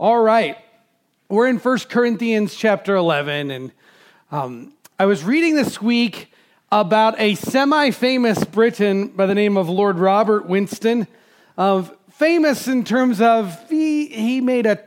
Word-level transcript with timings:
All 0.00 0.20
right. 0.20 0.56
We're 1.28 1.48
in 1.48 1.58
1 1.58 1.78
Corinthians 1.90 2.54
chapter 2.54 2.96
11, 2.96 3.50
and 3.50 3.72
um, 4.30 4.72
I 4.98 5.04
was 5.04 5.22
reading 5.22 5.54
this 5.54 5.82
week 5.82 6.32
about 6.72 7.20
a 7.20 7.34
semi 7.34 7.90
famous 7.90 8.42
Briton 8.42 9.08
by 9.08 9.26
the 9.26 9.34
name 9.34 9.58
of 9.58 9.68
Lord 9.68 9.98
Robert 9.98 10.46
Winston. 10.46 11.06
Uh, 11.58 11.82
famous 12.10 12.68
in 12.68 12.84
terms 12.84 13.20
of 13.20 13.68
he, 13.68 14.06
he 14.06 14.40
made 14.40 14.64
a, 14.64 14.82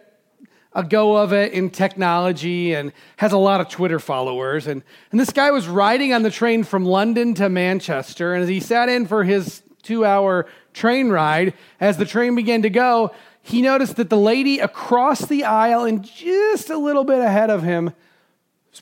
a 0.73 0.83
go 0.83 1.15
of 1.15 1.33
it 1.33 1.53
in 1.53 1.69
technology 1.69 2.73
and 2.73 2.91
has 3.17 3.31
a 3.31 3.37
lot 3.37 3.61
of 3.61 3.69
Twitter 3.69 3.99
followers. 3.99 4.65
And, 4.65 4.81
and 5.11 5.19
this 5.19 5.31
guy 5.31 5.51
was 5.51 5.67
riding 5.67 6.13
on 6.13 6.23
the 6.23 6.31
train 6.31 6.63
from 6.63 6.83
London 6.83 7.35
to 7.35 7.47
Manchester, 7.47 8.33
and 8.33 8.41
as 8.41 8.49
he 8.49 8.59
sat 8.59 8.89
in 8.89 9.05
for 9.05 9.23
his 9.23 9.61
two 9.83 10.03
hour 10.03 10.47
train 10.73 11.09
ride, 11.09 11.53
as 11.79 11.97
the 11.97 12.05
train 12.05 12.35
began 12.35 12.63
to 12.63 12.71
go, 12.71 13.13
he 13.45 13.61
noticed 13.61 13.97
that 13.97 14.09
the 14.09 14.17
lady 14.17 14.57
across 14.57 15.21
the 15.27 15.43
aisle 15.43 15.85
and 15.85 16.03
just 16.03 16.71
a 16.71 16.77
little 16.79 17.03
bit 17.03 17.19
ahead 17.19 17.51
of 17.51 17.61
him 17.61 17.93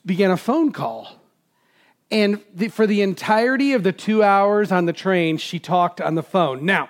began 0.06 0.30
a 0.30 0.38
phone 0.38 0.72
call. 0.72 1.20
And 2.10 2.40
the, 2.54 2.68
for 2.68 2.86
the 2.86 3.02
entirety 3.02 3.74
of 3.74 3.82
the 3.82 3.92
two 3.92 4.22
hours 4.22 4.72
on 4.72 4.86
the 4.86 4.94
train, 4.94 5.36
she 5.36 5.58
talked 5.58 6.00
on 6.00 6.14
the 6.14 6.22
phone. 6.22 6.64
Now, 6.64 6.88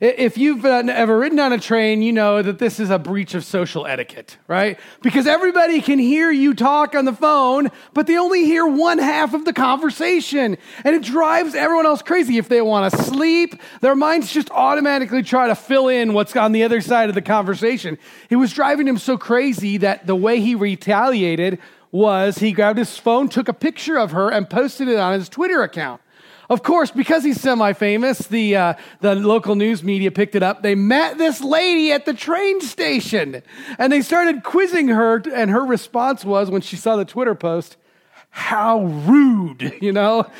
if 0.00 0.36
you've 0.36 0.64
uh, 0.64 0.82
ever 0.88 1.18
ridden 1.18 1.38
on 1.38 1.52
a 1.52 1.58
train, 1.58 2.02
you 2.02 2.12
know 2.12 2.42
that 2.42 2.58
this 2.58 2.78
is 2.78 2.90
a 2.90 2.98
breach 2.98 3.34
of 3.34 3.44
social 3.44 3.86
etiquette, 3.86 4.36
right? 4.48 4.78
Because 5.02 5.26
everybody 5.26 5.80
can 5.80 5.98
hear 5.98 6.30
you 6.30 6.54
talk 6.54 6.94
on 6.94 7.04
the 7.04 7.12
phone, 7.12 7.70
but 7.94 8.06
they 8.06 8.18
only 8.18 8.44
hear 8.44 8.66
one 8.66 8.98
half 8.98 9.32
of 9.34 9.44
the 9.44 9.52
conversation. 9.52 10.58
And 10.84 10.94
it 10.94 11.02
drives 11.02 11.54
everyone 11.54 11.86
else 11.86 12.02
crazy. 12.02 12.38
If 12.38 12.48
they 12.48 12.62
want 12.62 12.92
to 12.92 13.02
sleep, 13.02 13.60
their 13.80 13.96
minds 13.96 14.32
just 14.32 14.50
automatically 14.50 15.22
try 15.22 15.46
to 15.46 15.54
fill 15.54 15.88
in 15.88 16.12
what's 16.12 16.36
on 16.36 16.52
the 16.52 16.64
other 16.64 16.80
side 16.80 17.08
of 17.08 17.14
the 17.14 17.22
conversation. 17.22 17.98
It 18.30 18.36
was 18.36 18.52
driving 18.52 18.86
him 18.86 18.98
so 18.98 19.16
crazy 19.16 19.78
that 19.78 20.06
the 20.06 20.16
way 20.16 20.40
he 20.40 20.54
retaliated 20.54 21.58
was 21.92 22.38
he 22.38 22.52
grabbed 22.52 22.78
his 22.78 22.98
phone, 22.98 23.28
took 23.28 23.48
a 23.48 23.54
picture 23.54 23.98
of 23.98 24.12
her, 24.12 24.30
and 24.30 24.48
posted 24.48 24.88
it 24.88 24.98
on 24.98 25.12
his 25.12 25.28
Twitter 25.28 25.62
account. 25.62 26.01
Of 26.52 26.62
course, 26.62 26.90
because 26.90 27.24
he's 27.24 27.40
semi 27.40 27.72
famous, 27.72 28.26
the, 28.26 28.56
uh, 28.56 28.74
the 29.00 29.14
local 29.14 29.54
news 29.54 29.82
media 29.82 30.10
picked 30.10 30.34
it 30.34 30.42
up. 30.42 30.62
They 30.62 30.74
met 30.74 31.16
this 31.16 31.40
lady 31.40 31.92
at 31.92 32.04
the 32.04 32.12
train 32.12 32.60
station 32.60 33.42
and 33.78 33.90
they 33.90 34.02
started 34.02 34.44
quizzing 34.44 34.88
her. 34.88 35.22
And 35.32 35.50
her 35.50 35.64
response 35.64 36.26
was, 36.26 36.50
when 36.50 36.60
she 36.60 36.76
saw 36.76 36.96
the 36.96 37.06
Twitter 37.06 37.34
post, 37.34 37.78
how 38.28 38.84
rude, 38.84 39.78
you 39.80 39.92
know? 39.92 40.30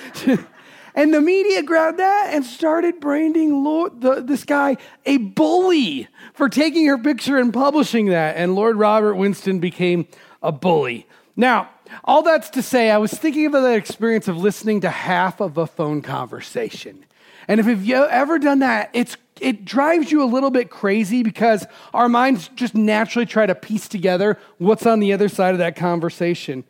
and 0.94 1.14
the 1.14 1.22
media 1.22 1.62
grabbed 1.62 1.98
that 1.98 2.28
and 2.34 2.44
started 2.44 3.00
branding 3.00 3.64
Lord, 3.64 4.02
the, 4.02 4.20
this 4.20 4.44
guy 4.44 4.76
a 5.06 5.16
bully 5.16 6.08
for 6.34 6.50
taking 6.50 6.86
her 6.88 6.98
picture 6.98 7.38
and 7.38 7.54
publishing 7.54 8.10
that. 8.10 8.36
And 8.36 8.54
Lord 8.54 8.76
Robert 8.76 9.14
Winston 9.14 9.60
became 9.60 10.06
a 10.42 10.52
bully. 10.52 11.06
Now, 11.36 11.70
all 12.04 12.22
that's 12.22 12.50
to 12.50 12.62
say, 12.62 12.90
I 12.90 12.98
was 12.98 13.12
thinking 13.12 13.46
about 13.46 13.62
that 13.62 13.76
experience 13.76 14.28
of 14.28 14.36
listening 14.36 14.80
to 14.82 14.90
half 14.90 15.40
of 15.40 15.58
a 15.58 15.66
phone 15.66 16.02
conversation. 16.02 17.04
And 17.48 17.60
if 17.60 17.66
you've 17.66 17.88
ever 17.88 18.38
done 18.38 18.60
that, 18.60 18.90
it's, 18.92 19.16
it 19.40 19.64
drives 19.64 20.12
you 20.12 20.22
a 20.22 20.26
little 20.26 20.50
bit 20.50 20.70
crazy 20.70 21.22
because 21.22 21.66
our 21.92 22.08
minds 22.08 22.48
just 22.54 22.74
naturally 22.74 23.26
try 23.26 23.46
to 23.46 23.54
piece 23.54 23.88
together 23.88 24.38
what's 24.58 24.86
on 24.86 25.00
the 25.00 25.12
other 25.12 25.28
side 25.28 25.52
of 25.52 25.58
that 25.58 25.76
conversation. 25.76 26.64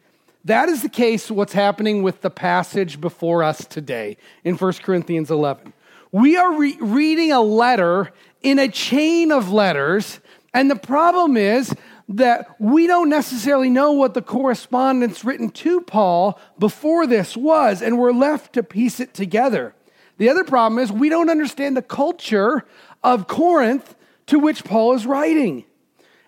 That 0.44 0.68
is 0.68 0.82
the 0.82 0.88
case, 0.88 1.30
what's 1.30 1.52
happening 1.52 2.02
with 2.02 2.20
the 2.22 2.30
passage 2.30 3.00
before 3.00 3.44
us 3.44 3.64
today 3.64 4.16
in 4.44 4.56
1 4.56 4.72
Corinthians 4.82 5.30
11. 5.30 5.72
We 6.10 6.36
are 6.36 6.52
re- 6.56 6.76
reading 6.80 7.32
a 7.32 7.40
letter 7.40 8.12
in 8.42 8.58
a 8.58 8.68
chain 8.68 9.30
of 9.30 9.52
letters, 9.52 10.20
and 10.52 10.70
the 10.70 10.76
problem 10.76 11.36
is 11.36 11.72
that 12.16 12.60
we 12.60 12.86
don't 12.86 13.08
necessarily 13.08 13.70
know 13.70 13.92
what 13.92 14.14
the 14.14 14.22
correspondence 14.22 15.24
written 15.24 15.50
to 15.50 15.80
Paul 15.80 16.38
before 16.58 17.06
this 17.06 17.36
was, 17.36 17.82
and 17.82 17.98
we're 17.98 18.12
left 18.12 18.52
to 18.54 18.62
piece 18.62 19.00
it 19.00 19.14
together. 19.14 19.74
The 20.18 20.28
other 20.28 20.44
problem 20.44 20.78
is 20.78 20.92
we 20.92 21.08
don't 21.08 21.30
understand 21.30 21.76
the 21.76 21.82
culture 21.82 22.64
of 23.02 23.28
Corinth 23.28 23.94
to 24.26 24.38
which 24.38 24.64
Paul 24.64 24.94
is 24.94 25.06
writing. 25.06 25.64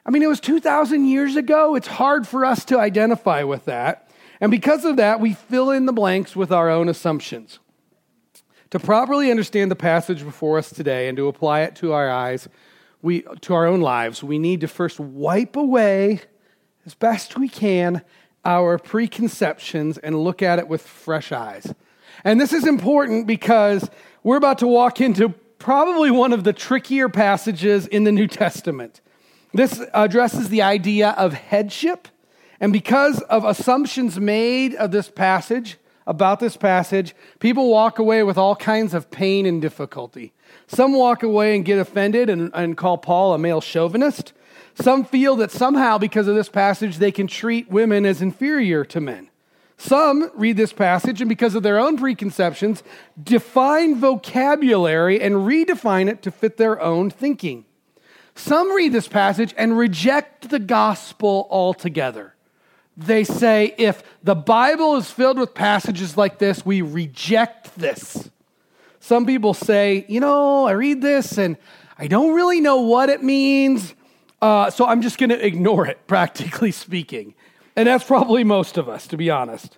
I 0.07 0.11
mean, 0.11 0.23
it 0.23 0.29
was 0.29 0.41
2,000 0.41 1.07
years 1.07 1.37
ago. 1.37 1.75
It's 1.75 1.87
hard 1.87 2.27
for 2.27 2.45
us 2.45 2.65
to 2.67 2.79
identify 2.79 3.43
with 3.43 3.67
that. 3.67 4.11
And 4.41 4.51
because 4.51 4.85
of 4.85 4.97
that, 4.97 5.21
we 5.21 5.33
fill 5.33 5.71
in 5.71 5.87
the 5.87 5.93
blanks 5.93 6.35
with 6.35 6.51
our 6.51 6.69
own 6.69 6.89
assumptions. 6.89 7.59
To 8.71 8.81
properly 8.81 9.31
understand 9.31 9.71
the 9.71 9.77
passage 9.77 10.25
before 10.25 10.59
us 10.59 10.71
today 10.71 11.09
and 11.09 11.17
to 11.17 11.29
apply 11.29 11.61
it 11.61 11.77
to 11.77 11.93
our 11.93 12.11
eyes, 12.11 12.49
we, 13.05 13.23
to 13.43 13.53
our 13.53 13.67
own 13.67 13.83
lives, 13.83 14.25
we 14.25 14.39
need 14.39 14.63
to 14.63 14.69
first 14.69 14.99
wipe 14.99 15.57
away 15.57 16.23
as 16.87 16.95
best 16.95 17.39
we 17.39 17.51
can 17.51 18.03
our 18.47 18.79
preconceptions 18.79 19.99
and 19.99 20.19
look 20.19 20.41
at 20.41 20.59
it 20.59 20.69
with 20.69 20.81
fresh 20.81 21.31
eyes. 21.31 21.75
And 22.25 22.41
this 22.41 22.55
is 22.55 22.67
important 22.67 23.27
because 23.27 23.91
we're 24.23 24.39
about 24.39 24.59
to 24.61 24.67
walk 24.67 25.03
into 25.03 25.29
probably 25.59 26.11
one 26.11 26.33
of 26.33 26.45
the 26.45 26.55
trickier 26.55 27.11
passages 27.11 27.87
in 27.87 28.05
the 28.05 28.13
New 28.13 28.27
Testament. 28.27 29.03
This 29.53 29.83
addresses 29.93 30.49
the 30.49 30.63
idea 30.63 31.11
of 31.11 31.35
headship. 31.35 32.09
And 32.59 32.73
because 32.73 33.21
of 33.23 33.45
assumptions 33.45 34.19
made 34.19 34.75
of 34.77 34.93
this 34.93 35.11
passage, 35.11 35.77
about 36.07 36.41
this 36.41 36.57
passage, 36.57 37.15
people 37.39 37.71
walk 37.71 37.99
away 37.99 38.23
with 38.23 38.37
all 38.37 38.57
kinds 38.57 38.95
of 38.95 39.11
pain 39.11 39.47
and 39.47 39.61
difficulty. 39.63 40.33
Some 40.67 40.95
walk 40.95 41.23
away 41.23 41.55
and 41.55 41.65
get 41.65 41.79
offended 41.79 42.31
and, 42.31 42.51
and 42.55 42.77
call 42.77 42.99
Paul 42.99 43.35
a 43.35 43.39
male 43.39 43.61
chauvinist. 43.61 44.33
Some 44.75 45.05
feel 45.05 45.37
that 45.37 45.51
somehow, 45.51 45.99
because 45.99 46.27
of 46.27 46.35
this 46.35 46.49
passage, 46.49 46.99
they 46.99 47.13
can 47.13 47.27
treat 47.27 47.71
women 47.71 48.05
as 48.05 48.21
inferior 48.21 48.85
to 48.87 49.01
men. 49.01 49.31
Some 49.77 50.31
read 50.35 50.57
this 50.57 50.73
passage 50.73 51.21
and, 51.21 51.29
because 51.29 51.55
of 51.55 51.63
their 51.63 51.79
own 51.79 51.97
preconceptions, 51.97 52.83
define 53.23 53.97
vocabulary 53.97 55.21
and 55.21 55.35
redefine 55.35 56.09
it 56.09 56.23
to 56.23 56.31
fit 56.31 56.57
their 56.57 56.81
own 56.81 57.11
thinking. 57.11 57.65
Some 58.35 58.75
read 58.75 58.93
this 58.93 59.09
passage 59.09 59.55
and 59.57 59.77
reject 59.77 60.51
the 60.51 60.59
gospel 60.59 61.47
altogether. 61.51 62.35
They 62.97 63.25
say, 63.25 63.75
if 63.77 64.03
the 64.23 64.35
Bible 64.35 64.97
is 64.97 65.11
filled 65.11 65.39
with 65.39 65.55
passages 65.55 66.17
like 66.17 66.39
this, 66.39 66.65
we 66.65 66.81
reject 66.81 67.77
this. 67.77 68.31
Some 69.05 69.27
people 69.27 69.53
say, 69.53 70.07
you 70.09 70.19
know, 70.19 70.65
I 70.65 70.71
read 70.71 71.03
this 71.03 71.37
and 71.37 71.59
I 71.99 72.07
don't 72.07 72.33
really 72.33 72.63
know 72.63 72.81
what 72.81 73.11
it 73.11 73.23
means, 73.23 73.95
uh, 74.41 74.71
so 74.71 74.87
I'm 74.87 75.03
just 75.03 75.19
going 75.19 75.29
to 75.29 75.47
ignore 75.47 75.87
it, 75.87 75.99
practically 76.07 76.71
speaking. 76.71 77.35
And 77.77 77.87
that's 77.87 78.03
probably 78.03 78.45
most 78.45 78.79
of 78.79 78.89
us, 78.89 79.07
to 79.09 79.19
be 79.19 79.29
honest. 79.29 79.77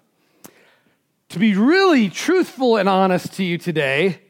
To 1.31 1.41
be 1.41 1.57
really 1.57 2.09
truthful 2.09 2.77
and 2.77 2.89
honest 2.89 3.33
to 3.33 3.43
you 3.43 3.59
today, 3.59 4.21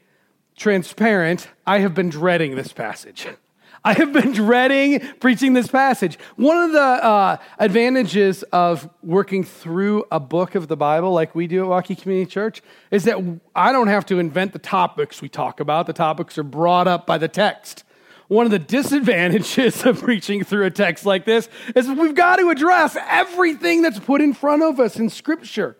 transparent, 0.55 1.47
I 1.67 1.77
have 1.77 1.93
been 1.93 2.09
dreading 2.09 2.55
this 2.55 2.73
passage. 2.73 3.27
I 3.83 3.93
have 3.93 4.13
been 4.13 4.31
dreading 4.33 4.99
preaching 5.19 5.53
this 5.53 5.67
passage. 5.67 6.17
One 6.35 6.57
of 6.57 6.71
the 6.71 6.79
uh, 6.79 7.37
advantages 7.59 8.43
of 8.43 8.89
working 9.03 9.43
through 9.43 10.05
a 10.11 10.19
book 10.19 10.55
of 10.55 10.67
the 10.67 10.77
Bible, 10.77 11.11
like 11.13 11.35
we 11.35 11.47
do 11.47 11.63
at 11.63 11.69
Waukee 11.69 11.99
Community 11.99 12.29
Church, 12.29 12.61
is 12.91 13.03
that 13.05 13.17
I 13.55 13.71
don't 13.71 13.87
have 13.87 14.05
to 14.07 14.19
invent 14.19 14.53
the 14.53 14.59
topics 14.59 15.21
we 15.21 15.29
talk 15.29 15.59
about. 15.59 15.87
The 15.87 15.93
topics 15.93 16.37
are 16.37 16.43
brought 16.43 16.87
up 16.87 17.05
by 17.05 17.17
the 17.17 17.27
text. 17.27 17.83
One 18.27 18.45
of 18.45 18.51
the 18.51 18.59
disadvantages 18.59 19.85
of 19.85 20.01
preaching 20.01 20.43
through 20.43 20.65
a 20.65 20.71
text 20.71 21.05
like 21.05 21.25
this 21.25 21.49
is 21.75 21.87
we've 21.87 22.15
got 22.15 22.37
to 22.37 22.49
address 22.49 22.97
everything 23.07 23.81
that's 23.81 23.99
put 23.99 24.21
in 24.21 24.33
front 24.33 24.63
of 24.63 24.79
us 24.79 24.97
in 24.97 25.09
Scripture. 25.09 25.77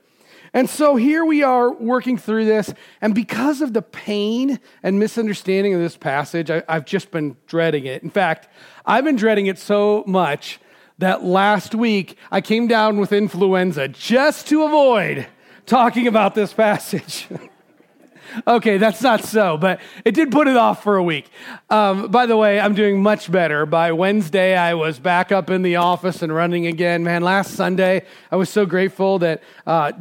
And 0.53 0.69
so 0.69 0.95
here 0.95 1.25
we 1.25 1.43
are 1.43 1.71
working 1.71 2.17
through 2.17 2.45
this. 2.45 2.73
And 3.01 3.13
because 3.13 3.61
of 3.61 3.73
the 3.73 3.81
pain 3.81 4.59
and 4.83 4.99
misunderstanding 4.99 5.73
of 5.73 5.79
this 5.79 5.97
passage, 5.97 6.49
I, 6.49 6.63
have 6.67 6.85
just 6.85 7.11
been 7.11 7.37
dreading 7.47 7.85
it. 7.85 8.03
In 8.03 8.09
fact, 8.09 8.47
I've 8.85 9.03
been 9.03 9.15
dreading 9.15 9.47
it 9.47 9.59
so 9.59 10.03
much 10.07 10.59
that 10.97 11.23
last 11.23 11.75
week 11.75 12.17
I 12.31 12.41
came 12.41 12.67
down 12.67 12.97
with 12.97 13.11
influenza 13.11 13.87
just 13.87 14.47
to 14.47 14.63
avoid 14.63 15.27
talking 15.65 16.07
about 16.07 16.33
this 16.33 16.53
passage. 16.53 17.27
okay, 18.47 18.77
that's 18.77 19.01
not 19.01 19.23
so, 19.23 19.57
but 19.57 19.79
it 20.05 20.13
did 20.13 20.31
put 20.31 20.47
it 20.47 20.57
off 20.57 20.83
for 20.83 20.95
a 20.95 21.03
week. 21.03 21.29
Um, 21.69 22.09
by 22.09 22.25
the 22.25 22.37
way, 22.37 22.59
I'm 22.59 22.73
doing 22.73 23.01
much 23.01 23.31
better. 23.31 23.65
By 23.65 23.91
Wednesday, 23.91 24.57
I 24.57 24.73
was 24.73 24.99
back 24.99 25.31
up 25.31 25.49
in 25.49 25.61
the 25.61 25.77
office 25.77 26.21
and 26.21 26.33
running 26.33 26.67
again. 26.67 27.03
Man, 27.03 27.21
last 27.21 27.51
Sunday, 27.51 28.05
I 28.31 28.35
was 28.35 28.49
so 28.49 28.65
grateful 28.65 29.19
that 29.19 29.43
uh, 29.65 29.91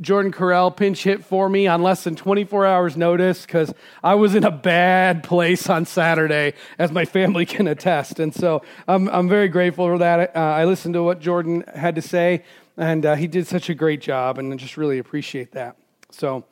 Jordan 0.00 0.32
Carell 0.32 0.74
pinch 0.74 1.02
hit 1.02 1.24
for 1.24 1.48
me 1.48 1.66
on 1.66 1.82
less 1.82 2.04
than 2.04 2.16
24 2.16 2.64
hours' 2.64 2.96
notice 2.96 3.42
because 3.44 3.74
I 4.02 4.14
was 4.14 4.34
in 4.34 4.44
a 4.44 4.50
bad 4.50 5.22
place 5.22 5.68
on 5.68 5.84
Saturday, 5.84 6.54
as 6.78 6.90
my 6.90 7.04
family 7.04 7.44
can 7.54 7.68
attest. 7.68 8.18
And 8.18 8.34
so 8.34 8.62
I'm, 8.88 9.08
I'm 9.08 9.28
very 9.28 9.48
grateful 9.48 9.86
for 9.86 9.98
that. 9.98 10.34
Uh, 10.34 10.38
I 10.38 10.64
listened 10.64 10.94
to 10.94 11.02
what 11.02 11.20
Jordan 11.20 11.64
had 11.74 11.96
to 11.96 12.02
say, 12.02 12.44
and 12.76 13.04
uh, 13.04 13.14
he 13.14 13.26
did 13.26 13.46
such 13.46 13.68
a 13.68 13.74
great 13.74 14.00
job, 14.00 14.38
and 14.38 14.52
I 14.52 14.56
just 14.56 14.76
really 14.76 14.98
appreciate 14.98 15.52
that. 15.52 15.76
So, 16.10 16.44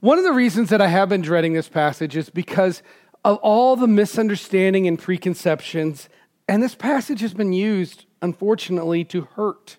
one 0.00 0.18
of 0.18 0.24
the 0.24 0.32
reasons 0.32 0.70
that 0.70 0.80
I 0.80 0.86
have 0.86 1.08
been 1.08 1.22
dreading 1.22 1.54
this 1.54 1.68
passage 1.68 2.16
is 2.16 2.30
because 2.30 2.82
of 3.24 3.38
all 3.38 3.74
the 3.74 3.88
misunderstanding 3.88 4.86
and 4.86 4.98
preconceptions 4.98 6.08
And 6.48 6.62
this 6.62 6.74
passage 6.74 7.20
has 7.20 7.34
been 7.34 7.52
used, 7.52 8.06
unfortunately, 8.22 9.04
to 9.06 9.22
hurt. 9.22 9.76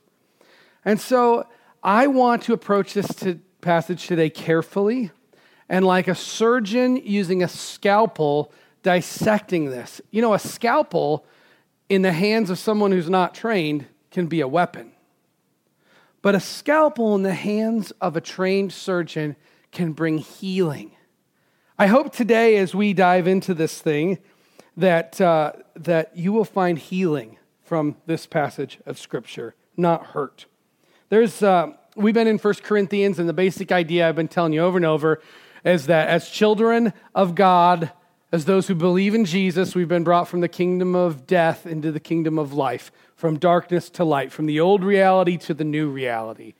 And 0.85 0.99
so 0.99 1.47
I 1.83 2.07
want 2.07 2.43
to 2.43 2.53
approach 2.53 2.93
this 2.93 3.07
to 3.15 3.39
passage 3.61 4.07
today 4.07 4.29
carefully 4.29 5.11
and 5.69 5.85
like 5.85 6.07
a 6.07 6.15
surgeon 6.15 6.97
using 6.97 7.43
a 7.43 7.47
scalpel 7.47 8.51
dissecting 8.83 9.65
this. 9.65 10.01
You 10.11 10.21
know, 10.21 10.33
a 10.33 10.39
scalpel 10.39 11.25
in 11.87 12.01
the 12.01 12.11
hands 12.11 12.49
of 12.49 12.59
someone 12.59 12.91
who's 12.91 13.09
not 13.09 13.33
trained 13.33 13.85
can 14.11 14.27
be 14.27 14.41
a 14.41 14.47
weapon. 14.47 14.91
But 16.21 16.35
a 16.35 16.39
scalpel 16.39 17.15
in 17.15 17.23
the 17.23 17.33
hands 17.33 17.91
of 18.01 18.17
a 18.17 18.21
trained 18.21 18.73
surgeon 18.73 19.35
can 19.71 19.93
bring 19.93 20.17
healing. 20.17 20.91
I 21.77 21.87
hope 21.87 22.13
today, 22.13 22.57
as 22.57 22.75
we 22.75 22.93
dive 22.93 23.25
into 23.25 23.53
this 23.53 23.79
thing, 23.79 24.17
that, 24.75 25.21
uh, 25.21 25.53
that 25.75 26.15
you 26.15 26.33
will 26.33 26.45
find 26.45 26.77
healing 26.77 27.37
from 27.63 27.95
this 28.05 28.25
passage 28.25 28.79
of 28.85 28.99
Scripture, 28.99 29.55
not 29.77 30.07
hurt. 30.07 30.45
There's, 31.09 31.41
uh, 31.41 31.71
we've 31.95 32.13
been 32.13 32.27
in 32.27 32.37
1 32.37 32.53
Corinthians, 32.61 33.17
and 33.17 33.27
the 33.27 33.33
basic 33.33 33.71
idea 33.71 34.07
I've 34.07 34.15
been 34.15 34.27
telling 34.27 34.53
you 34.53 34.61
over 34.61 34.77
and 34.77 34.85
over 34.85 35.19
is 35.65 35.87
that 35.87 36.07
as 36.07 36.29
children 36.29 36.93
of 37.15 37.33
God, 37.33 37.91
as 38.31 38.45
those 38.45 38.67
who 38.67 38.75
believe 38.75 39.15
in 39.15 39.25
Jesus, 39.25 39.73
we've 39.73 39.87
been 39.87 40.03
brought 40.03 40.27
from 40.27 40.41
the 40.41 40.47
kingdom 40.47 40.93
of 40.93 41.25
death 41.25 41.65
into 41.65 41.91
the 41.91 41.99
kingdom 41.99 42.37
of 42.37 42.53
life, 42.53 42.91
from 43.15 43.39
darkness 43.39 43.89
to 43.89 44.03
light, 44.03 44.31
from 44.31 44.45
the 44.45 44.59
old 44.59 44.83
reality 44.83 45.35
to 45.37 45.55
the 45.55 45.63
new 45.63 45.89
reality. 45.89 46.53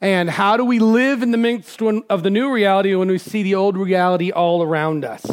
And 0.00 0.28
how 0.28 0.56
do 0.56 0.64
we 0.64 0.80
live 0.80 1.22
in 1.22 1.30
the 1.30 1.38
midst 1.38 1.80
of 1.80 2.24
the 2.24 2.30
new 2.30 2.52
reality 2.52 2.96
when 2.96 3.06
we 3.06 3.18
see 3.18 3.44
the 3.44 3.54
old 3.54 3.76
reality 3.76 4.32
all 4.32 4.64
around 4.64 5.04
us? 5.04 5.24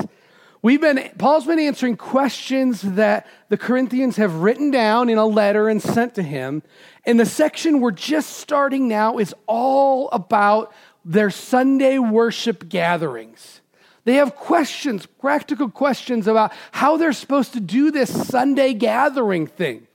We've 0.61 0.81
been, 0.81 1.09
Paul's 1.17 1.45
been 1.45 1.59
answering 1.59 1.95
questions 1.95 2.81
that 2.81 3.27
the 3.47 3.57
Corinthians 3.57 4.17
have 4.17 4.35
written 4.35 4.71
down 4.71 5.09
in 5.09 5.17
a 5.17 5.25
letter 5.25 5.69
and 5.69 5.81
sent 5.81 6.15
to 6.15 6.23
him. 6.23 6.63
And 7.05 7.17
the 7.17 7.25
section 7.25 7.79
we're 7.79 7.91
just 7.91 8.37
starting 8.37 8.89
now 8.89 9.19
is 9.19 9.33
all 9.47 10.09
about 10.09 10.73
their 11.05 11.29
Sunday 11.29 11.97
worship 11.97 12.67
gatherings. 12.67 13.61
They 14.03 14.15
have 14.15 14.35
questions, 14.35 15.05
practical 15.05 15.69
questions 15.69 16.27
about 16.27 16.51
how 16.71 16.97
they're 16.97 17.13
supposed 17.13 17.53
to 17.53 17.61
do 17.61 17.89
this 17.89 18.27
Sunday 18.27 18.73
gathering 18.73 19.47
thing. 19.47 19.87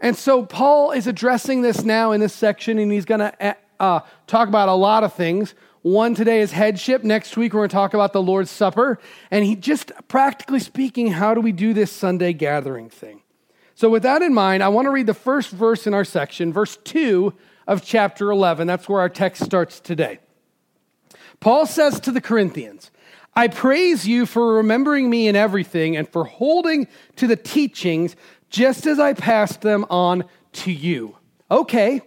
And 0.00 0.16
so 0.16 0.44
Paul 0.44 0.92
is 0.92 1.06
addressing 1.06 1.60
this 1.60 1.82
now 1.82 2.12
in 2.12 2.20
this 2.20 2.34
section, 2.34 2.78
and 2.78 2.90
he's 2.90 3.04
going 3.04 3.20
to 3.20 3.56
uh, 3.78 4.00
talk 4.26 4.48
about 4.48 4.68
a 4.68 4.74
lot 4.74 5.04
of 5.04 5.12
things. 5.12 5.54
One 5.86 6.16
today 6.16 6.40
is 6.40 6.50
headship. 6.50 7.04
Next 7.04 7.36
week, 7.36 7.54
we're 7.54 7.60
going 7.60 7.68
to 7.68 7.72
talk 7.72 7.94
about 7.94 8.12
the 8.12 8.20
Lord's 8.20 8.50
Supper. 8.50 8.98
And 9.30 9.44
he 9.44 9.54
just 9.54 9.92
practically 10.08 10.58
speaking, 10.58 11.12
how 11.12 11.32
do 11.32 11.40
we 11.40 11.52
do 11.52 11.72
this 11.72 11.92
Sunday 11.92 12.32
gathering 12.32 12.90
thing? 12.90 13.22
So, 13.76 13.88
with 13.88 14.02
that 14.02 14.20
in 14.20 14.34
mind, 14.34 14.64
I 14.64 14.68
want 14.68 14.86
to 14.86 14.90
read 14.90 15.06
the 15.06 15.14
first 15.14 15.50
verse 15.50 15.86
in 15.86 15.94
our 15.94 16.02
section, 16.04 16.52
verse 16.52 16.76
2 16.82 17.32
of 17.68 17.84
chapter 17.84 18.32
11. 18.32 18.66
That's 18.66 18.88
where 18.88 18.98
our 18.98 19.08
text 19.08 19.44
starts 19.44 19.78
today. 19.78 20.18
Paul 21.38 21.66
says 21.66 22.00
to 22.00 22.10
the 22.10 22.20
Corinthians, 22.20 22.90
I 23.36 23.46
praise 23.46 24.08
you 24.08 24.26
for 24.26 24.54
remembering 24.54 25.08
me 25.08 25.28
in 25.28 25.36
everything 25.36 25.96
and 25.96 26.08
for 26.08 26.24
holding 26.24 26.88
to 27.14 27.28
the 27.28 27.36
teachings 27.36 28.16
just 28.50 28.86
as 28.86 28.98
I 28.98 29.12
passed 29.12 29.60
them 29.60 29.86
on 29.88 30.24
to 30.54 30.72
you. 30.72 31.16
Okay, 31.48 32.00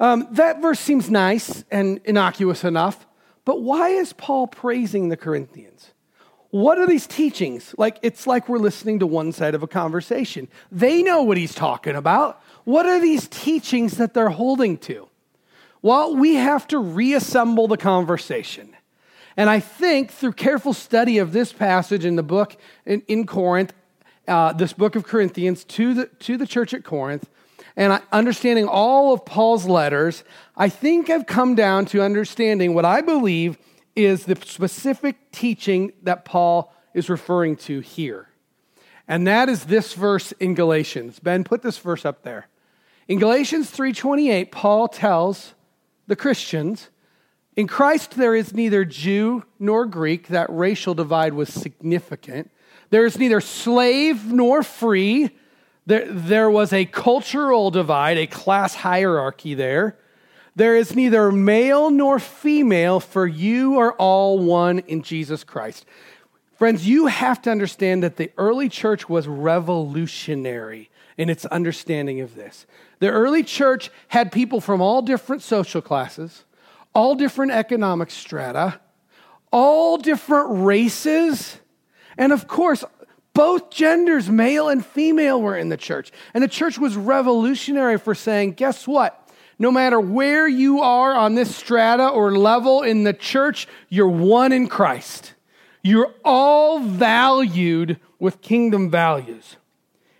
um, 0.00 0.26
that 0.32 0.60
verse 0.60 0.80
seems 0.80 1.10
nice 1.10 1.64
and 1.70 2.00
innocuous 2.04 2.64
enough, 2.64 3.06
but 3.44 3.60
why 3.62 3.90
is 3.90 4.12
Paul 4.12 4.46
praising 4.46 5.08
the 5.08 5.16
Corinthians? 5.16 5.92
What 6.50 6.78
are 6.78 6.86
these 6.86 7.06
teachings? 7.06 7.74
Like, 7.76 7.98
it's 8.02 8.26
like 8.26 8.48
we're 8.48 8.58
listening 8.58 9.00
to 9.00 9.06
one 9.06 9.32
side 9.32 9.54
of 9.54 9.62
a 9.62 9.66
conversation. 9.66 10.48
They 10.70 11.02
know 11.02 11.22
what 11.22 11.36
he's 11.36 11.54
talking 11.54 11.96
about. 11.96 12.40
What 12.62 12.86
are 12.86 13.00
these 13.00 13.26
teachings 13.28 13.96
that 13.96 14.14
they're 14.14 14.30
holding 14.30 14.78
to? 14.78 15.08
Well, 15.82 16.14
we 16.16 16.36
have 16.36 16.66
to 16.68 16.78
reassemble 16.78 17.68
the 17.68 17.76
conversation. 17.76 18.74
And 19.36 19.50
I 19.50 19.60
think 19.60 20.12
through 20.12 20.32
careful 20.34 20.72
study 20.72 21.18
of 21.18 21.32
this 21.32 21.52
passage 21.52 22.04
in 22.04 22.16
the 22.16 22.22
book 22.22 22.56
in, 22.86 23.02
in 23.08 23.26
Corinth, 23.26 23.72
uh, 24.26 24.52
this 24.52 24.72
book 24.72 24.96
of 24.96 25.04
Corinthians 25.04 25.64
to 25.64 25.92
the, 25.92 26.06
to 26.20 26.36
the 26.36 26.46
church 26.46 26.72
at 26.72 26.84
Corinth, 26.84 27.28
and 27.76 28.00
understanding 28.12 28.68
all 28.68 29.12
of 29.12 29.24
Paul's 29.24 29.66
letters, 29.66 30.24
I 30.56 30.68
think 30.68 31.10
I've 31.10 31.26
come 31.26 31.54
down 31.54 31.86
to 31.86 32.02
understanding 32.02 32.74
what 32.74 32.84
I 32.84 33.00
believe 33.00 33.58
is 33.96 34.24
the 34.24 34.36
specific 34.36 35.32
teaching 35.32 35.92
that 36.02 36.24
Paul 36.24 36.72
is 36.94 37.10
referring 37.10 37.56
to 37.56 37.80
here. 37.80 38.28
And 39.06 39.26
that 39.26 39.48
is 39.48 39.64
this 39.64 39.92
verse 39.94 40.32
in 40.32 40.54
Galatians. 40.54 41.18
Ben, 41.18 41.44
put 41.44 41.62
this 41.62 41.78
verse 41.78 42.04
up 42.04 42.22
there. 42.22 42.48
In 43.06 43.18
Galatians 43.18 43.70
3:28, 43.70 44.50
Paul 44.50 44.88
tells 44.88 45.54
the 46.06 46.16
Christians, 46.16 46.88
in 47.56 47.66
Christ 47.66 48.12
there 48.12 48.34
is 48.34 48.54
neither 48.54 48.84
Jew 48.84 49.44
nor 49.58 49.84
Greek, 49.84 50.28
that 50.28 50.48
racial 50.48 50.94
divide 50.94 51.34
was 51.34 51.48
significant. 51.48 52.50
There 52.90 53.04
is 53.04 53.18
neither 53.18 53.40
slave 53.40 54.32
nor 54.32 54.62
free. 54.62 55.30
There, 55.86 56.10
there 56.10 56.50
was 56.50 56.72
a 56.72 56.86
cultural 56.86 57.70
divide, 57.70 58.16
a 58.16 58.26
class 58.26 58.74
hierarchy 58.74 59.54
there. 59.54 59.98
There 60.56 60.76
is 60.76 60.94
neither 60.94 61.32
male 61.32 61.90
nor 61.90 62.18
female, 62.18 63.00
for 63.00 63.26
you 63.26 63.78
are 63.78 63.92
all 63.92 64.38
one 64.38 64.78
in 64.80 65.02
Jesus 65.02 65.44
Christ. 65.44 65.84
Friends, 66.56 66.86
you 66.86 67.06
have 67.06 67.42
to 67.42 67.50
understand 67.50 68.02
that 68.02 68.16
the 68.16 68.30
early 68.38 68.68
church 68.68 69.08
was 69.08 69.26
revolutionary 69.26 70.90
in 71.18 71.28
its 71.28 71.44
understanding 71.46 72.20
of 72.20 72.34
this. 72.34 72.66
The 73.00 73.10
early 73.10 73.42
church 73.42 73.90
had 74.08 74.32
people 74.32 74.60
from 74.60 74.80
all 74.80 75.02
different 75.02 75.42
social 75.42 75.82
classes, 75.82 76.44
all 76.94 77.16
different 77.16 77.52
economic 77.52 78.10
strata, 78.10 78.80
all 79.52 79.98
different 79.98 80.64
races, 80.64 81.58
and 82.16 82.32
of 82.32 82.46
course, 82.46 82.84
both 83.34 83.70
genders, 83.70 84.30
male 84.30 84.68
and 84.68 84.84
female, 84.84 85.42
were 85.42 85.56
in 85.56 85.68
the 85.68 85.76
church. 85.76 86.12
And 86.32 86.42
the 86.42 86.48
church 86.48 86.78
was 86.78 86.96
revolutionary 86.96 87.98
for 87.98 88.14
saying, 88.14 88.52
guess 88.52 88.86
what? 88.86 89.20
No 89.58 89.70
matter 89.70 90.00
where 90.00 90.48
you 90.48 90.80
are 90.80 91.12
on 91.14 91.34
this 91.34 91.54
strata 91.54 92.08
or 92.08 92.36
level 92.36 92.82
in 92.82 93.04
the 93.04 93.12
church, 93.12 93.68
you're 93.88 94.08
one 94.08 94.52
in 94.52 94.68
Christ. 94.68 95.34
You're 95.82 96.14
all 96.24 96.80
valued 96.80 98.00
with 98.18 98.40
kingdom 98.40 98.90
values. 98.90 99.56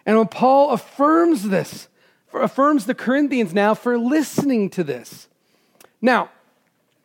And 0.04 0.18
when 0.18 0.28
Paul 0.28 0.70
affirms 0.70 1.44
this, 1.44 1.88
affirms 2.32 2.86
the 2.86 2.94
Corinthians 2.94 3.54
now 3.54 3.74
for 3.74 3.96
listening 3.96 4.70
to 4.70 4.84
this. 4.84 5.28
Now, 6.02 6.30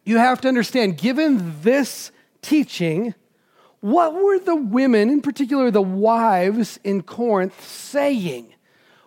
you 0.03 0.17
have 0.17 0.41
to 0.41 0.47
understand, 0.47 0.97
given 0.97 1.61
this 1.61 2.11
teaching, 2.41 3.13
what 3.81 4.13
were 4.13 4.39
the 4.39 4.55
women, 4.55 5.09
in 5.09 5.21
particular 5.21 5.71
the 5.71 5.81
wives 5.81 6.79
in 6.83 7.03
Corinth, 7.03 7.65
saying? 7.65 8.53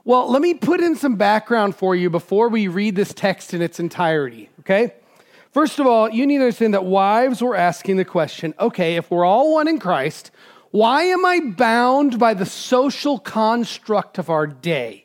Well, 0.05 0.31
let 0.31 0.43
me 0.43 0.55
put 0.55 0.81
in 0.81 0.97
some 0.97 1.17
background 1.17 1.76
for 1.76 1.95
you 1.95 2.11
before 2.11 2.49
we 2.49 2.69
read 2.69 2.97
this 2.97 3.14
text 3.14 3.55
in 3.55 3.62
its 3.62 3.79
entirety, 3.79 4.49
okay? 4.61 4.95
First 5.52 5.79
of 5.79 5.87
all, 5.87 6.09
you 6.09 6.26
need 6.26 6.38
to 6.38 6.45
understand 6.45 6.75
that 6.75 6.85
wives 6.85 7.43
were 7.43 7.55
asking 7.55 7.99
the 7.99 8.05
question 8.05 8.55
okay, 8.59 8.97
if 8.97 9.11
we're 9.11 9.25
all 9.25 9.55
one 9.55 9.69
in 9.69 9.79
Christ, 9.79 10.31
why 10.71 11.02
am 11.05 11.25
I 11.26 11.41
bound 11.41 12.19
by 12.19 12.33
the 12.33 12.47
social 12.47 13.19
construct 13.19 14.19
of 14.19 14.31
our 14.31 14.47
day? 14.47 15.05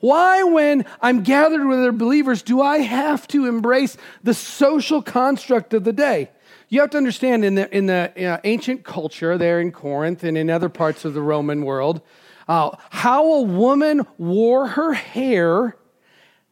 Why, 0.00 0.42
when 0.42 0.84
I'm 1.00 1.22
gathered 1.22 1.64
with 1.64 1.78
other 1.78 1.92
believers, 1.92 2.42
do 2.42 2.60
I 2.60 2.78
have 2.78 3.28
to 3.28 3.46
embrace 3.46 3.96
the 4.24 4.34
social 4.34 5.00
construct 5.00 5.74
of 5.74 5.84
the 5.84 5.92
day? 5.92 6.30
You 6.72 6.80
have 6.80 6.88
to 6.92 6.96
understand 6.96 7.44
in 7.44 7.56
the, 7.56 7.76
in 7.76 7.84
the 7.84 8.26
uh, 8.26 8.38
ancient 8.44 8.82
culture 8.82 9.36
there 9.36 9.60
in 9.60 9.72
Corinth 9.72 10.24
and 10.24 10.38
in 10.38 10.48
other 10.48 10.70
parts 10.70 11.04
of 11.04 11.12
the 11.12 11.20
Roman 11.20 11.66
world, 11.66 12.00
uh, 12.48 12.70
how 12.88 13.30
a 13.30 13.42
woman 13.42 14.06
wore 14.16 14.68
her 14.68 14.94
hair 14.94 15.76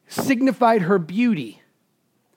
signified 0.08 0.82
her 0.82 0.98
beauty. 0.98 1.62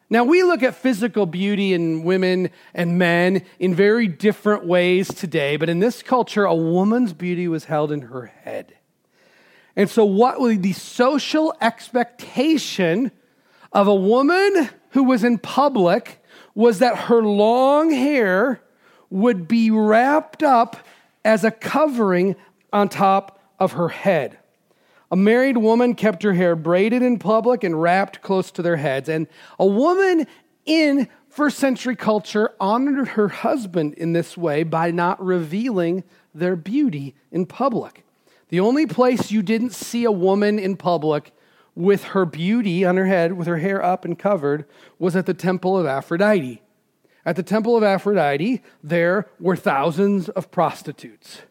Now, 0.10 0.24
we 0.24 0.44
look 0.44 0.64
at 0.64 0.76
physical 0.76 1.26
beauty 1.26 1.74
in 1.74 2.06
women 2.06 2.52
and 2.74 2.98
men 2.98 3.44
in 3.60 3.76
very 3.76 4.08
different 4.08 4.66
ways 4.66 5.10
today, 5.10 5.58
but 5.58 5.68
in 5.68 5.80
this 5.80 6.02
culture, 6.02 6.46
a 6.46 6.56
woman's 6.56 7.12
beauty 7.12 7.50
was 7.50 7.66
held 7.66 7.92
in 7.92 8.04
her 8.04 8.28
head. 8.28 8.78
And 9.76 9.90
so, 9.90 10.06
what 10.06 10.40
was 10.40 10.60
the 10.60 10.72
social 10.72 11.54
expectation 11.60 13.12
of 13.74 13.90
a 13.90 13.96
woman 13.96 14.70
who 14.92 15.04
was 15.04 15.26
in 15.26 15.38
public 15.38 16.23
was 16.56 16.80
that 16.80 16.98
her 16.98 17.22
long 17.22 17.92
hair 17.92 18.62
would 19.10 19.48
be 19.48 19.70
wrapped 19.72 20.44
up 20.44 20.78
as 21.24 21.44
a 21.44 21.52
covering 21.52 22.36
on 22.72 22.90
top 22.90 23.40
of 23.60 23.74
her 23.74 23.90
head. 23.90 24.38
A 25.12 25.16
married 25.16 25.58
woman 25.58 25.94
kept 25.94 26.24
her 26.24 26.34
hair 26.34 26.56
braided 26.56 27.04
in 27.04 27.20
public 27.20 27.64
and 27.64 27.80
wrapped 27.80 28.22
close 28.22 28.50
to 28.52 28.64
their 28.64 28.78
heads. 28.78 29.08
And 29.08 29.28
a 29.60 29.66
woman 29.66 30.26
in 30.66 31.08
first 31.30 31.60
century 31.60 31.96
culture 31.96 32.54
honored 32.60 33.10
her 33.10 33.28
husband 33.28 33.94
in 33.94 34.14
this 34.14 34.36
way 34.36 34.64
by 34.64 34.92
not 34.92 35.24
revealing 35.24 36.04
their 36.34 36.56
beauty 36.56 37.16
in 37.32 37.46
public. 37.46 38.04
The 38.50 38.60
only 38.60 38.88
place 38.88 39.32
you 39.32 39.42
didn't 39.42 39.74
see 39.74 40.04
a 40.04 40.12
woman 40.12 40.58
in 40.58 40.76
public 40.76 41.32
with 41.76 42.04
her 42.06 42.26
beauty 42.26 42.86
on 42.86 42.98
her 42.98 43.06
head, 43.06 43.34
with 43.34 43.48
her 43.48 43.58
hair 43.58 43.84
up 43.84 44.06
and 44.06 44.18
covered, 44.18 44.66
was 45.00 45.16
at 45.16 45.26
the 45.26 45.34
temple 45.34 45.78
of 45.78 45.86
Aphrodite. 45.86 46.62
At 47.26 47.36
the 47.36 47.44
temple 47.44 47.76
of 47.78 47.84
Aphrodite, 47.84 48.62
there 48.84 49.28
were 49.40 49.56
thousands 49.56 50.30
of 50.30 50.52
prostitutes. 50.52 51.42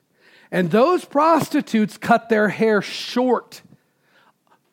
And 0.51 0.71
those 0.71 1.05
prostitutes 1.05 1.97
cut 1.97 2.29
their 2.29 2.51
hair 2.51 2.83
short, 2.83 3.63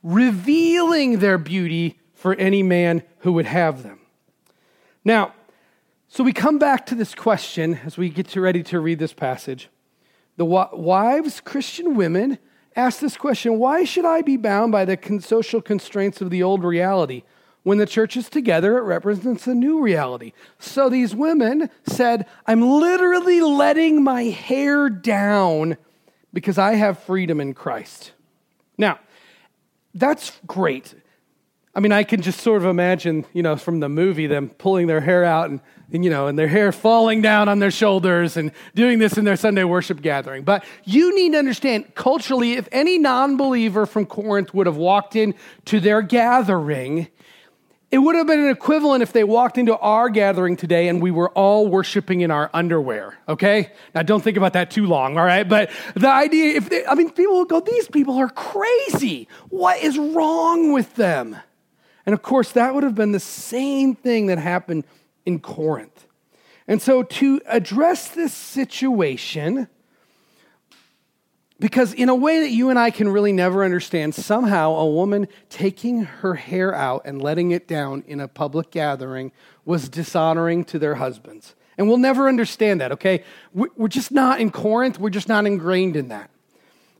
revealing 0.03 1.19
their 1.19 1.37
beauty 1.37 1.99
for 2.13 2.35
any 2.35 2.61
man 2.61 3.01
who 3.19 3.31
would 3.33 3.45
have 3.45 3.81
them. 3.83 3.99
Now, 5.05 5.33
so 6.09 6.23
we 6.23 6.33
come 6.33 6.59
back 6.59 6.85
to 6.87 6.95
this 6.95 7.15
question 7.15 7.79
as 7.85 7.97
we 7.97 8.09
get 8.09 8.27
to 8.29 8.41
ready 8.41 8.61
to 8.63 8.79
read 8.79 8.99
this 8.99 9.13
passage. 9.13 9.69
The 10.35 10.45
wives, 10.45 11.39
Christian 11.39 11.95
women, 11.95 12.39
ask 12.75 12.99
this 12.99 13.17
question 13.17 13.59
Why 13.59 13.83
should 13.83 14.05
I 14.05 14.21
be 14.21 14.37
bound 14.37 14.71
by 14.71 14.85
the 14.85 15.19
social 15.21 15.61
constraints 15.61 16.21
of 16.21 16.29
the 16.29 16.43
old 16.43 16.63
reality? 16.63 17.23
When 17.63 17.77
the 17.77 17.85
church 17.85 18.15
is 18.15 18.29
together, 18.29 18.77
it 18.77 18.83
represents 18.83 19.45
a 19.45 19.53
new 19.53 19.81
reality. 19.81 20.31
So 20.59 20.89
these 20.89 21.13
women 21.13 21.69
said, 21.83 22.25
I'm 22.47 22.61
literally 22.61 23.41
letting 23.41 24.03
my 24.03 24.23
hair 24.23 24.89
down 24.89 25.77
because 26.31 26.57
I 26.57 26.75
have 26.75 26.99
freedom 26.99 27.41
in 27.41 27.53
Christ. 27.53 28.13
Now, 28.77 28.99
that's 29.93 30.39
great. 30.47 30.95
I 31.75 31.81
mean, 31.81 31.91
I 31.91 32.03
can 32.03 32.21
just 32.21 32.41
sort 32.41 32.61
of 32.61 32.67
imagine, 32.67 33.25
you 33.31 33.43
know, 33.43 33.55
from 33.55 33.79
the 33.79 33.89
movie, 33.89 34.25
them 34.25 34.49
pulling 34.49 34.87
their 34.87 35.01
hair 35.01 35.23
out 35.23 35.51
and, 35.51 35.61
and, 35.93 36.03
you 36.03 36.09
know, 36.09 36.27
and 36.27 36.37
their 36.37 36.47
hair 36.47 36.71
falling 36.71 37.21
down 37.21 37.47
on 37.47 37.59
their 37.59 37.71
shoulders 37.71 38.37
and 38.37 38.51
doing 38.73 38.97
this 38.97 39.17
in 39.17 39.25
their 39.25 39.35
Sunday 39.35 39.63
worship 39.63 40.01
gathering. 40.01 40.43
But 40.43 40.65
you 40.83 41.15
need 41.15 41.33
to 41.33 41.37
understand 41.37 41.93
culturally, 41.93 42.53
if 42.53 42.67
any 42.71 42.97
non 42.97 43.37
believer 43.37 43.85
from 43.85 44.07
Corinth 44.07 44.53
would 44.53 44.65
have 44.65 44.77
walked 44.77 45.15
in 45.15 45.35
to 45.65 45.79
their 45.79 46.01
gathering, 46.01 47.07
it 47.91 47.99
would 47.99 48.15
have 48.15 48.25
been 48.25 48.39
an 48.39 48.49
equivalent 48.49 49.03
if 49.03 49.13
they 49.13 49.23
walked 49.23 49.57
into 49.57 49.77
our 49.77 50.09
gathering 50.09 50.55
today 50.55 50.87
and 50.87 51.01
we 51.01 51.11
were 51.11 51.29
all 51.29 51.67
worshiping 51.67 52.21
in 52.21 52.31
our 52.31 52.49
underwear, 52.53 53.17
okay? 53.27 53.71
Now, 53.93 54.01
don't 54.01 54.23
think 54.23 54.37
about 54.37 54.53
that 54.53 54.71
too 54.71 54.85
long, 54.85 55.17
all 55.17 55.25
right? 55.25 55.47
But 55.47 55.69
the 55.95 56.09
idea, 56.09 56.55
if 56.55 56.69
they, 56.69 56.85
I 56.85 56.95
mean, 56.95 57.11
people 57.11 57.35
will 57.35 57.45
go, 57.45 57.59
these 57.59 57.87
people 57.87 58.17
are 58.17 58.29
crazy. 58.29 59.27
What 59.49 59.81
is 59.81 59.97
wrong 59.97 60.71
with 60.71 60.95
them? 60.95 61.37
And 62.09 62.13
of 62.15 62.23
course, 62.23 62.53
that 62.53 62.73
would 62.73 62.81
have 62.83 62.95
been 62.95 63.11
the 63.11 63.19
same 63.19 63.93
thing 63.93 64.25
that 64.25 64.39
happened 64.39 64.83
in 65.27 65.39
Corinth. 65.39 66.07
And 66.67 66.81
so, 66.81 67.03
to 67.03 67.39
address 67.45 68.07
this 68.07 68.33
situation, 68.33 69.67
because, 71.59 71.93
in 71.93 72.09
a 72.09 72.15
way 72.15 72.39
that 72.39 72.49
you 72.49 72.71
and 72.71 72.79
I 72.79 72.89
can 72.89 73.09
really 73.09 73.31
never 73.31 73.63
understand, 73.63 74.15
somehow 74.15 74.71
a 74.71 74.89
woman 74.89 75.27
taking 75.49 76.05
her 76.05 76.33
hair 76.33 76.73
out 76.73 77.03
and 77.05 77.21
letting 77.21 77.51
it 77.51 77.67
down 77.67 78.03
in 78.07 78.19
a 78.19 78.27
public 78.27 78.71
gathering 78.71 79.31
was 79.63 79.87
dishonoring 79.87 80.65
to 80.65 80.79
their 80.79 80.95
husbands. 80.95 81.53
And 81.77 81.87
we'll 81.87 81.97
never 81.97 82.27
understand 82.27 82.81
that, 82.81 82.91
okay? 82.93 83.23
We're 83.53 83.87
just 83.87 84.11
not 84.11 84.41
in 84.41 84.49
Corinth, 84.49 84.99
we're 84.99 85.11
just 85.11 85.29
not 85.29 85.45
ingrained 85.45 85.95
in 85.95 86.07
that. 86.07 86.31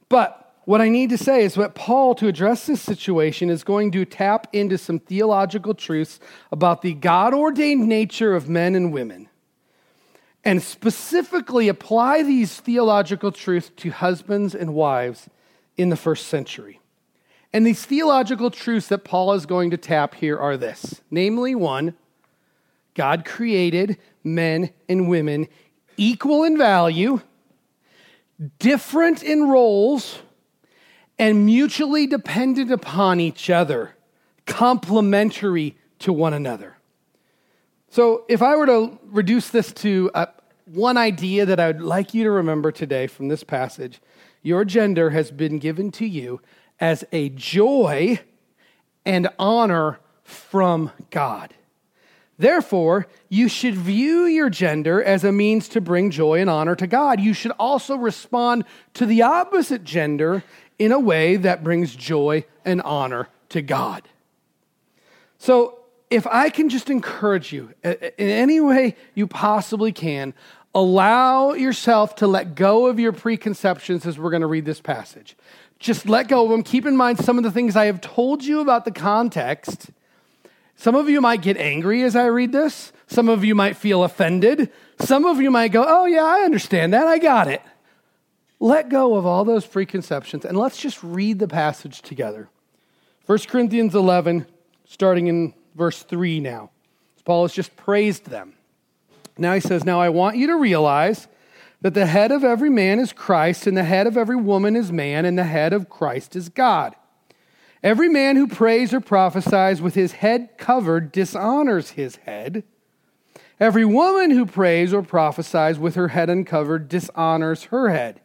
But 0.08 0.49
what 0.70 0.82
I 0.82 0.90
need 0.90 1.10
to 1.10 1.18
say 1.18 1.44
is 1.44 1.56
that 1.56 1.74
Paul, 1.74 2.14
to 2.14 2.28
address 2.28 2.68
this 2.68 2.80
situation, 2.80 3.50
is 3.50 3.64
going 3.64 3.92
to 3.94 4.06
tap 4.06 4.46
into 4.54 4.78
some 4.78 5.00
theological 5.00 5.74
truths 5.74 6.20
about 6.52 6.84
the 6.84 6.94
God 6.94 7.34
ordained 7.34 7.90
nature 7.90 8.36
of 8.36 8.48
men 8.48 8.76
and 8.76 8.94
women 8.94 9.30
and 10.44 10.62
specifically 10.62 11.70
apply 11.70 12.22
these 12.22 12.60
theological 12.60 13.32
truths 13.32 13.72
to 13.78 13.90
husbands 13.90 14.54
and 14.54 14.76
wives 14.76 15.28
in 15.76 15.90
the 15.90 15.98
first 15.98 16.28
century. 16.28 16.80
And 17.52 17.66
these 17.66 17.84
theological 17.84 18.52
truths 18.52 18.90
that 18.90 19.04
Paul 19.04 19.34
is 19.34 19.48
going 19.48 19.72
to 19.72 19.78
tap 19.78 20.14
here 20.14 20.38
are 20.38 20.56
this 20.56 21.02
namely, 21.10 21.56
one, 21.56 21.96
God 22.94 23.26
created 23.26 23.98
men 24.24 24.70
and 24.88 25.10
women 25.10 25.48
equal 25.98 26.44
in 26.44 26.60
value, 26.60 27.22
different 28.60 29.24
in 29.24 29.50
roles, 29.50 30.20
and 31.20 31.46
mutually 31.46 32.08
dependent 32.08 32.72
upon 32.72 33.20
each 33.20 33.50
other, 33.50 33.96
complementary 34.46 35.78
to 36.00 36.14
one 36.14 36.34
another. 36.34 36.78
So, 37.90 38.24
if 38.30 38.42
I 38.42 38.56
were 38.56 38.66
to 38.68 38.98
reduce 39.04 39.50
this 39.50 39.74
to 39.74 40.10
a, 40.16 40.30
one 40.66 40.96
idea 40.96 41.46
that 41.46 41.60
I 41.60 41.68
would 41.68 41.82
like 41.82 42.14
you 42.14 42.24
to 42.24 42.32
remember 42.32 42.72
today 42.72 43.08
from 43.08 43.28
this 43.28 43.44
passage, 43.44 44.00
your 44.42 44.64
gender 44.64 45.10
has 45.10 45.32
been 45.32 45.60
given 45.60 45.92
to 45.94 46.06
you 46.06 46.40
as 46.80 47.04
a 47.12 47.30
joy 47.30 48.20
and 49.06 49.28
honor 49.38 50.00
from 50.24 50.92
God. 51.10 51.54
Therefore, 52.38 53.08
you 53.28 53.50
should 53.50 53.76
view 53.76 54.24
your 54.26 54.50
gender 54.50 55.04
as 55.04 55.26
a 55.26 55.32
means 55.32 55.68
to 55.70 55.82
bring 55.82 56.10
joy 56.10 56.40
and 56.40 56.50
honor 56.50 56.76
to 56.76 56.88
God. 56.88 57.20
You 57.20 57.34
should 57.34 57.52
also 57.60 57.98
respond 57.98 58.64
to 58.94 59.06
the 59.06 59.24
opposite 59.24 59.84
gender 59.84 60.44
in 60.80 60.92
a 60.92 61.00
way 61.00 61.36
that 61.36 61.64
brings 61.64 61.96
joy 61.96 62.46
and 62.66 62.82
honor 62.82 63.28
to 63.50 63.62
God. 63.62 64.04
So, 65.38 65.76
if 66.10 66.26
I 66.26 66.50
can 66.50 66.70
just 66.70 66.90
encourage 66.90 67.54
you 67.54 67.72
uh, 67.86 67.90
uh, 67.90 68.10
in 68.18 68.30
any 68.30 68.60
way 68.60 68.96
you 69.14 69.28
possibly 69.28 69.92
can, 69.92 70.34
allow 70.74 71.54
yourself 71.54 72.16
to 72.16 72.28
let 72.28 72.56
go 72.56 72.88
of 72.88 73.00
your 73.00 73.12
preconceptions 73.12 74.06
as 74.06 74.18
we're 74.18 74.32
going 74.32 74.42
to 74.42 74.48
read 74.48 74.66
this 74.66 74.82
passage. 74.82 75.36
Just 75.78 76.10
let 76.10 76.28
go 76.28 76.44
of 76.44 76.50
them. 76.50 76.64
Keep 76.64 76.86
in 76.86 76.98
mind 76.98 77.20
some 77.20 77.38
of 77.38 77.44
the 77.44 77.52
things 77.52 77.76
I 77.76 77.86
have 77.86 78.02
told 78.02 78.44
you 78.44 78.60
about 78.60 78.86
the 78.86 78.92
context. 78.92 79.92
Some 80.76 80.96
of 80.96 81.10
you 81.10 81.22
might 81.22 81.42
get 81.42 81.58
angry 81.58 82.04
as 82.04 82.16
I 82.16 82.26
read 82.26 82.52
this. 82.52 82.92
Some 83.08 83.30
of 83.30 83.44
you 83.44 83.56
might 83.56 83.78
feel 83.78 84.04
offended. 84.04 84.72
Some 85.00 85.26
of 85.26 85.42
you 85.42 85.52
might 85.52 85.72
go, 85.72 85.86
Oh, 85.88 86.06
yeah, 86.06 86.24
I 86.24 86.42
understand 86.42 86.94
that. 86.94 87.08
I 87.08 87.18
got 87.18 87.48
it. 87.48 87.62
Let 88.60 88.90
go 88.90 89.16
of 89.16 89.26
all 89.26 89.46
those 89.46 89.66
preconceptions 89.66 90.46
and 90.46 90.58
let's 90.58 90.78
just 90.78 91.02
read 91.04 91.40
the 91.40 91.48
passage 91.48 92.02
together. 92.02 92.50
1 93.26 93.40
Corinthians 93.48 93.96
11, 93.96 94.46
starting 94.86 95.28
in 95.28 95.54
verse 95.76 96.04
3 96.04 96.40
now. 96.40 96.72
Paul 97.26 97.44
has 97.44 97.54
just 97.54 97.76
praised 97.76 98.26
them. 98.26 98.54
Now 99.38 99.54
he 99.54 99.60
says, 99.60 99.86
Now 99.86 100.02
I 100.02 100.10
want 100.10 100.38
you 100.38 100.48
to 100.48 100.58
realize 100.58 101.28
that 101.82 101.94
the 101.94 102.08
head 102.08 102.32
of 102.32 102.44
every 102.44 102.70
man 102.70 103.00
is 103.00 103.14
Christ, 103.14 103.68
and 103.68 103.78
the 103.78 103.84
head 103.84 104.08
of 104.08 104.18
every 104.18 104.36
woman 104.36 104.76
is 104.76 104.92
man, 104.92 105.26
and 105.26 105.38
the 105.38 105.44
head 105.44 105.72
of 105.72 105.90
Christ 105.90 106.36
is 106.36 106.50
God. 106.50 106.96
Every 107.82 108.10
man 108.10 108.36
who 108.36 108.48
prays 108.48 108.94
or 108.94 109.00
prophesies 109.00 109.82
with 109.82 109.96
his 109.96 110.14
head 110.14 110.58
covered 110.58 111.12
dishonors 111.12 111.92
his 111.92 112.18
head. 112.18 112.64
Every 113.60 113.86
woman 113.86 114.32
who 114.32 114.46
prays 114.46 114.94
or 114.94 115.02
prophesies 115.02 115.80
with 115.80 115.96
her 115.96 116.10
head 116.10 116.30
uncovered 116.30 116.90
dishonors 116.90 117.66
her 117.66 117.90
head. 117.90 118.22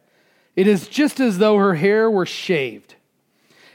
It 0.55 0.67
is 0.67 0.87
just 0.87 1.19
as 1.19 1.37
though 1.37 1.57
her 1.57 1.75
hair 1.75 2.09
were 2.09 2.25
shaved. 2.25 2.95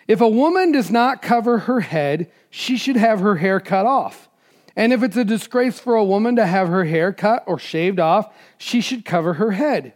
If 0.09 0.21
a 0.21 0.29
woman 0.29 0.73
does 0.73 0.91
not 0.91 1.23
cover 1.23 1.59
her 1.59 1.81
head, 1.81 2.31
she 2.49 2.77
should 2.77 2.97
have 2.97 3.21
her 3.21 3.37
hair 3.37 3.61
cut 3.61 3.87
off. 3.87 4.29
And 4.75 4.93
if 4.93 5.03
it's 5.03 5.17
a 5.17 5.25
disgrace 5.25 5.79
for 5.79 5.95
a 5.95 6.05
woman 6.05 6.37
to 6.37 6.47
have 6.47 6.69
her 6.69 6.85
hair 6.85 7.13
cut 7.13 7.45
or 7.47 7.59
shaved 7.59 8.01
off, 8.01 8.35
she 8.57 8.81
should 8.81 9.05
cover 9.05 9.35
her 9.35 9.53
head. 9.53 9.93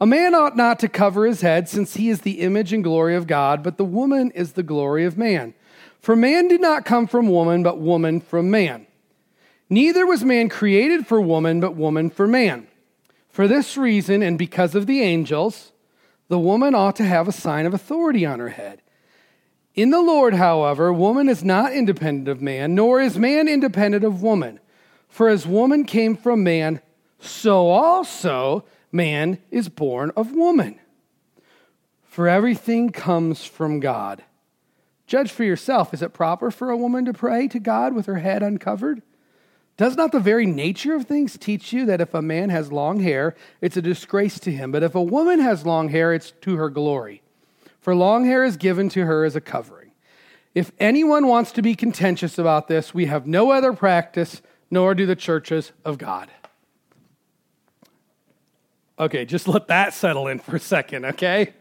A 0.00 0.06
man 0.06 0.34
ought 0.34 0.56
not 0.56 0.78
to 0.80 0.88
cover 0.88 1.26
his 1.26 1.42
head, 1.42 1.68
since 1.68 1.94
he 1.94 2.08
is 2.08 2.22
the 2.22 2.40
image 2.40 2.72
and 2.72 2.82
glory 2.82 3.14
of 3.14 3.26
God, 3.26 3.62
but 3.62 3.78
the 3.78 3.84
woman 3.84 4.32
is 4.32 4.52
the 4.52 4.62
glory 4.64 5.04
of 5.04 5.16
man. 5.16 5.54
For 6.00 6.16
man 6.16 6.48
did 6.48 6.60
not 6.60 6.84
come 6.84 7.06
from 7.06 7.28
woman, 7.28 7.62
but 7.62 7.78
woman 7.78 8.20
from 8.20 8.50
man. 8.50 8.86
Neither 9.70 10.04
was 10.04 10.24
man 10.24 10.48
created 10.48 11.06
for 11.06 11.20
woman, 11.20 11.60
but 11.60 11.76
woman 11.76 12.10
for 12.10 12.26
man. 12.26 12.66
For 13.28 13.46
this 13.46 13.76
reason, 13.76 14.22
and 14.22 14.36
because 14.36 14.74
of 14.74 14.86
the 14.86 15.00
angels, 15.00 15.72
the 16.32 16.38
woman 16.38 16.74
ought 16.74 16.96
to 16.96 17.04
have 17.04 17.28
a 17.28 17.32
sign 17.32 17.66
of 17.66 17.74
authority 17.74 18.24
on 18.24 18.38
her 18.38 18.48
head. 18.48 18.80
In 19.74 19.90
the 19.90 20.00
Lord, 20.00 20.32
however, 20.32 20.90
woman 20.90 21.28
is 21.28 21.44
not 21.44 21.74
independent 21.74 22.26
of 22.26 22.40
man, 22.40 22.74
nor 22.74 23.02
is 23.02 23.18
man 23.18 23.48
independent 23.48 24.02
of 24.02 24.22
woman. 24.22 24.58
For 25.10 25.28
as 25.28 25.46
woman 25.46 25.84
came 25.84 26.16
from 26.16 26.42
man, 26.42 26.80
so 27.20 27.68
also 27.68 28.64
man 28.90 29.40
is 29.50 29.68
born 29.68 30.10
of 30.16 30.32
woman. 30.32 30.80
For 32.04 32.28
everything 32.28 32.88
comes 32.92 33.44
from 33.44 33.78
God. 33.78 34.24
Judge 35.06 35.30
for 35.30 35.44
yourself. 35.44 35.92
Is 35.92 36.00
it 36.00 36.14
proper 36.14 36.50
for 36.50 36.70
a 36.70 36.78
woman 36.78 37.04
to 37.04 37.12
pray 37.12 37.46
to 37.48 37.58
God 37.58 37.94
with 37.94 38.06
her 38.06 38.20
head 38.20 38.42
uncovered? 38.42 39.02
Does 39.76 39.96
not 39.96 40.12
the 40.12 40.20
very 40.20 40.46
nature 40.46 40.94
of 40.94 41.06
things 41.06 41.38
teach 41.38 41.72
you 41.72 41.86
that 41.86 42.00
if 42.00 42.14
a 42.14 42.22
man 42.22 42.50
has 42.50 42.70
long 42.70 43.00
hair, 43.00 43.34
it's 43.60 43.76
a 43.76 43.82
disgrace 43.82 44.38
to 44.40 44.52
him, 44.52 44.70
but 44.70 44.82
if 44.82 44.94
a 44.94 45.02
woman 45.02 45.40
has 45.40 45.66
long 45.66 45.88
hair, 45.88 46.12
it's 46.12 46.32
to 46.42 46.56
her 46.56 46.68
glory? 46.68 47.22
for 47.82 47.94
long 47.96 48.24
hair 48.24 48.44
is 48.44 48.56
given 48.56 48.88
to 48.90 49.04
her 49.04 49.24
as 49.24 49.36
a 49.36 49.40
covering. 49.40 49.90
If 50.54 50.70
anyone 50.78 51.26
wants 51.26 51.52
to 51.52 51.62
be 51.62 51.74
contentious 51.74 52.38
about 52.38 52.68
this, 52.68 52.94
we 52.94 53.06
have 53.06 53.26
no 53.26 53.50
other 53.50 53.72
practice, 53.72 54.40
nor 54.70 54.94
do 54.94 55.04
the 55.04 55.16
churches 55.16 55.72
of 55.84 55.98
God. 55.98 56.30
Okay, 58.98 59.24
just 59.24 59.48
let 59.48 59.66
that 59.66 59.94
settle 59.94 60.28
in 60.28 60.38
for 60.38 60.56
a 60.56 60.60
second, 60.60 61.04
okay? 61.04 61.52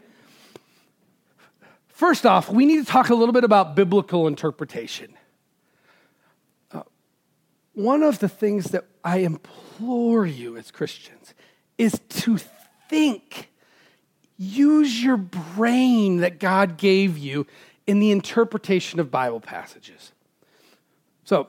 first 1.87 2.25
off, 2.25 2.49
we 2.49 2.65
need 2.65 2.85
to 2.85 2.91
talk 2.91 3.09
a 3.09 3.15
little 3.15 3.33
bit 3.33 3.43
about 3.43 3.75
biblical 3.75 4.27
interpretation. 4.27 5.13
One 7.73 8.03
of 8.03 8.19
the 8.19 8.29
things 8.29 8.65
that 8.71 8.85
I 9.03 9.19
implore 9.19 10.25
you 10.25 10.57
as 10.57 10.71
Christians 10.71 11.33
is 11.77 11.99
to 12.09 12.37
think, 12.89 13.49
use 14.37 15.01
your 15.01 15.17
brain 15.17 16.17
that 16.17 16.39
God 16.39 16.77
gave 16.77 17.17
you 17.17 17.47
in 17.87 17.99
the 17.99 18.11
interpretation 18.11 18.99
of 18.99 19.09
Bible 19.09 19.39
passages. 19.39 20.11
So, 21.23 21.47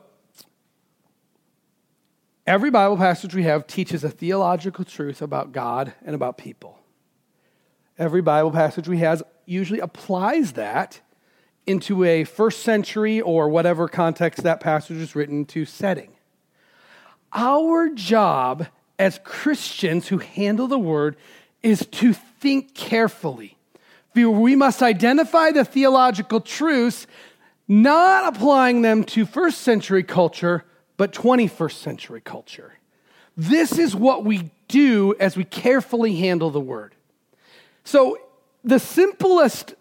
every 2.47 2.71
Bible 2.71 2.97
passage 2.97 3.35
we 3.35 3.43
have 3.43 3.67
teaches 3.67 4.03
a 4.03 4.09
theological 4.09 4.85
truth 4.85 5.21
about 5.21 5.51
God 5.51 5.93
and 6.05 6.15
about 6.15 6.37
people. 6.37 6.79
Every 7.97 8.21
Bible 8.21 8.51
passage 8.51 8.87
we 8.87 8.99
have 8.99 9.23
usually 9.45 9.79
applies 9.79 10.53
that 10.53 11.01
into 11.67 12.03
a 12.03 12.23
first 12.23 12.63
century 12.63 13.21
or 13.21 13.49
whatever 13.49 13.87
context 13.87 14.43
that 14.43 14.59
passage 14.59 14.97
is 14.97 15.15
written 15.15 15.45
to 15.45 15.65
setting. 15.65 16.12
Our 17.33 17.89
job 17.89 18.67
as 18.99 19.19
Christians 19.23 20.07
who 20.07 20.19
handle 20.19 20.67
the 20.67 20.79
word 20.79 21.15
is 21.61 21.85
to 21.87 22.13
think 22.13 22.73
carefully. 22.73 23.57
We 24.13 24.55
must 24.55 24.83
identify 24.83 25.51
the 25.51 25.65
theological 25.65 26.39
truths, 26.41 27.07
not 27.67 28.35
applying 28.35 28.83
them 28.83 29.03
to 29.05 29.25
first 29.25 29.61
century 29.61 30.03
culture, 30.03 30.65
but 30.97 31.11
21st 31.11 31.71
century 31.71 32.21
culture. 32.21 32.77
This 33.35 33.79
is 33.79 33.95
what 33.95 34.23
we 34.23 34.51
do 34.67 35.15
as 35.19 35.35
we 35.35 35.43
carefully 35.43 36.15
handle 36.17 36.51
the 36.51 36.59
word. 36.59 36.93
So, 37.83 38.17
the 38.63 38.79
simplest 38.79 39.73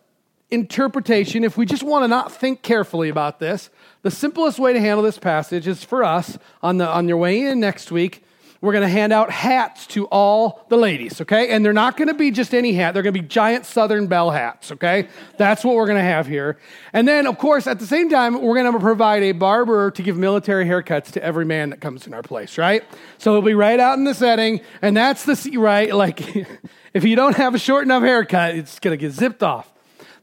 interpretation, 0.50 1.44
if 1.44 1.56
we 1.56 1.66
just 1.66 1.82
want 1.82 2.04
to 2.04 2.08
not 2.08 2.32
think 2.32 2.62
carefully 2.62 3.08
about 3.08 3.38
this, 3.38 3.70
the 4.02 4.10
simplest 4.10 4.58
way 4.58 4.72
to 4.72 4.80
handle 4.80 5.02
this 5.02 5.18
passage 5.18 5.66
is 5.66 5.84
for 5.84 6.04
us 6.04 6.38
on, 6.62 6.78
the, 6.78 6.88
on 6.88 7.08
your 7.08 7.16
way 7.16 7.42
in 7.42 7.60
next 7.60 7.90
week 7.90 8.24
we're 8.62 8.72
going 8.72 8.82
to 8.82 8.88
hand 8.88 9.12
out 9.12 9.28
hats 9.28 9.88
to 9.88 10.06
all 10.06 10.64
the 10.68 10.76
ladies, 10.76 11.20
okay? 11.20 11.48
And 11.48 11.64
they're 11.64 11.72
not 11.72 11.96
going 11.96 12.06
to 12.06 12.14
be 12.14 12.30
just 12.30 12.54
any 12.54 12.72
hat. 12.72 12.94
They're 12.94 13.02
going 13.02 13.12
to 13.12 13.20
be 13.20 13.26
giant 13.26 13.66
Southern 13.66 14.06
Belle 14.06 14.30
hats, 14.30 14.70
okay? 14.70 15.08
That's 15.36 15.64
what 15.64 15.74
we're 15.74 15.86
going 15.86 15.98
to 15.98 16.04
have 16.04 16.28
here. 16.28 16.58
And 16.92 17.06
then, 17.06 17.26
of 17.26 17.38
course, 17.38 17.66
at 17.66 17.80
the 17.80 17.86
same 17.88 18.08
time, 18.08 18.40
we're 18.40 18.54
going 18.54 18.72
to 18.72 18.78
provide 18.78 19.24
a 19.24 19.32
barber 19.32 19.90
to 19.90 20.02
give 20.02 20.16
military 20.16 20.64
haircuts 20.64 21.10
to 21.12 21.24
every 21.24 21.44
man 21.44 21.70
that 21.70 21.80
comes 21.80 22.06
in 22.06 22.14
our 22.14 22.22
place, 22.22 22.56
right? 22.56 22.84
So 23.18 23.32
it'll 23.32 23.42
be 23.42 23.54
right 23.54 23.80
out 23.80 23.98
in 23.98 24.04
the 24.04 24.14
setting. 24.14 24.60
And 24.80 24.96
that's 24.96 25.24
the, 25.24 25.56
right? 25.58 25.92
Like, 26.02 26.20
if 26.94 27.04
you 27.04 27.14
don't 27.14 27.36
have 27.36 27.54
a 27.54 27.58
short 27.60 27.84
enough 27.84 28.02
haircut, 28.02 28.56
it's 28.56 28.80
going 28.80 28.92
to 28.92 29.00
get 29.00 29.12
zipped 29.12 29.44
off. 29.44 29.72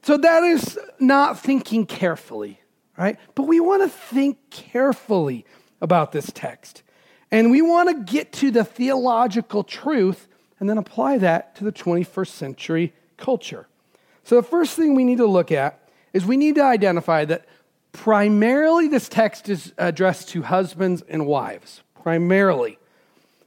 So 0.01 0.17
that 0.17 0.43
is 0.43 0.77
not 0.99 1.39
thinking 1.39 1.85
carefully, 1.85 2.59
right? 2.99 3.17
But 3.33 3.43
we 3.43 3.59
want 3.59 3.81
to 3.83 3.89
think 3.89 4.37
carefully 4.49 5.45
about 5.81 6.11
this 6.11 6.29
text. 6.33 6.83
And 7.31 7.49
we 7.49 7.61
want 7.61 7.89
to 7.89 8.11
get 8.11 8.33
to 8.33 8.51
the 8.51 8.63
theological 8.63 9.63
truth 9.63 10.27
and 10.59 10.69
then 10.69 10.77
apply 10.77 11.19
that 11.19 11.55
to 11.55 11.63
the 11.63 11.71
21st 11.71 12.27
century 12.27 12.93
culture. 13.17 13.67
So, 14.23 14.35
the 14.35 14.43
first 14.43 14.75
thing 14.75 14.93
we 14.93 15.05
need 15.05 15.19
to 15.19 15.25
look 15.25 15.51
at 15.51 15.89
is 16.11 16.25
we 16.25 16.37
need 16.37 16.55
to 16.55 16.63
identify 16.63 17.25
that 17.25 17.47
primarily 17.93 18.87
this 18.87 19.07
text 19.07 19.47
is 19.47 19.73
addressed 19.77 20.29
to 20.29 20.43
husbands 20.43 21.01
and 21.07 21.25
wives. 21.25 21.81
Primarily. 22.03 22.77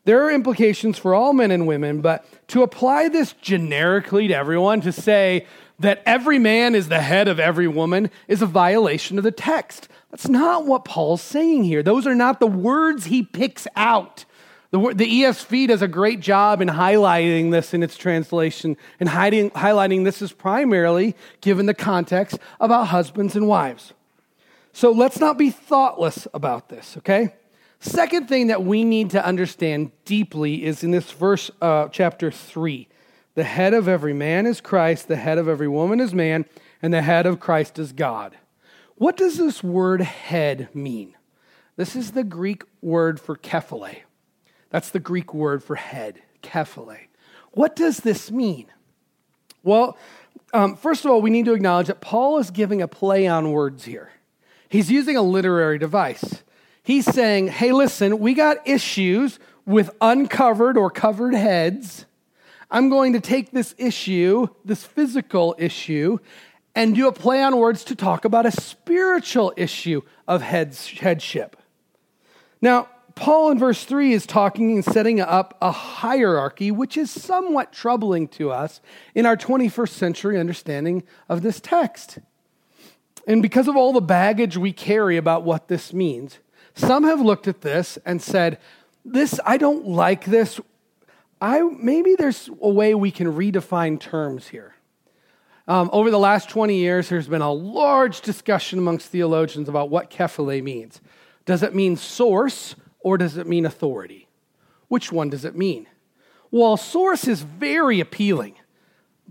There 0.05 0.25
are 0.25 0.33
implications 0.33 0.99
for 0.99 1.15
all 1.15 1.33
men 1.33 1.53
and 1.53 1.67
women, 1.67 2.01
but 2.01 2.25
to 2.49 2.63
apply 2.63 3.09
this 3.09 3.35
generically 3.35 4.29
to 4.29 4.35
everyone, 4.35 4.81
to 4.81 4.91
say 4.91 5.47
that 5.83 6.03
every 6.07 6.39
man 6.39 6.75
is 6.75 6.89
the 6.89 7.01
head 7.01 7.29
of 7.29 7.39
every 7.39 7.69
woman, 7.69 8.11
is 8.29 8.41
a 8.41 8.47
violation 8.47 9.19
of 9.19 9.25
the 9.25 9.31
text. 9.31 9.89
That's 10.11 10.29
not 10.29 10.65
what 10.65 10.85
Paul's 10.85 11.23
saying 11.23 11.65
here. 11.65 11.83
Those 11.83 12.07
are 12.07 12.15
not 12.15 12.41
the 12.41 12.47
words 12.47 13.07
he 13.07 13.23
picks 13.23 13.67
out. 13.77 14.25
The, 14.71 14.79
the 14.79 15.23
ESV 15.23 15.69
does 15.69 15.83
a 15.83 15.89
great 15.89 16.21
job 16.21 16.61
in 16.61 16.69
highlighting 16.69 17.51
this 17.51 17.75
in 17.75 17.83
its 17.83 17.97
translation 17.97 18.77
and 19.01 19.09
hiding, 19.09 19.51
highlighting 19.51 20.05
this 20.05 20.23
is 20.23 20.33
primarily, 20.33 21.15
given 21.41 21.67
the 21.67 21.75
context, 21.75 22.39
about 22.59 22.87
husbands 22.87 23.37
and 23.37 23.47
wives. 23.47 23.93
So 24.73 24.91
let's 24.93 25.21
not 25.21 25.37
be 25.37 25.51
thoughtless 25.51 26.27
about 26.33 26.69
this, 26.69 26.97
okay? 26.99 27.35
Second 27.81 28.29
thing 28.29 28.47
that 28.47 28.63
we 28.63 28.85
need 28.85 29.11
to 29.11 29.25
understand 29.25 29.91
deeply 30.05 30.65
is 30.65 30.85
in 30.85 30.93
this 30.93 31.11
verse, 31.11 31.51
uh, 31.61 31.89
chapter 31.89 32.31
3. 32.31 32.89
The 33.35 33.45
head 33.45 33.73
of 33.73 33.89
every 33.89 34.13
man 34.13 34.47
is 34.47 34.61
Christ, 34.61 35.09
the 35.09 35.17
head 35.17 35.39
of 35.39 35.49
every 35.49 35.69
woman 35.69 36.01
is 36.01 36.15
man, 36.15 36.45
and 36.83 36.93
the 36.93 37.03
head 37.03 37.27
of 37.27 37.41
Christ 37.41 37.79
is 37.79 37.93
God. 37.93 38.37
What 38.97 39.17
does 39.17 39.39
this 39.39 39.63
word 39.63 40.03
head 40.03 40.69
mean? 40.75 41.15
This 41.77 41.97
is 41.97 42.13
the 42.13 42.25
Greek 42.25 42.65
word 42.83 43.19
for 43.19 43.37
kephale. 43.37 43.97
That's 44.71 44.91
the 44.91 45.01
Greek 45.01 45.33
word 45.33 45.65
for 45.65 45.77
head, 45.77 46.21
kephale. 46.43 46.99
What 47.53 47.75
does 47.75 47.99
this 47.99 48.31
mean? 48.31 48.67
Well, 49.63 49.97
um, 50.53 50.77
first 50.77 51.05
of 51.05 51.11
all, 51.11 51.23
we 51.23 51.31
need 51.31 51.47
to 51.47 51.55
acknowledge 51.55 51.87
that 51.87 52.01
Paul 52.01 52.39
is 52.39 52.51
giving 52.51 52.83
a 52.83 52.89
play 52.89 53.27
on 53.27 53.53
words 53.53 53.85
here. 53.85 54.11
He's 54.69 54.91
using 54.91 55.17
a 55.17 55.23
literary 55.23 55.79
device. 55.79 56.43
He's 56.83 57.07
saying, 57.07 57.49
hey, 57.49 57.73
listen, 57.73 58.19
we 58.19 58.35
got 58.35 58.67
issues 58.67 59.39
with 59.65 59.91
uncovered 60.01 60.77
or 60.77 60.91
covered 60.91 61.35
heads. 61.35 62.07
I'm 62.73 62.89
going 62.89 63.13
to 63.13 63.21
take 63.21 63.51
this 63.51 63.75
issue, 63.77 64.49
this 64.65 64.83
physical 64.83 65.55
issue, 65.59 66.19
and 66.75 66.95
do 66.95 67.07
a 67.07 67.13
play 67.13 67.43
on 67.43 67.59
words 67.59 67.85
to 67.85 67.95
talk 67.95 68.25
about 68.25 68.47
a 68.47 68.51
spiritual 68.51 69.53
issue 69.59 70.01
of 70.27 70.41
heads, 70.41 70.89
headship. 70.89 71.57
Now, 72.63 72.89
Paul 73.15 73.51
in 73.51 73.59
verse 73.59 73.85
3 73.85 74.15
is 74.15 74.25
talking 74.25 74.73
and 74.73 74.83
setting 74.83 75.21
up 75.21 75.59
a 75.61 75.71
hierarchy, 75.71 76.71
which 76.71 76.97
is 76.97 77.11
somewhat 77.11 77.75
troubling 77.75 78.27
to 78.29 78.51
us 78.51 78.81
in 79.15 79.27
our 79.27 79.37
21st 79.37 79.91
century 79.91 80.41
understanding 80.41 81.03
of 81.29 81.43
this 81.43 81.61
text. 81.61 82.21
And 83.27 83.43
because 83.43 83.69
of 83.69 83.77
all 83.77 83.93
the 83.93 84.01
baggage 84.01 84.57
we 84.57 84.73
carry 84.73 85.19
about 85.19 85.43
what 85.43 85.69
this 85.69 85.93
means, 85.93 86.39
some 86.75 87.05
have 87.05 87.21
looked 87.21 87.47
at 87.47 87.61
this 87.61 87.99
and 88.07 88.23
said, 88.23 88.59
This, 89.05 89.39
I 89.45 89.59
don't 89.59 89.87
like 89.87 90.25
this. 90.25 90.59
I, 91.43 91.61
maybe 91.63 92.15
there's 92.15 92.49
a 92.61 92.71
way 92.71 92.95
we 92.95 93.11
can 93.11 93.27
redefine 93.27 93.99
terms 93.99 94.47
here. 94.47 94.77
Um, 95.67 95.91
over 95.93 96.09
the 96.09 96.19
last 96.19 96.49
20 96.49 96.77
years, 96.77 97.09
there's 97.09 97.27
been 97.27 97.43
a 97.43 97.53
large 97.53 98.21
discussion 98.21 98.79
amongst 98.79 99.09
theologians 99.09 99.69
about 99.69 99.91
what 99.91 100.09
kephale 100.09 100.63
means. 100.63 101.01
Does 101.45 101.65
it 101.65 101.75
mean 101.75 101.97
source 101.97 102.77
or 103.01 103.19
does 103.19 103.37
it 103.37 103.49
mean 103.49 103.67
authority? 103.67 104.29
Which 104.87 105.11
one 105.11 105.31
does 105.31 105.45
it 105.45 105.57
mean? 105.57 105.89
Well, 106.53 106.77
source 106.77 107.27
is 107.27 107.43
very 107.43 107.99
appealing 107.99 108.55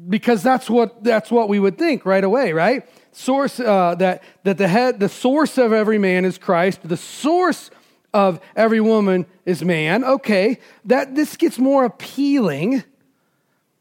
because 0.09 0.43
that's 0.43 0.69
what, 0.69 1.05
that's 1.05 1.31
what 1.31 1.47
we 1.47 1.59
would 1.61 1.77
think 1.77 2.05
right 2.05 2.23
away, 2.25 2.51
right? 2.51 2.89
Source, 3.13 3.57
uh, 3.57 3.95
that, 3.95 4.21
that 4.43 4.57
the 4.57 4.67
head, 4.67 4.99
the 4.99 5.07
source 5.07 5.57
of 5.57 5.71
every 5.71 5.97
man 5.97 6.25
is 6.25 6.37
Christ, 6.37 6.81
the 6.83 6.97
source 6.97 7.71
of 8.13 8.39
every 8.55 8.81
woman 8.81 9.25
is 9.45 9.63
man. 9.63 10.03
Okay, 10.03 10.59
that 10.85 11.15
this 11.15 11.37
gets 11.37 11.57
more 11.57 11.85
appealing. 11.85 12.83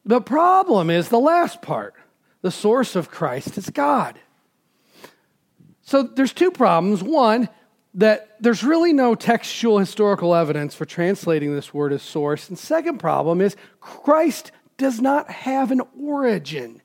The 0.04 0.20
problem 0.20 0.90
is 0.90 1.08
the 1.08 1.18
last 1.18 1.62
part 1.62 1.94
the 2.42 2.50
source 2.50 2.96
of 2.96 3.10
Christ 3.10 3.58
is 3.58 3.68
God. 3.68 4.18
So 5.82 6.02
there's 6.02 6.32
two 6.32 6.50
problems. 6.50 7.02
One, 7.02 7.48
that 7.94 8.36
there's 8.40 8.62
really 8.62 8.92
no 8.92 9.14
textual 9.14 9.78
historical 9.78 10.34
evidence 10.34 10.74
for 10.74 10.84
translating 10.84 11.54
this 11.54 11.74
word 11.74 11.92
as 11.92 12.02
source. 12.02 12.48
And 12.48 12.58
second 12.58 12.98
problem 12.98 13.40
is 13.40 13.56
Christ 13.80 14.52
does 14.78 15.00
not 15.00 15.30
have 15.30 15.70
an 15.70 15.82
origin. 16.00 16.80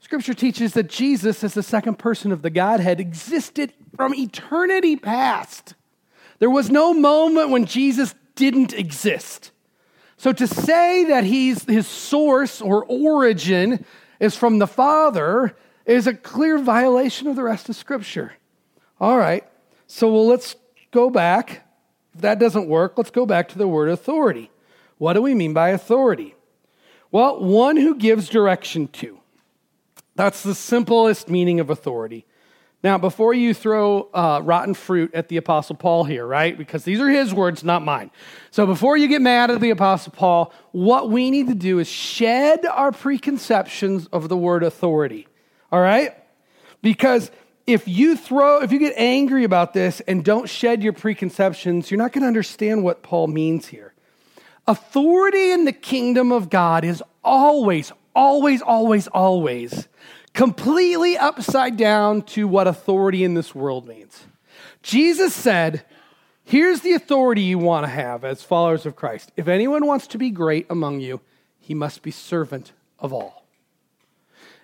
Scripture 0.00 0.34
teaches 0.34 0.74
that 0.74 0.90
Jesus, 0.90 1.44
as 1.44 1.54
the 1.54 1.62
second 1.62 1.98
person 1.98 2.32
of 2.32 2.42
the 2.42 2.50
Godhead, 2.50 2.98
existed 2.98 3.72
from 3.96 4.14
eternity 4.14 4.96
past. 4.96 5.74
There 6.42 6.50
was 6.50 6.72
no 6.72 6.92
moment 6.92 7.50
when 7.50 7.66
Jesus 7.66 8.16
didn't 8.34 8.72
exist. 8.72 9.52
So 10.16 10.32
to 10.32 10.48
say 10.48 11.04
that 11.04 11.22
he's 11.22 11.62
his 11.66 11.86
source 11.86 12.60
or 12.60 12.84
origin 12.84 13.84
is 14.18 14.34
from 14.34 14.58
the 14.58 14.66
Father 14.66 15.54
is 15.86 16.08
a 16.08 16.14
clear 16.14 16.58
violation 16.58 17.28
of 17.28 17.36
the 17.36 17.44
rest 17.44 17.68
of 17.68 17.76
Scripture. 17.76 18.32
All 19.00 19.16
right, 19.16 19.44
so 19.86 20.12
well, 20.12 20.26
let's 20.26 20.56
go 20.90 21.10
back. 21.10 21.64
If 22.12 22.22
that 22.22 22.40
doesn't 22.40 22.66
work, 22.66 22.94
let's 22.96 23.10
go 23.10 23.24
back 23.24 23.48
to 23.50 23.58
the 23.58 23.68
word 23.68 23.88
authority. 23.88 24.50
What 24.98 25.12
do 25.12 25.22
we 25.22 25.36
mean 25.36 25.54
by 25.54 25.68
authority? 25.68 26.34
Well, 27.12 27.38
one 27.38 27.76
who 27.76 27.94
gives 27.94 28.28
direction 28.28 28.88
to. 28.88 29.20
That's 30.16 30.42
the 30.42 30.56
simplest 30.56 31.28
meaning 31.28 31.60
of 31.60 31.70
authority. 31.70 32.26
Now, 32.82 32.98
before 32.98 33.32
you 33.32 33.54
throw 33.54 34.08
uh, 34.12 34.40
rotten 34.42 34.74
fruit 34.74 35.14
at 35.14 35.28
the 35.28 35.36
Apostle 35.36 35.76
Paul 35.76 36.02
here, 36.02 36.26
right? 36.26 36.58
Because 36.58 36.82
these 36.82 37.00
are 37.00 37.08
his 37.08 37.32
words, 37.32 37.62
not 37.62 37.84
mine. 37.84 38.10
So 38.50 38.66
before 38.66 38.96
you 38.96 39.06
get 39.06 39.22
mad 39.22 39.52
at 39.52 39.60
the 39.60 39.70
Apostle 39.70 40.12
Paul, 40.12 40.52
what 40.72 41.08
we 41.08 41.30
need 41.30 41.46
to 41.46 41.54
do 41.54 41.78
is 41.78 41.86
shed 41.86 42.66
our 42.66 42.90
preconceptions 42.90 44.08
of 44.08 44.28
the 44.28 44.36
word 44.36 44.64
authority. 44.64 45.28
All 45.70 45.80
right? 45.80 46.12
Because 46.82 47.30
if 47.68 47.86
you 47.86 48.16
throw, 48.16 48.62
if 48.62 48.72
you 48.72 48.80
get 48.80 48.94
angry 48.96 49.44
about 49.44 49.72
this 49.72 50.00
and 50.00 50.24
don't 50.24 50.48
shed 50.48 50.82
your 50.82 50.92
preconceptions, 50.92 51.88
you're 51.88 51.98
not 51.98 52.12
going 52.12 52.22
to 52.22 52.28
understand 52.28 52.82
what 52.82 53.04
Paul 53.04 53.28
means 53.28 53.68
here. 53.68 53.94
Authority 54.66 55.52
in 55.52 55.64
the 55.64 55.72
kingdom 55.72 56.32
of 56.32 56.50
God 56.50 56.84
is 56.84 57.00
always, 57.22 57.92
always, 58.14 58.60
always, 58.60 59.06
always 59.06 59.86
completely 60.34 61.16
upside 61.16 61.76
down 61.76 62.22
to 62.22 62.48
what 62.48 62.66
authority 62.66 63.24
in 63.24 63.34
this 63.34 63.54
world 63.54 63.86
means. 63.86 64.24
Jesus 64.82 65.34
said, 65.34 65.84
Here's 66.44 66.80
the 66.80 66.92
authority 66.92 67.42
you 67.42 67.58
want 67.58 67.84
to 67.84 67.90
have 67.90 68.24
as 68.24 68.42
followers 68.42 68.84
of 68.84 68.96
Christ. 68.96 69.30
If 69.36 69.46
anyone 69.46 69.86
wants 69.86 70.08
to 70.08 70.18
be 70.18 70.30
great 70.30 70.66
among 70.68 71.00
you, 71.00 71.20
he 71.60 71.72
must 71.72 72.02
be 72.02 72.10
servant 72.10 72.72
of 72.98 73.12
all. 73.12 73.46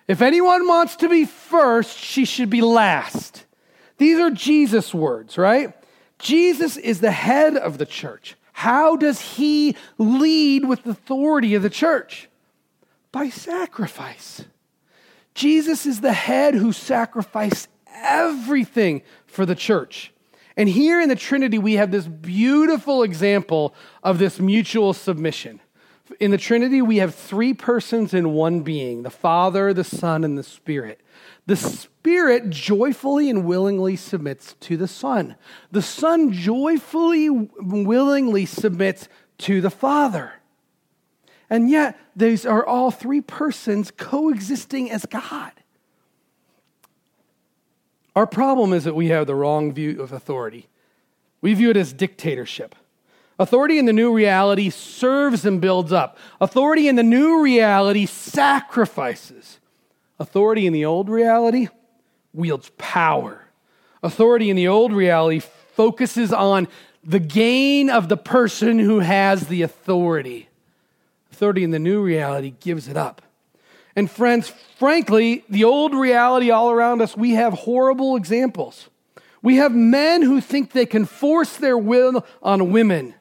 If 0.07 0.21
anyone 0.21 0.67
wants 0.67 0.97
to 0.97 1.09
be 1.09 1.25
first, 1.25 1.97
she 1.97 2.25
should 2.25 2.49
be 2.49 2.61
last. 2.61 3.45
These 3.97 4.19
are 4.19 4.31
Jesus' 4.31 4.93
words, 4.93 5.37
right? 5.37 5.73
Jesus 6.17 6.77
is 6.77 6.99
the 6.99 7.11
head 7.11 7.55
of 7.55 7.77
the 7.77 7.85
church. 7.85 8.35
How 8.51 8.97
does 8.97 9.21
he 9.21 9.75
lead 9.97 10.67
with 10.67 10.83
the 10.83 10.91
authority 10.91 11.55
of 11.55 11.63
the 11.63 11.69
church? 11.69 12.27
By 13.11 13.29
sacrifice. 13.29 14.43
Jesus 15.39 15.85
is 15.85 16.01
the 16.01 16.11
head 16.11 16.53
who 16.53 16.73
sacrificed 16.73 17.69
everything 17.87 19.03
for 19.25 19.45
the 19.45 19.55
church. 19.55 20.11
And 20.57 20.67
here 20.67 20.99
in 20.99 21.07
the 21.07 21.15
Trinity, 21.15 21.57
we 21.57 21.75
have 21.75 21.91
this 21.91 22.07
beautiful 22.07 23.03
example 23.03 23.73
of 24.03 24.19
this 24.19 24.37
mutual 24.37 24.91
submission. 24.91 25.61
In 26.19 26.31
the 26.31 26.37
Trinity, 26.37 26.81
we 26.81 26.97
have 26.97 27.15
three 27.15 27.53
persons 27.53 28.13
in 28.13 28.33
one 28.33 28.63
being 28.63 29.03
the 29.03 29.09
Father, 29.09 29.73
the 29.73 29.85
Son, 29.85 30.25
and 30.25 30.37
the 30.37 30.43
Spirit. 30.43 30.99
The 31.45 31.55
Spirit 31.55 32.49
joyfully 32.49 33.29
and 33.29 33.45
willingly 33.45 33.95
submits 33.95 34.55
to 34.59 34.75
the 34.75 34.89
Son. 34.89 35.37
The 35.71 35.81
Son 35.81 36.33
joyfully, 36.33 37.29
willingly 37.29 38.45
submits 38.45 39.07
to 39.37 39.61
the 39.61 39.71
Father. 39.71 40.33
And 41.49 41.69
yet, 41.69 41.99
these 42.15 42.45
are 42.45 42.65
all 42.65 42.91
three 42.91 43.21
persons 43.21 43.91
coexisting 43.91 44.91
as 44.91 45.05
God. 45.05 45.51
Our 48.15 48.27
problem 48.27 48.73
is 48.73 48.83
that 48.83 48.95
we 48.95 49.07
have 49.07 49.27
the 49.27 49.35
wrong 49.35 49.73
view 49.73 50.01
of 50.01 50.11
authority. 50.11 50.67
We 51.41 51.53
view 51.53 51.69
it 51.69 51.77
as 51.77 51.93
dictatorship. 51.93 52.75
Authority 53.39 53.79
in 53.79 53.85
the 53.85 53.93
new 53.93 54.13
reality 54.13 54.69
serves 54.69 55.45
and 55.45 55.61
builds 55.61 55.93
up. 55.93 56.17
Authority 56.41 56.89
in 56.89 56.97
the 56.97 57.03
new 57.03 57.41
reality 57.41 58.05
sacrifices. 58.05 59.59
Authority 60.19 60.67
in 60.67 60.73
the 60.73 60.83
old 60.83 61.07
reality 61.07 61.69
wields 62.33 62.71
power. 62.77 63.45
Authority 64.03 64.49
in 64.49 64.57
the 64.57 64.67
old 64.67 64.91
reality 64.91 65.39
focuses 65.39 66.33
on 66.33 66.67
the 67.05 67.19
gain 67.19 67.89
of 67.89 68.09
the 68.09 68.17
person 68.17 68.77
who 68.77 68.99
has 68.99 69.47
the 69.47 69.61
authority. 69.61 70.48
Authority 71.39 71.63
in 71.63 71.71
the 71.71 71.79
new 71.79 72.01
reality 72.01 72.53
gives 72.59 72.89
it 72.89 72.97
up. 72.97 73.21
And 73.95 74.11
friends, 74.11 74.51
frankly, 74.75 75.45
the 75.47 75.63
old 75.63 75.93
reality 75.93 76.51
all 76.51 76.69
around 76.69 77.01
us, 77.01 77.15
we 77.15 77.31
have 77.35 77.53
horrible 77.53 78.17
examples. 78.17 78.89
We 79.41 79.55
have 79.55 79.71
men 79.71 80.21
who 80.21 80.41
think 80.41 80.73
they 80.73 80.85
can 80.85 81.05
force 81.05 81.55
their 81.55 81.77
will 81.77 82.25
on 82.43 82.73
women. 82.73 83.13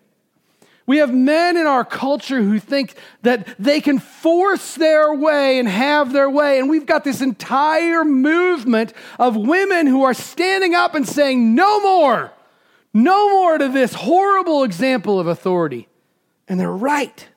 We 0.84 0.96
have 0.96 1.14
men 1.14 1.56
in 1.56 1.68
our 1.68 1.84
culture 1.84 2.42
who 2.42 2.58
think 2.58 2.96
that 3.22 3.54
they 3.56 3.80
can 3.80 4.00
force 4.00 4.74
their 4.74 5.14
way 5.14 5.60
and 5.60 5.68
have 5.68 6.12
their 6.12 6.28
way. 6.28 6.58
And 6.58 6.68
we've 6.68 6.86
got 6.86 7.04
this 7.04 7.20
entire 7.20 8.04
movement 8.04 8.94
of 9.20 9.36
women 9.36 9.86
who 9.86 10.02
are 10.02 10.12
standing 10.12 10.74
up 10.74 10.96
and 10.96 11.08
saying, 11.08 11.54
no 11.54 11.80
more, 11.82 12.32
no 12.92 13.28
more 13.28 13.58
to 13.58 13.68
this 13.68 13.94
horrible 13.94 14.64
example 14.64 15.20
of 15.20 15.28
authority. 15.28 15.86
And 16.48 16.58
they're 16.58 16.68
right. 16.68 17.27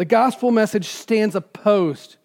The 0.00 0.06
gospel 0.06 0.50
message 0.50 0.86
stands 0.86 1.34
opposed 1.34 2.16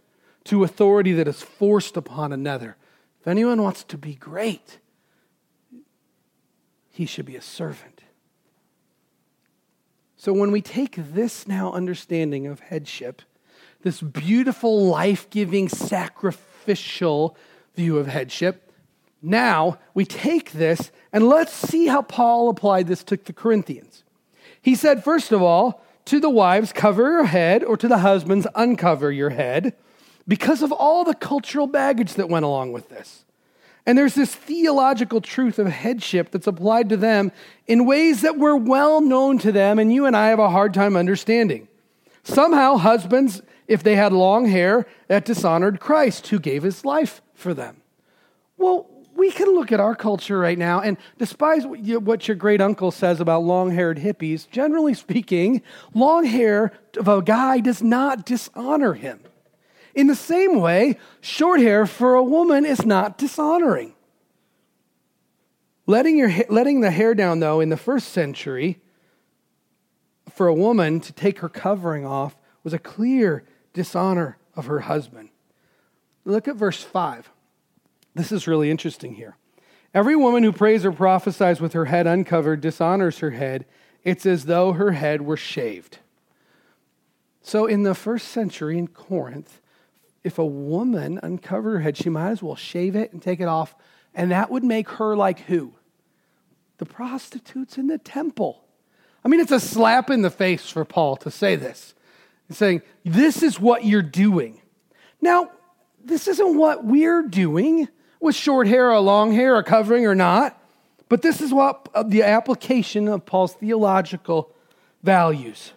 to 0.46 0.64
authority 0.64 1.12
that 1.12 1.28
is 1.28 1.42
forced 1.42 1.98
upon 1.98 2.32
another. 2.32 2.78
If 3.20 3.28
anyone 3.28 3.62
wants 3.62 3.84
to 3.84 3.98
be 3.98 4.16
great, 4.16 4.80
he 6.90 7.06
should 7.06 7.26
be 7.26 7.36
a 7.36 7.42
servant. 7.42 8.04
So 10.16 10.32
when 10.32 10.54
we 10.54 10.62
take 10.62 10.96
this 10.96 11.50
now 11.50 11.74
understanding 11.74 12.48
of 12.48 12.62
headship, 12.62 13.22
this 13.82 14.00
beautiful, 14.00 14.86
life 14.86 15.30
giving, 15.30 15.68
sacrificial 15.68 17.36
view 17.76 17.98
of 17.98 18.08
headship, 18.08 18.72
now 19.22 19.80
we 19.94 20.06
take 20.06 20.54
this 20.54 20.92
and 21.12 21.28
let's 21.28 21.52
see 21.52 21.88
how 21.88 22.04
Paul 22.04 22.48
applied 22.48 22.88
this 22.88 23.04
to 23.04 23.18
the 23.18 23.34
Corinthians. 23.34 24.06
He 24.62 24.76
said, 24.76 25.04
first 25.04 25.34
of 25.34 25.42
all, 25.42 25.86
to 26.06 26.20
the 26.20 26.30
wives, 26.30 26.72
cover 26.72 27.12
your 27.12 27.26
head, 27.26 27.64
or 27.64 27.78
to 27.78 27.88
the 27.88 28.00
husbands, 28.00 28.48
uncover 28.56 29.12
your 29.12 29.32
head, 29.32 29.76
because 30.28 30.62
of 30.62 30.72
all 30.72 31.04
the 31.04 31.14
cultural 31.14 31.68
baggage 31.68 32.14
that 32.14 32.30
went 32.30 32.46
along 32.46 32.72
with 32.72 32.90
this. 32.90 33.26
And 33.86 33.98
there's 33.98 34.16
this 34.16 34.34
theological 34.34 35.22
truth 35.22 35.60
of 35.60 35.68
headship 35.68 36.32
that's 36.32 36.48
applied 36.48 36.90
to 36.90 36.98
them 36.98 37.32
in 37.68 37.86
ways 37.86 38.22
that 38.22 38.38
were 38.38 38.56
well 38.56 39.02
known 39.02 39.38
to 39.40 39.52
them, 39.52 39.78
and 39.78 39.94
you 39.94 40.06
and 40.06 40.16
I 40.16 40.30
have 40.30 40.40
a 40.40 40.50
hard 40.50 40.74
time 40.74 40.96
understanding. 40.96 41.68
Somehow, 42.24 42.78
husbands, 42.78 43.44
if 43.68 43.84
they 43.84 43.96
had 43.96 44.12
long 44.12 44.48
hair, 44.48 44.88
that 45.08 45.26
dishonored 45.26 45.80
Christ 45.80 46.28
who 46.28 46.40
gave 46.40 46.64
his 46.64 46.84
life 46.84 47.22
for 47.36 47.54
them. 47.54 47.82
Well, 48.58 48.88
we 49.16 49.32
can 49.32 49.54
look 49.56 49.72
at 49.72 49.80
our 49.80 49.96
culture 49.96 50.38
right 50.38 50.58
now, 50.58 50.82
and 50.82 50.98
despise 51.18 51.66
what 51.66 52.28
your 52.28 52.36
great 52.36 52.62
uncle 52.62 52.92
says 52.92 53.20
about 53.20 53.44
long 53.44 53.72
haired 53.72 53.98
hippies, 53.98 54.50
generally 54.50 54.94
speaking, 54.94 55.62
long 55.94 56.26
hair 56.26 56.74
of 56.98 57.08
a 57.08 57.22
guy 57.22 57.60
does 57.60 57.82
not 57.82 58.26
dishonor 58.26 58.94
him. 58.94 59.22
In 59.96 60.08
the 60.08 60.16
same 60.16 60.60
way, 60.60 60.98
short 61.22 61.62
hair 61.62 61.86
for 61.86 62.16
a 62.16 62.24
woman 62.24 62.66
is 62.66 62.86
not 62.86 63.18
dishonoring. 63.18 63.94
Letting, 65.88 66.18
your, 66.18 66.32
letting 66.50 66.82
the 66.82 66.92
hair 66.92 67.16
down, 67.16 67.40
though, 67.40 67.62
in 67.62 67.70
the 67.70 67.78
first 67.78 68.10
century, 68.10 68.82
for 70.30 70.48
a 70.48 70.54
woman 70.54 71.00
to 71.00 71.14
take 71.14 71.40
her 71.40 71.50
covering 71.50 72.06
off 72.06 72.36
was 72.64 72.74
a 72.74 72.80
clear 72.80 73.46
dishonor 73.72 74.38
of 74.56 74.66
her 74.66 74.82
husband. 74.82 75.30
Look 76.26 76.48
at 76.48 76.56
verse 76.56 76.82
5. 76.84 77.32
This 78.16 78.32
is 78.32 78.48
really 78.48 78.72
interesting 78.72 79.14
here. 79.16 79.36
Every 79.94 80.16
woman 80.16 80.44
who 80.44 80.52
prays 80.52 80.86
or 80.86 80.92
prophesies 80.92 81.62
with 81.62 81.74
her 81.74 81.86
head 81.86 82.08
uncovered 82.08 82.62
dishonors 82.62 83.20
her 83.20 83.32
head. 83.32 83.66
It's 84.04 84.26
as 84.26 84.46
though 84.46 84.74
her 84.74 84.94
head 84.94 85.22
were 85.22 85.38
shaved. 85.38 86.00
So, 87.42 87.66
in 87.66 87.84
the 87.84 87.94
first 87.94 88.30
century 88.30 88.78
in 88.78 88.88
Corinth, 88.88 89.62
if 90.24 90.40
a 90.40 90.46
woman 90.46 91.20
uncovered 91.22 91.74
her 91.74 91.80
head, 91.82 91.98
she 91.98 92.10
might 92.10 92.32
as 92.32 92.42
well 92.42 92.56
shave 92.56 92.96
it 92.96 93.14
and 93.14 93.22
take 93.22 93.40
it 93.40 93.48
off. 93.48 93.76
And 94.14 94.32
that 94.32 94.50
would 94.50 94.64
make 94.64 94.90
her 94.90 95.16
like 95.16 95.40
who? 95.42 95.74
The 96.78 96.86
prostitutes 96.86 97.78
in 97.78 97.88
the 97.88 97.98
temple. 97.98 98.64
I 99.24 99.28
mean, 99.28 99.40
it's 99.40 99.52
a 99.52 99.60
slap 99.60 100.10
in 100.10 100.22
the 100.22 100.32
face 100.32 100.70
for 100.70 100.86
Paul 100.86 101.18
to 101.18 101.32
say 101.32 101.56
this. 101.56 101.94
He's 102.48 102.58
saying, 102.58 102.82
This 103.04 103.44
is 103.44 103.60
what 103.60 103.86
you're 103.86 104.02
doing. 104.02 104.62
Now, 105.22 105.52
this 106.04 106.28
isn't 106.28 106.58
what 106.58 106.86
we're 106.86 107.24
doing 107.24 107.88
with 108.20 108.36
short 108.36 108.68
hair 108.68 108.92
or 108.92 109.00
long 109.00 109.34
hair 109.34 109.56
or 109.56 109.64
covering 109.64 110.06
or 110.06 110.16
not. 110.16 110.62
But 111.10 111.22
this 111.22 111.42
is 111.42 111.54
what 111.54 111.88
uh, 111.94 112.04
the 112.04 112.24
application 112.24 113.08
of 113.08 113.26
Paul's 113.26 113.54
theological 113.54 114.52
values. 115.04 115.74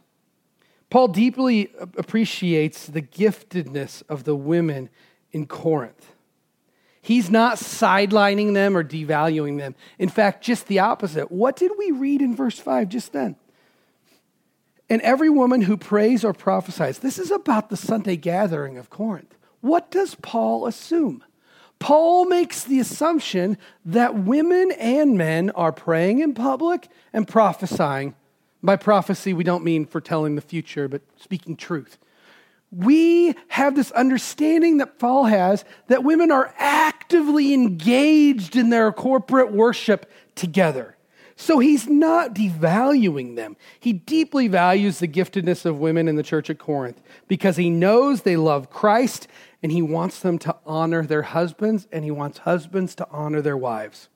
Paul 0.91 1.09
deeply 1.09 1.71
appreciates 1.97 2.87
the 2.87 3.03
giftedness 3.03 4.03
of 4.09 4.25
the 4.25 4.35
women 4.35 4.89
in 5.33 5.47
Corinth. 5.47 6.15
He's 7.03 7.31
not 7.31 7.59
sidelining 7.59 8.55
them 8.55 8.77
or 8.77 8.83
devaluing 8.83 9.59
them. 9.59 9.75
In 9.99 10.09
fact, 10.09 10.45
just 10.45 10.67
the 10.67 10.79
opposite. 10.79 11.31
What 11.31 11.57
did 11.57 11.73
we 11.79 11.91
read 11.91 12.21
in 12.21 12.35
verse 12.35 12.59
5 12.59 12.89
just 12.89 13.13
then? 13.13 13.37
And 14.91 15.03
every 15.03 15.29
woman 15.29 15.63
who 15.63 15.77
prays 15.77 16.25
or 16.25 16.33
prophesies, 16.33 16.99
this 16.99 17.19
is 17.19 17.31
about 17.31 17.69
the 17.69 17.77
Sunday 17.77 18.17
gathering 18.17 18.79
of 18.79 18.89
Corinth. 18.89 19.37
What 19.61 19.91
does 19.91 20.15
Paul 20.15 20.67
assume? 20.67 21.23
Paul 21.79 22.25
makes 22.25 22.65
the 22.65 22.81
assumption 22.81 23.57
that 23.85 24.15
women 24.15 24.73
and 24.73 25.17
men 25.17 25.51
are 25.51 25.73
praying 25.73 26.21
in 26.21 26.35
public 26.35 26.89
and 27.13 27.27
prophesying. 27.27 28.15
By 28.63 28.77
prophecy, 28.77 29.33
we 29.33 29.45
don't 29.45 29.63
mean 29.63 29.87
foretelling 29.87 30.35
the 30.35 30.41
future, 30.41 30.89
but 30.89 31.03
speaking 31.17 31.57
truth. 31.57 31.99
We 32.71 33.35
have 33.49 33.77
this 33.77 33.93
understanding 33.93 34.79
that 34.79 34.99
Paul 34.99 35.25
has 35.27 35.65
that 35.87 36.05
women 36.05 36.31
are 36.31 36.53
actively 36.59 37.55
engaged 37.55 38.57
in 38.57 38.71
their 38.71 38.93
corporate 38.93 39.53
worship 39.53 40.11
together. 40.35 40.97
So 41.41 41.61
he's 41.61 41.87
not 41.87 42.35
devaluing 42.35 43.37
them. 43.37 43.57
He 43.79 43.93
deeply 43.93 44.49
values 44.49 44.99
the 44.99 45.07
giftedness 45.07 45.65
of 45.65 45.79
women 45.79 46.09
in 46.09 46.17
the 46.17 46.25
church 46.25 46.51
at 46.51 46.59
Corinth 46.59 47.01
because 47.29 47.57
he 47.57 47.71
knows 47.71 48.23
they 48.23 48.37
love 48.37 48.71
Christ 48.71 49.29
and 49.63 49.73
he 49.73 49.83
wants 49.83 50.21
them 50.21 50.39
to 50.39 50.57
honor 50.65 51.05
their 51.05 51.23
husbands, 51.23 51.89
and 51.91 52.05
he 52.05 52.11
wants 52.11 52.39
husbands 52.39 52.95
to 52.97 53.07
honor 53.11 53.41
their 53.41 53.57
wives. 53.57 54.09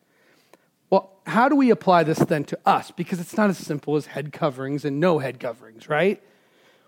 Well, 0.90 1.10
how 1.26 1.48
do 1.48 1.56
we 1.56 1.70
apply 1.70 2.04
this 2.04 2.18
then 2.18 2.44
to 2.44 2.58
us? 2.64 2.90
Because 2.90 3.18
it's 3.18 3.36
not 3.36 3.50
as 3.50 3.58
simple 3.58 3.96
as 3.96 4.06
head 4.06 4.32
coverings 4.32 4.84
and 4.84 5.00
no 5.00 5.18
head 5.18 5.40
coverings, 5.40 5.88
right? 5.88 6.22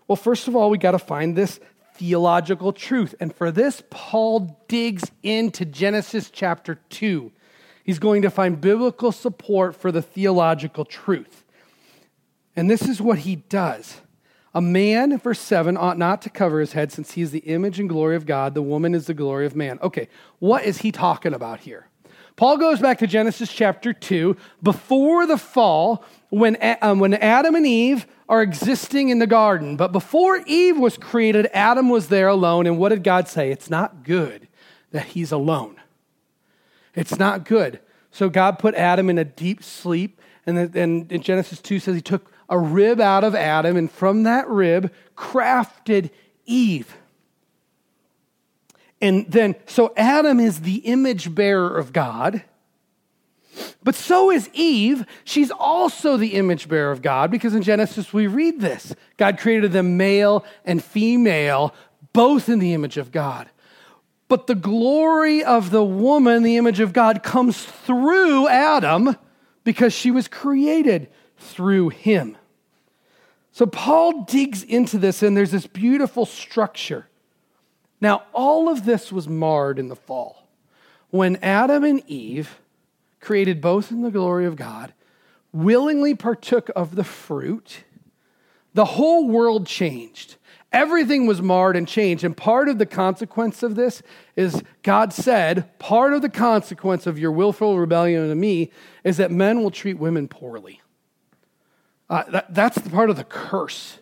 Well, 0.07 0.15
first 0.15 0.47
of 0.47 0.55
all, 0.55 0.69
we 0.69 0.77
got 0.77 0.91
to 0.91 0.99
find 0.99 1.35
this 1.35 1.59
theological 1.95 2.71
truth. 2.71 3.15
And 3.19 3.35
for 3.35 3.51
this, 3.51 3.81
Paul 3.89 4.59
digs 4.67 5.11
into 5.23 5.65
Genesis 5.65 6.29
chapter 6.29 6.75
2. 6.89 7.31
He's 7.83 7.99
going 7.99 8.21
to 8.23 8.29
find 8.29 8.59
biblical 8.59 9.11
support 9.11 9.75
for 9.75 9.91
the 9.91 10.01
theological 10.01 10.85
truth. 10.85 11.43
And 12.55 12.69
this 12.69 12.83
is 12.83 13.01
what 13.01 13.19
he 13.19 13.35
does. 13.37 14.01
A 14.55 14.61
man, 14.61 15.17
verse 15.19 15.39
7, 15.41 15.75
ought 15.75 15.97
not 15.97 16.21
to 16.21 16.29
cover 16.29 16.61
his 16.61 16.71
head 16.71 16.89
since 16.91 17.11
he 17.11 17.21
is 17.21 17.31
the 17.31 17.39
image 17.39 17.77
and 17.77 17.89
glory 17.89 18.15
of 18.15 18.25
God. 18.25 18.53
The 18.53 18.61
woman 18.61 18.95
is 18.95 19.05
the 19.05 19.13
glory 19.13 19.45
of 19.45 19.53
man. 19.53 19.77
Okay, 19.83 20.07
what 20.39 20.63
is 20.63 20.79
he 20.79 20.93
talking 20.93 21.33
about 21.33 21.59
here? 21.59 21.89
Paul 22.37 22.57
goes 22.57 22.79
back 22.79 22.99
to 22.99 23.07
Genesis 23.07 23.51
chapter 23.51 23.91
2. 23.91 24.35
Before 24.63 25.27
the 25.27 25.37
fall, 25.37 26.05
when, 26.29 26.57
um, 26.81 26.99
when 26.99 27.13
Adam 27.15 27.55
and 27.55 27.67
Eve 27.67 28.07
are 28.29 28.41
existing 28.41 29.09
in 29.09 29.19
the 29.19 29.27
garden, 29.27 29.75
but 29.75 29.91
before 29.91 30.37
Eve 30.45 30.77
was 30.77 30.97
created, 30.97 31.49
Adam 31.53 31.89
was 31.89 32.07
there 32.07 32.29
alone. 32.29 32.65
And 32.65 32.77
what 32.77 32.89
did 32.89 33.03
God 33.03 33.27
say? 33.27 33.51
It's 33.51 33.69
not 33.69 34.03
good 34.03 34.47
that 34.91 35.07
he's 35.07 35.33
alone. 35.33 35.81
It's 36.93 37.19
not 37.19 37.43
good. 37.43 37.81
So 38.15 38.29
God 38.29 38.59
put 38.59 38.75
Adam 38.75 39.09
in 39.09 39.17
a 39.17 39.25
deep 39.25 39.61
sleep. 39.61 40.21
And 40.45 40.57
then 40.57 41.07
in 41.09 41.21
Genesis 41.21 41.61
2 41.61 41.79
says 41.79 41.95
he 41.95 42.01
took 42.01 42.31
a 42.47 42.57
rib 42.57 43.01
out 43.01 43.25
of 43.25 43.35
Adam, 43.35 43.75
and 43.75 43.91
from 43.91 44.23
that 44.23 44.47
rib 44.47 44.93
crafted 45.17 46.11
Eve. 46.45 46.95
And 49.01 49.29
then, 49.29 49.55
so 49.65 49.91
Adam 49.97 50.39
is 50.39 50.61
the 50.61 50.77
image 50.77 51.35
bearer 51.35 51.77
of 51.77 51.91
God. 51.91 52.43
But 53.83 53.95
so 53.95 54.31
is 54.31 54.49
Eve. 54.53 55.05
She's 55.25 55.51
also 55.51 56.15
the 56.15 56.35
image 56.35 56.69
bearer 56.69 56.91
of 56.91 57.01
God 57.01 57.29
because 57.31 57.53
in 57.53 57.63
Genesis 57.63 58.13
we 58.13 58.27
read 58.27 58.61
this 58.61 58.95
God 59.17 59.37
created 59.37 59.73
them 59.73 59.97
male 59.97 60.45
and 60.63 60.81
female, 60.81 61.75
both 62.13 62.47
in 62.47 62.59
the 62.59 62.73
image 62.73 62.95
of 62.95 63.11
God. 63.11 63.49
But 64.27 64.47
the 64.47 64.55
glory 64.55 65.43
of 65.43 65.69
the 65.69 65.83
woman, 65.83 66.43
the 66.43 66.57
image 66.57 66.79
of 66.79 66.93
God, 66.93 67.21
comes 67.21 67.63
through 67.63 68.47
Adam 68.47 69.15
because 69.63 69.93
she 69.93 70.11
was 70.11 70.27
created 70.27 71.09
through 71.37 71.89
him. 71.89 72.37
So 73.51 73.65
Paul 73.65 74.23
digs 74.23 74.63
into 74.63 74.97
this, 74.97 75.23
and 75.23 75.37
there's 75.37 75.51
this 75.51 75.67
beautiful 75.67 76.25
structure. 76.25 77.07
Now, 78.01 78.23
all 78.33 78.67
of 78.67 78.85
this 78.85 79.11
was 79.11 79.27
marred 79.27 79.79
in 79.79 79.87
the 79.87 79.95
fall. 79.95 80.47
When 81.09 81.37
Adam 81.37 81.83
and 81.83 82.03
Eve, 82.07 82.59
created 83.21 83.61
both 83.61 83.91
in 83.91 84.01
the 84.01 84.11
glory 84.11 84.45
of 84.45 84.55
God, 84.55 84.93
willingly 85.53 86.13
partook 86.15 86.69
of 86.75 86.95
the 86.95 87.03
fruit, 87.03 87.83
the 88.73 88.85
whole 88.85 89.27
world 89.27 89.65
changed. 89.65 90.35
Everything 90.75 91.25
was 91.25 91.41
marred 91.41 91.77
and 91.77 91.87
changed. 91.87 92.25
And 92.25 92.35
part 92.35 92.67
of 92.67 92.79
the 92.79 92.85
consequence 92.85 93.63
of 93.63 93.75
this 93.75 94.03
is 94.35 94.61
God 94.83 95.13
said, 95.13 95.79
part 95.79 96.11
of 96.11 96.21
the 96.21 96.27
consequence 96.27 97.07
of 97.07 97.17
your 97.17 97.31
willful 97.31 97.79
rebellion 97.79 98.27
to 98.27 98.35
me 98.35 98.71
is 99.05 99.15
that 99.15 99.31
men 99.31 99.63
will 99.63 99.71
treat 99.71 99.97
women 99.97 100.27
poorly. 100.27 100.81
Uh, 102.09 102.23
that, 102.29 102.53
that's 102.53 102.77
the 102.81 102.89
part 102.89 103.09
of 103.09 103.15
the 103.15 103.23
curse. 103.23 103.99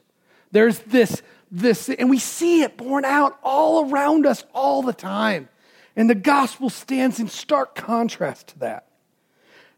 There's 0.51 0.79
this, 0.79 1.21
this, 1.51 1.89
and 1.89 2.09
we 2.09 2.17
see 2.17 2.63
it 2.63 2.75
borne 2.75 3.05
out 3.05 3.37
all 3.43 3.91
around 3.91 4.25
us 4.25 4.43
all 4.51 4.81
the 4.81 4.93
time. 4.93 5.49
And 5.95 6.09
the 6.09 6.15
gospel 6.15 6.71
stands 6.71 7.19
in 7.19 7.27
stark 7.27 7.75
contrast 7.75 8.47
to 8.47 8.59
that. 8.59 8.87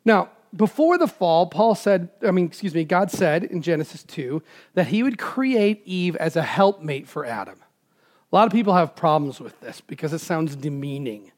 Now, 0.05 0.29
before 0.55 0.97
the 0.97 1.07
fall, 1.07 1.47
Paul 1.47 1.75
said, 1.75 2.09
I 2.25 2.31
mean, 2.31 2.45
excuse 2.45 2.73
me, 2.73 2.83
God 2.83 3.11
said 3.11 3.43
in 3.43 3.61
Genesis 3.61 4.03
2 4.03 4.41
that 4.73 4.87
he 4.87 5.03
would 5.03 5.17
create 5.17 5.81
Eve 5.85 6.15
as 6.17 6.35
a 6.35 6.41
helpmate 6.41 7.07
for 7.07 7.25
Adam. 7.25 7.57
A 8.31 8.35
lot 8.35 8.47
of 8.47 8.53
people 8.53 8.73
have 8.73 8.95
problems 8.95 9.39
with 9.39 9.59
this 9.61 9.81
because 9.81 10.13
it 10.13 10.19
sounds 10.19 10.55
demeaning. 10.55 11.31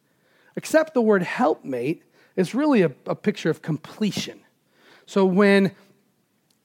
Except 0.55 0.93
the 0.93 1.01
word 1.01 1.23
helpmate 1.23 2.03
is 2.35 2.55
really 2.55 2.81
a, 2.81 2.91
a 3.05 3.15
picture 3.15 3.49
of 3.49 3.61
completion. 3.61 4.39
So 5.05 5.25
when 5.25 5.73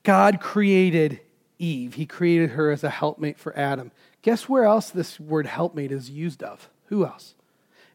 God 0.03 0.39
created 0.39 1.19
Eve, 1.59 1.95
he 1.95 2.05
created 2.05 2.51
her 2.51 2.71
as 2.71 2.83
a 2.83 2.89
helpmate 2.89 3.39
for 3.39 3.57
Adam. 3.57 3.91
Guess 4.21 4.49
where 4.49 4.65
else 4.65 4.89
this 4.89 5.19
word 5.19 5.45
helpmate 5.45 5.91
is 5.91 6.09
used 6.09 6.43
of? 6.43 6.69
Who 6.85 7.05
else? 7.05 7.35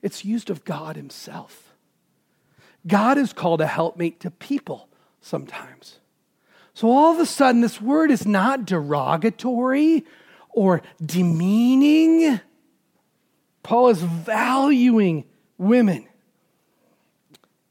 It's 0.02 0.24
used 0.24 0.50
of 0.50 0.64
God 0.64 0.96
himself. 0.96 1.67
God 2.86 3.18
is 3.18 3.32
called 3.32 3.60
a 3.60 3.66
helpmate 3.66 4.20
to 4.20 4.30
people 4.30 4.88
sometimes. 5.20 5.98
So 6.74 6.90
all 6.90 7.12
of 7.12 7.18
a 7.18 7.26
sudden, 7.26 7.60
this 7.60 7.80
word 7.80 8.10
is 8.10 8.26
not 8.26 8.64
derogatory 8.64 10.04
or 10.50 10.82
demeaning. 11.04 12.40
Paul 13.62 13.88
is 13.88 14.00
valuing 14.00 15.24
women. 15.58 16.06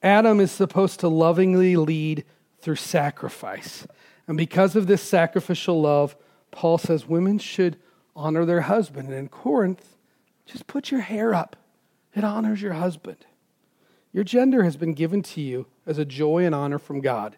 Adam 0.04 0.40
is 0.40 0.52
supposed 0.52 1.00
to 1.00 1.08
lovingly 1.08 1.76
lead 1.76 2.26
through 2.60 2.76
sacrifice. 2.76 3.88
And 4.28 4.38
because 4.38 4.76
of 4.76 4.88
this 4.88 5.02
sacrificial 5.02 5.82
love, 5.82 6.16
Paul 6.52 6.78
says 6.78 7.08
women 7.08 7.40
should 7.40 7.78
honor 8.16 8.46
their 8.46 8.62
husband. 8.62 9.10
And 9.10 9.18
in 9.18 9.30
Corinth, 9.30 9.96
just 10.46 10.68
put 10.68 10.92
your 10.92 11.02
hair 11.02 11.34
up, 11.34 11.56
it 12.14 12.24
honors 12.24 12.62
your 12.62 12.74
husband. 12.74 13.26
Your 14.18 14.24
gender 14.24 14.64
has 14.64 14.78
been 14.78 14.96
given 14.96 15.22
to 15.22 15.42
you 15.42 15.68
as 15.86 16.00
a 16.00 16.04
joy 16.04 16.44
and 16.44 16.56
honor 16.56 16.80
from 16.80 17.02
God. 17.02 17.38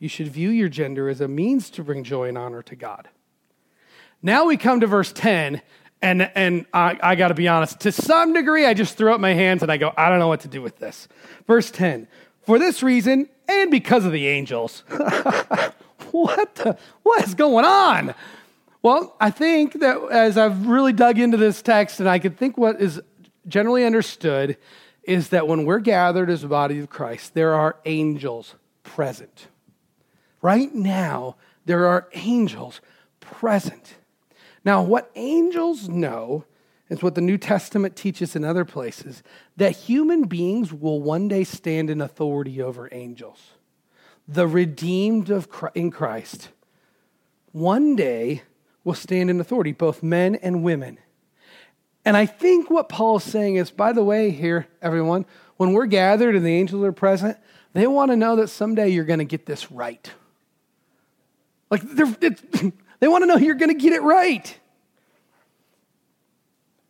You 0.00 0.08
should 0.08 0.26
view 0.26 0.50
your 0.50 0.68
gender 0.68 1.08
as 1.08 1.20
a 1.20 1.28
means 1.28 1.70
to 1.70 1.84
bring 1.84 2.02
joy 2.02 2.26
and 2.26 2.36
honor 2.36 2.62
to 2.62 2.74
God. 2.74 3.08
Now 4.20 4.46
we 4.46 4.56
come 4.56 4.80
to 4.80 4.88
verse 4.88 5.12
10, 5.12 5.62
and, 6.02 6.28
and 6.34 6.66
I, 6.74 6.98
I 7.00 7.14
got 7.14 7.28
to 7.28 7.34
be 7.34 7.46
honest, 7.46 7.78
to 7.82 7.92
some 7.92 8.32
degree, 8.32 8.66
I 8.66 8.74
just 8.74 8.96
throw 8.96 9.14
up 9.14 9.20
my 9.20 9.34
hands 9.34 9.62
and 9.62 9.70
I 9.70 9.76
go, 9.76 9.92
I 9.96 10.08
don't 10.08 10.18
know 10.18 10.26
what 10.26 10.40
to 10.40 10.48
do 10.48 10.60
with 10.60 10.78
this. 10.80 11.06
Verse 11.46 11.70
10 11.70 12.08
For 12.42 12.58
this 12.58 12.82
reason, 12.82 13.28
and 13.46 13.70
because 13.70 14.04
of 14.04 14.10
the 14.10 14.26
angels. 14.26 14.82
what, 16.10 16.56
the, 16.56 16.76
what 17.04 17.22
is 17.22 17.36
going 17.36 17.64
on? 17.64 18.16
Well, 18.82 19.14
I 19.20 19.30
think 19.30 19.74
that 19.74 19.96
as 20.10 20.36
I've 20.36 20.66
really 20.66 20.92
dug 20.92 21.20
into 21.20 21.36
this 21.36 21.62
text, 21.62 22.00
and 22.00 22.08
I 22.08 22.18
could 22.18 22.36
think 22.36 22.58
what 22.58 22.80
is 22.80 23.00
generally 23.46 23.84
understood 23.84 24.56
is 25.10 25.30
that 25.30 25.48
when 25.48 25.64
we're 25.64 25.80
gathered 25.80 26.30
as 26.30 26.44
a 26.44 26.48
body 26.48 26.78
of 26.78 26.88
Christ, 26.88 27.34
there 27.34 27.52
are 27.52 27.74
angels 27.84 28.54
present. 28.84 29.48
Right 30.40 30.72
now, 30.72 31.34
there 31.64 31.86
are 31.86 32.08
angels 32.14 32.80
present. 33.18 33.96
Now, 34.64 34.84
what 34.84 35.10
angels 35.16 35.88
know 35.88 36.44
is 36.88 37.02
what 37.02 37.16
the 37.16 37.20
New 37.20 37.38
Testament 37.38 37.96
teaches 37.96 38.36
in 38.36 38.44
other 38.44 38.64
places 38.64 39.24
that 39.56 39.72
human 39.72 40.26
beings 40.26 40.72
will 40.72 41.02
one 41.02 41.26
day 41.26 41.42
stand 41.42 41.90
in 41.90 42.00
authority 42.00 42.62
over 42.62 42.88
angels. 42.92 43.54
The 44.28 44.46
redeemed 44.46 45.28
of 45.28 45.48
in 45.74 45.90
Christ 45.90 46.50
one 47.50 47.96
day 47.96 48.42
will 48.84 48.94
stand 48.94 49.28
in 49.28 49.40
authority, 49.40 49.72
both 49.72 50.04
men 50.04 50.36
and 50.36 50.62
women. 50.62 50.98
And 52.04 52.16
I 52.16 52.26
think 52.26 52.70
what 52.70 52.88
Paul 52.88 53.18
is 53.18 53.24
saying 53.24 53.56
is, 53.56 53.70
by 53.70 53.92
the 53.92 54.02
way, 54.02 54.30
here, 54.30 54.66
everyone, 54.80 55.26
when 55.56 55.72
we're 55.72 55.86
gathered 55.86 56.34
and 56.34 56.44
the 56.44 56.54
angels 56.54 56.82
are 56.84 56.92
present, 56.92 57.36
they 57.72 57.86
want 57.86 58.10
to 58.10 58.16
know 58.16 58.36
that 58.36 58.48
someday 58.48 58.88
you're 58.88 59.04
going 59.04 59.18
to 59.18 59.24
get 59.24 59.46
this 59.46 59.70
right. 59.70 60.10
Like, 61.70 61.82
they 61.92 63.08
want 63.08 63.22
to 63.22 63.26
know 63.26 63.36
you're 63.36 63.54
going 63.54 63.68
to 63.68 63.80
get 63.80 63.92
it 63.92 64.02
right. 64.02 64.58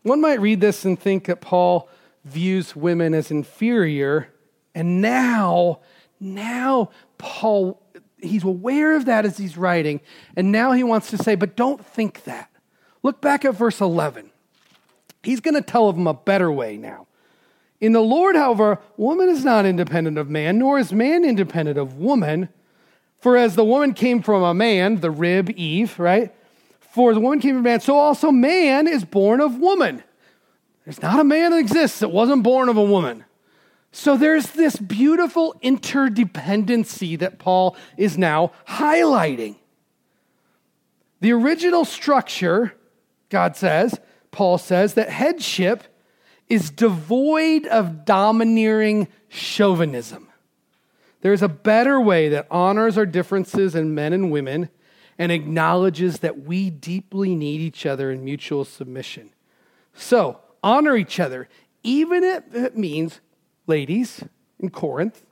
One 0.02 0.20
might 0.20 0.40
read 0.40 0.60
this 0.60 0.84
and 0.84 0.98
think 0.98 1.24
that 1.26 1.40
Paul 1.40 1.88
views 2.24 2.74
women 2.74 3.12
as 3.12 3.30
inferior. 3.30 4.28
And 4.74 5.02
now, 5.02 5.80
now, 6.18 6.90
Paul, 7.18 7.82
he's 8.18 8.44
aware 8.44 8.96
of 8.96 9.06
that 9.06 9.26
as 9.26 9.36
he's 9.36 9.56
writing. 9.56 10.00
And 10.36 10.52
now 10.52 10.72
he 10.72 10.84
wants 10.84 11.10
to 11.10 11.18
say, 11.18 11.34
but 11.34 11.56
don't 11.56 11.84
think 11.84 12.24
that. 12.24 12.50
Look 13.02 13.20
back 13.20 13.44
at 13.44 13.54
verse 13.54 13.80
11. 13.80 14.29
He's 15.22 15.40
going 15.40 15.54
to 15.54 15.62
tell 15.62 15.88
of 15.88 15.96
them 15.96 16.06
a 16.06 16.14
better 16.14 16.50
way 16.50 16.76
now. 16.76 17.06
In 17.80 17.92
the 17.92 18.00
Lord, 18.00 18.36
however, 18.36 18.78
woman 18.96 19.28
is 19.28 19.44
not 19.44 19.64
independent 19.66 20.18
of 20.18 20.28
man, 20.28 20.58
nor 20.58 20.78
is 20.78 20.92
man 20.92 21.24
independent 21.24 21.78
of 21.78 21.96
woman. 21.96 22.48
For 23.18 23.36
as 23.36 23.54
the 23.54 23.64
woman 23.64 23.94
came 23.94 24.22
from 24.22 24.42
a 24.42 24.54
man, 24.54 25.00
the 25.00 25.10
rib, 25.10 25.50
Eve, 25.50 25.98
right? 25.98 26.34
For 26.80 27.14
the 27.14 27.20
woman 27.20 27.40
came 27.40 27.54
from 27.54 27.62
man, 27.62 27.80
so 27.80 27.96
also 27.96 28.30
man 28.30 28.86
is 28.86 29.04
born 29.04 29.40
of 29.40 29.58
woman. 29.58 30.02
There's 30.84 31.02
not 31.02 31.20
a 31.20 31.24
man 31.24 31.52
that 31.52 31.58
exists 31.58 32.00
that 32.00 32.08
wasn't 32.08 32.42
born 32.42 32.68
of 32.68 32.76
a 32.76 32.82
woman. 32.82 33.24
So 33.92 34.16
there's 34.16 34.50
this 34.50 34.76
beautiful 34.76 35.54
interdependency 35.62 37.18
that 37.18 37.38
Paul 37.38 37.76
is 37.96 38.16
now 38.16 38.52
highlighting. 38.68 39.56
The 41.20 41.32
original 41.32 41.84
structure, 41.84 42.74
God 43.28 43.56
says, 43.56 43.98
Paul 44.30 44.58
says 44.58 44.94
that 44.94 45.10
headship 45.10 45.84
is 46.48 46.70
devoid 46.70 47.66
of 47.66 48.04
domineering 48.04 49.08
chauvinism. 49.28 50.28
There's 51.20 51.42
a 51.42 51.48
better 51.48 52.00
way 52.00 52.28
that 52.30 52.46
honors 52.50 52.96
our 52.96 53.06
differences 53.06 53.74
in 53.74 53.94
men 53.94 54.12
and 54.12 54.30
women 54.30 54.68
and 55.18 55.30
acknowledges 55.30 56.20
that 56.20 56.44
we 56.44 56.70
deeply 56.70 57.34
need 57.34 57.60
each 57.60 57.84
other 57.84 58.10
in 58.10 58.24
mutual 58.24 58.64
submission. 58.64 59.30
So, 59.92 60.40
honor 60.62 60.96
each 60.96 61.20
other, 61.20 61.48
even 61.82 62.24
if 62.24 62.54
it 62.54 62.76
means, 62.76 63.20
ladies 63.66 64.24
in 64.58 64.70
Corinth, 64.70 65.22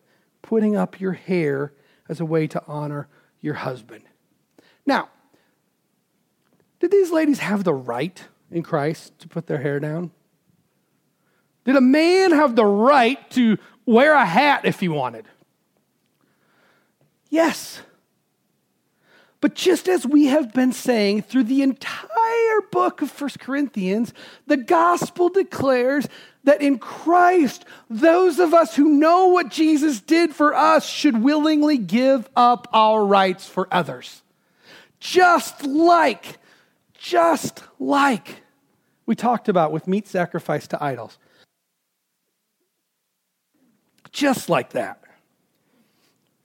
putting 0.42 0.76
up 0.76 1.00
your 1.00 1.12
hair 1.12 1.72
as 2.08 2.20
a 2.20 2.24
way 2.24 2.46
to 2.48 2.62
honor 2.66 3.08
your 3.40 3.54
husband. 3.54 4.04
Now, 4.84 5.08
did 6.80 6.90
these 6.90 7.10
ladies 7.10 7.40
have 7.40 7.64
the 7.64 7.74
right 7.74 8.22
in 8.50 8.62
Christ 8.62 9.18
to 9.20 9.28
put 9.28 9.46
their 9.46 9.58
hair 9.58 9.80
down? 9.80 10.10
Did 11.64 11.76
a 11.76 11.80
man 11.80 12.32
have 12.32 12.56
the 12.56 12.64
right 12.64 13.30
to 13.32 13.58
wear 13.84 14.14
a 14.14 14.24
hat 14.24 14.64
if 14.64 14.80
he 14.80 14.88
wanted? 14.88 15.26
Yes. 17.28 17.82
But 19.40 19.54
just 19.54 19.88
as 19.88 20.06
we 20.06 20.26
have 20.26 20.52
been 20.52 20.72
saying 20.72 21.22
through 21.22 21.44
the 21.44 21.62
entire 21.62 22.60
book 22.72 23.02
of 23.02 23.10
First 23.10 23.38
Corinthians, 23.38 24.12
the 24.46 24.56
gospel 24.56 25.28
declares 25.28 26.08
that 26.44 26.62
in 26.62 26.78
Christ, 26.78 27.64
those 27.88 28.38
of 28.38 28.54
us 28.54 28.74
who 28.74 28.88
know 28.88 29.26
what 29.26 29.50
Jesus 29.50 30.00
did 30.00 30.34
for 30.34 30.54
us 30.54 30.88
should 30.88 31.22
willingly 31.22 31.78
give 31.78 32.28
up 32.34 32.66
our 32.72 33.04
rights 33.04 33.46
for 33.46 33.68
others. 33.70 34.22
Just 34.98 35.62
like, 35.64 36.38
just 36.98 37.62
like 37.78 38.42
we 39.06 39.14
talked 39.14 39.48
about 39.48 39.72
with 39.72 39.86
meat 39.86 40.06
sacrifice 40.06 40.66
to 40.68 40.84
idols. 40.84 41.16
Just 44.12 44.50
like 44.50 44.70
that. 44.70 45.02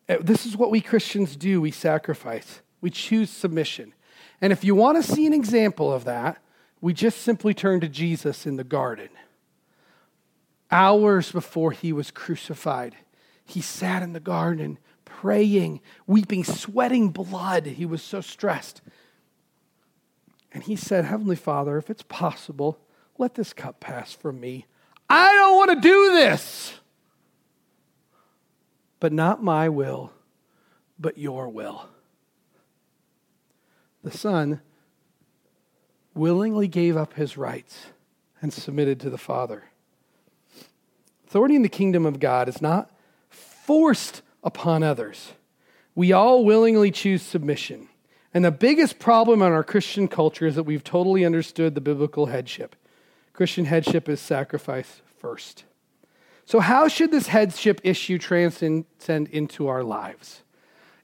Uh, 0.07 0.17
this 0.21 0.45
is 0.45 0.55
what 0.55 0.71
we 0.71 0.79
Christians 0.79 1.35
do 1.35 1.59
we 1.59 1.71
sacrifice, 1.71 2.61
we 2.79 2.89
choose 2.89 3.29
submission. 3.29 3.93
And 4.39 4.53
if 4.53 4.63
you 4.63 4.75
want 4.75 5.03
to 5.03 5.11
see 5.11 5.25
an 5.25 5.33
example 5.33 5.91
of 5.91 6.05
that, 6.05 6.37
we 6.81 6.93
just 6.93 7.21
simply 7.21 7.53
turn 7.53 7.79
to 7.79 7.87
Jesus 7.87 8.45
in 8.45 8.57
the 8.57 8.63
garden. 8.63 9.09
Hours 10.69 11.31
before 11.31 11.71
he 11.71 11.93
was 11.93 12.11
crucified, 12.11 12.95
he 13.45 13.61
sat 13.61 14.03
in 14.03 14.13
the 14.13 14.19
garden 14.19 14.77
praying, 15.05 15.79
weeping, 16.05 16.43
sweating 16.43 17.09
blood. 17.09 17.65
He 17.65 17.85
was 17.85 18.01
so 18.01 18.19
stressed. 18.19 18.81
And 20.53 20.63
he 20.63 20.75
said, 20.75 21.05
Heavenly 21.05 21.35
Father, 21.35 21.77
if 21.77 21.89
it's 21.89 22.03
possible, 22.03 22.79
let 23.17 23.35
this 23.35 23.53
cup 23.53 23.79
pass 23.79 24.13
from 24.13 24.39
me. 24.39 24.65
I 25.09 25.33
don't 25.33 25.57
want 25.57 25.71
to 25.71 25.87
do 25.87 26.11
this 26.13 26.79
but 29.03 29.11
not 29.11 29.43
my 29.43 29.67
will, 29.67 30.13
but 30.97 31.17
your 31.17 31.49
will. 31.49 31.89
The 34.01 34.17
Son 34.17 34.61
willingly 36.13 36.69
gave 36.69 36.95
up 36.95 37.15
his 37.15 37.35
rights 37.35 37.87
and 38.41 38.53
submitted 38.53 39.01
to 39.01 39.09
the 39.09 39.17
Father. 39.17 39.65
Authority 41.27 41.57
in 41.57 41.63
the 41.63 41.67
kingdom 41.67 42.05
of 42.05 42.21
God 42.21 42.47
is 42.47 42.61
not 42.61 42.95
forced 43.29 44.21
upon 44.41 44.83
others. 44.83 45.33
We 45.95 46.13
all 46.13 46.45
willingly 46.45 46.89
choose 46.89 47.23
submission. 47.23 47.89
And 48.33 48.43
the 48.43 48.51
biggest 48.51 48.97
problem 48.99 49.41
in 49.41 49.51
our 49.51 49.63
Christian 49.63 50.07
culture 50.07 50.47
is 50.47 50.55
that 50.55 50.63
we've 50.63 50.83
totally 50.83 51.23
understood 51.23 51.75
the 51.75 51.81
biblical 51.81 52.27
headship. 52.27 52.75
Christian 53.31 53.65
headship 53.65 54.09
is 54.09 54.19
sacrifice 54.19 55.01
first. 55.19 55.65
So, 56.45 56.59
how 56.59 56.87
should 56.87 57.11
this 57.11 57.27
headship 57.27 57.81
issue 57.83 58.17
transcend 58.17 58.85
into 59.07 59.67
our 59.67 59.83
lives? 59.83 60.43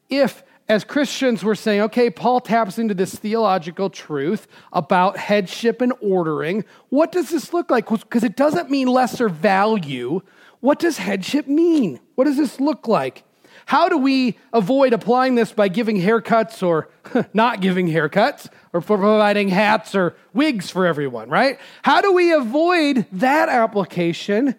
If, 0.09 0.43
as 0.67 0.83
Christians, 0.83 1.43
we're 1.43 1.55
saying, 1.55 1.81
okay, 1.81 2.09
Paul 2.09 2.41
taps 2.41 2.77
into 2.77 2.93
this 2.93 3.15
theological 3.15 3.89
truth 3.89 4.47
about 4.73 5.17
headship 5.17 5.81
and 5.81 5.93
ordering, 6.01 6.65
what 6.89 7.11
does 7.11 7.29
this 7.29 7.53
look 7.53 7.69
like? 7.69 7.87
Because 7.87 8.23
it 8.23 8.35
doesn't 8.35 8.69
mean 8.69 8.87
lesser 8.87 9.29
value. 9.29 10.21
What 10.59 10.79
does 10.79 10.97
headship 10.97 11.47
mean? 11.47 11.99
What 12.15 12.25
does 12.25 12.37
this 12.37 12.59
look 12.59 12.87
like? 12.87 13.23
How 13.65 13.89
do 13.89 13.98
we 13.98 14.38
avoid 14.54 14.93
applying 14.93 15.36
this 15.36 15.52
by 15.52 15.67
giving 15.67 15.98
haircuts 15.98 16.62
or 16.65 16.89
not 17.34 17.62
giving 17.62 17.88
haircuts 17.88 18.50
or 18.74 18.82
providing 18.82 19.50
hats 19.50 19.95
or 19.95 20.15
wigs 20.34 20.69
for 20.69 20.86
everyone, 20.86 21.30
right? 21.30 21.60
How 21.84 22.02
do 22.02 22.13
we 22.13 22.32
avoid 22.32 23.06
that 23.12 23.50
application 23.50 24.56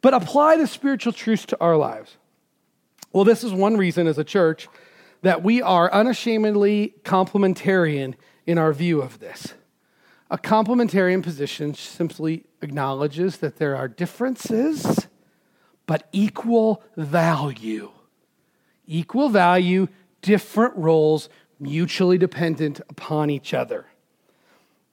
but 0.00 0.14
apply 0.14 0.56
the 0.56 0.66
spiritual 0.66 1.12
truths 1.12 1.46
to 1.46 1.60
our 1.60 1.76
lives. 1.76 2.16
Well, 3.12 3.24
this 3.24 3.42
is 3.42 3.52
one 3.52 3.76
reason 3.76 4.06
as 4.06 4.18
a 4.18 4.24
church 4.24 4.68
that 5.22 5.42
we 5.42 5.60
are 5.60 5.92
unashamedly 5.92 6.94
complementarian 7.02 8.14
in 8.46 8.58
our 8.58 8.72
view 8.72 9.02
of 9.02 9.18
this. 9.18 9.54
A 10.30 10.38
complementarian 10.38 11.22
position 11.22 11.74
simply 11.74 12.44
acknowledges 12.60 13.38
that 13.38 13.56
there 13.56 13.76
are 13.76 13.88
differences, 13.88 15.08
but 15.86 16.06
equal 16.12 16.82
value. 16.96 17.90
Equal 18.88 19.28
value, 19.28 19.86
different 20.22 20.74
roles, 20.76 21.28
mutually 21.60 22.18
dependent 22.18 22.80
upon 22.88 23.30
each 23.30 23.54
other. 23.54 23.86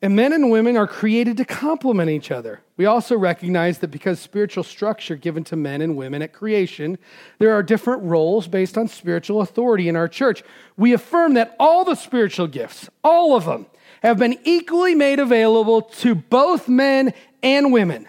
And 0.01 0.15
men 0.15 0.33
and 0.33 0.51
women 0.51 0.77
are 0.77 0.85
created 0.85 1.37
to 1.37 1.45
complement 1.45 2.11
each 2.11 2.29
other. 2.29 2.61
We 2.77 2.85
also 2.85 3.17
recognize 3.17 3.79
that 3.79 3.87
because 3.87 4.19
spiritual 4.19 4.63
structure 4.63 5.15
given 5.15 5.43
to 5.45 5.55
men 5.55 5.81
and 5.81 5.95
women 5.95 6.21
at 6.21 6.33
creation, 6.33 6.99
there 7.39 7.53
are 7.53 7.63
different 7.63 8.03
roles 8.03 8.47
based 8.47 8.77
on 8.77 8.87
spiritual 8.87 9.41
authority 9.41 9.87
in 9.87 9.95
our 9.95 10.09
church. 10.09 10.43
We 10.77 10.93
affirm 10.93 11.33
that 11.35 11.55
all 11.59 11.85
the 11.85 11.95
spiritual 11.95 12.47
gifts, 12.47 12.89
all 13.03 13.35
of 13.35 13.45
them, 13.45 13.65
have 14.03 14.19
been 14.19 14.37
equally 14.43 14.93
made 14.93 15.19
available 15.19 15.81
to 15.81 16.13
both 16.13 16.67
men 16.67 17.13
and 17.41 17.71
women. 17.73 18.07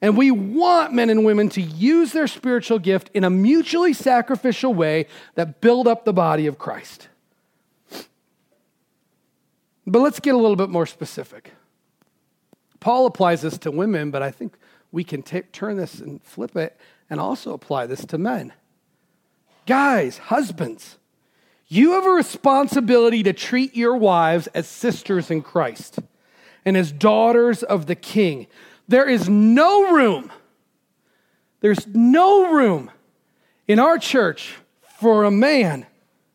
And 0.00 0.16
we 0.16 0.30
want 0.30 0.92
men 0.92 1.10
and 1.10 1.24
women 1.24 1.48
to 1.50 1.60
use 1.60 2.12
their 2.12 2.28
spiritual 2.28 2.78
gift 2.78 3.10
in 3.14 3.24
a 3.24 3.30
mutually 3.30 3.92
sacrificial 3.92 4.72
way 4.72 5.06
that 5.34 5.60
build 5.60 5.88
up 5.88 6.04
the 6.04 6.12
body 6.12 6.46
of 6.46 6.58
Christ. 6.58 7.08
But 9.86 10.00
let's 10.00 10.20
get 10.20 10.34
a 10.34 10.38
little 10.38 10.56
bit 10.56 10.68
more 10.68 10.86
specific. 10.86 11.52
Paul 12.80 13.06
applies 13.06 13.42
this 13.42 13.58
to 13.58 13.70
women, 13.70 14.10
but 14.10 14.22
I 14.22 14.30
think 14.30 14.56
we 14.92 15.02
can 15.02 15.22
t- 15.22 15.42
turn 15.52 15.76
this 15.76 15.98
and 15.98 16.22
flip 16.22 16.56
it 16.56 16.78
and 17.10 17.18
also 17.18 17.52
apply 17.52 17.86
this 17.86 18.04
to 18.06 18.18
men. 18.18 18.52
Guys, 19.66 20.18
husbands, 20.18 20.98
you 21.66 21.92
have 21.92 22.06
a 22.06 22.10
responsibility 22.10 23.22
to 23.22 23.32
treat 23.32 23.76
your 23.76 23.96
wives 23.96 24.46
as 24.48 24.66
sisters 24.66 25.30
in 25.30 25.42
Christ 25.42 25.98
and 26.64 26.76
as 26.76 26.92
daughters 26.92 27.62
of 27.62 27.86
the 27.86 27.94
King. 27.94 28.46
There 28.88 29.08
is 29.08 29.28
no 29.28 29.92
room, 29.92 30.32
there's 31.60 31.86
no 31.86 32.52
room 32.52 32.90
in 33.66 33.78
our 33.78 33.98
church 33.98 34.56
for 34.98 35.24
a 35.24 35.30
man 35.30 35.86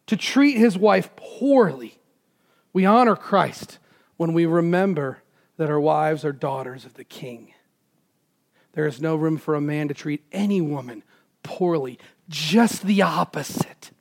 to 0.05 0.15
treat 0.15 0.57
his 0.57 0.77
wife 0.77 1.09
poorly 1.15 1.97
we 2.73 2.85
honor 2.85 3.15
Christ 3.15 3.77
when 4.17 4.33
we 4.33 4.45
remember 4.47 5.19
that 5.57 5.69
our 5.69 5.79
wives 5.79 6.25
are 6.25 6.31
daughters 6.31 6.85
of 6.85 6.95
the 6.95 7.03
King. 7.03 7.53
There 8.73 8.87
is 8.87 8.99
no 8.99 9.15
room 9.15 9.37
for 9.37 9.53
a 9.53 9.61
man 9.61 9.87
to 9.87 9.93
treat 9.93 10.23
any 10.31 10.59
woman 10.59 11.03
poorly, 11.43 11.99
just 12.27 12.83
the 12.83 13.03
opposite. 13.03 13.91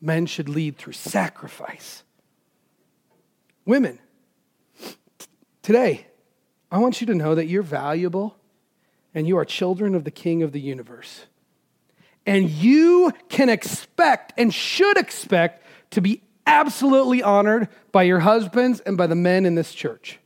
Men 0.00 0.24
should 0.24 0.48
lead 0.48 0.78
through 0.78 0.94
sacrifice. 0.94 2.02
Women, 3.66 3.98
t- 4.80 5.26
today, 5.60 6.06
I 6.70 6.78
want 6.78 7.00
you 7.00 7.06
to 7.06 7.14
know 7.14 7.34
that 7.34 7.46
you're 7.46 7.62
valuable 7.62 8.36
and 9.14 9.26
you 9.26 9.38
are 9.38 9.44
children 9.44 9.94
of 9.94 10.04
the 10.04 10.10
King 10.10 10.42
of 10.42 10.52
the 10.52 10.60
universe. 10.60 11.26
And 12.26 12.50
you 12.50 13.12
can 13.28 13.48
expect 13.48 14.34
and 14.36 14.52
should 14.52 14.98
expect 14.98 15.64
to 15.92 16.00
be 16.00 16.22
absolutely 16.46 17.22
honored 17.22 17.68
by 17.90 18.02
your 18.02 18.20
husbands 18.20 18.80
and 18.80 18.96
by 18.96 19.06
the 19.06 19.14
men 19.14 19.46
in 19.46 19.54
this 19.54 19.72
church. 19.72 20.18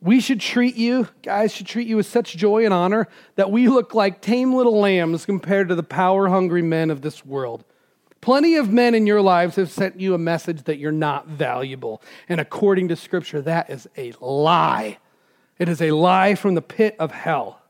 We 0.00 0.20
should 0.20 0.40
treat 0.40 0.76
you, 0.76 1.08
guys 1.22 1.52
should 1.52 1.66
treat 1.66 1.88
you 1.88 1.96
with 1.96 2.06
such 2.06 2.36
joy 2.36 2.64
and 2.64 2.74
honor 2.74 3.08
that 3.36 3.50
we 3.50 3.68
look 3.68 3.94
like 3.94 4.20
tame 4.20 4.54
little 4.54 4.78
lambs 4.78 5.24
compared 5.24 5.68
to 5.68 5.74
the 5.74 5.82
power 5.82 6.28
hungry 6.28 6.62
men 6.62 6.90
of 6.90 7.00
this 7.00 7.24
world. 7.24 7.64
Plenty 8.20 8.56
of 8.56 8.70
men 8.70 8.94
in 8.94 9.06
your 9.06 9.20
lives 9.20 9.56
have 9.56 9.70
sent 9.70 9.98
you 9.98 10.14
a 10.14 10.18
message 10.18 10.64
that 10.64 10.78
you're 10.78 10.92
not 10.92 11.26
valuable. 11.26 12.02
And 12.28 12.40
according 12.40 12.88
to 12.88 12.96
Scripture, 12.96 13.40
that 13.42 13.70
is 13.70 13.88
a 13.96 14.12
lie. 14.20 14.98
It 15.58 15.68
is 15.68 15.80
a 15.80 15.92
lie 15.92 16.34
from 16.34 16.54
the 16.54 16.62
pit 16.62 16.96
of 16.98 17.12
hell. 17.12 17.60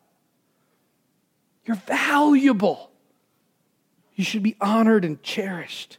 You're 1.65 1.77
valuable. 1.77 2.91
You 4.15 4.25
should 4.25 4.43
be 4.43 4.57
honored 4.61 5.05
and 5.05 5.23
cherished. 5.23 5.99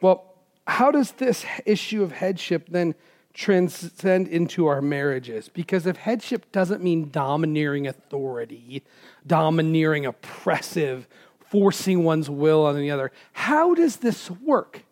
Well, 0.00 0.34
how 0.66 0.90
does 0.90 1.12
this 1.12 1.44
issue 1.64 2.02
of 2.02 2.12
headship 2.12 2.68
then 2.68 2.94
transcend 3.34 4.28
into 4.28 4.66
our 4.66 4.82
marriages. 4.82 5.48
Because 5.48 5.86
if 5.86 5.96
headship 5.96 6.50
doesn't 6.52 6.82
mean 6.82 7.10
domineering 7.10 7.86
authority, 7.86 8.82
domineering 9.26 10.06
oppressive, 10.06 11.08
forcing 11.48 12.04
one's 12.04 12.28
will 12.28 12.64
on 12.66 12.76
the 12.76 12.90
other, 12.90 13.12
how 13.32 13.74
does 13.74 13.96
this 13.96 14.30
work? 14.30 14.84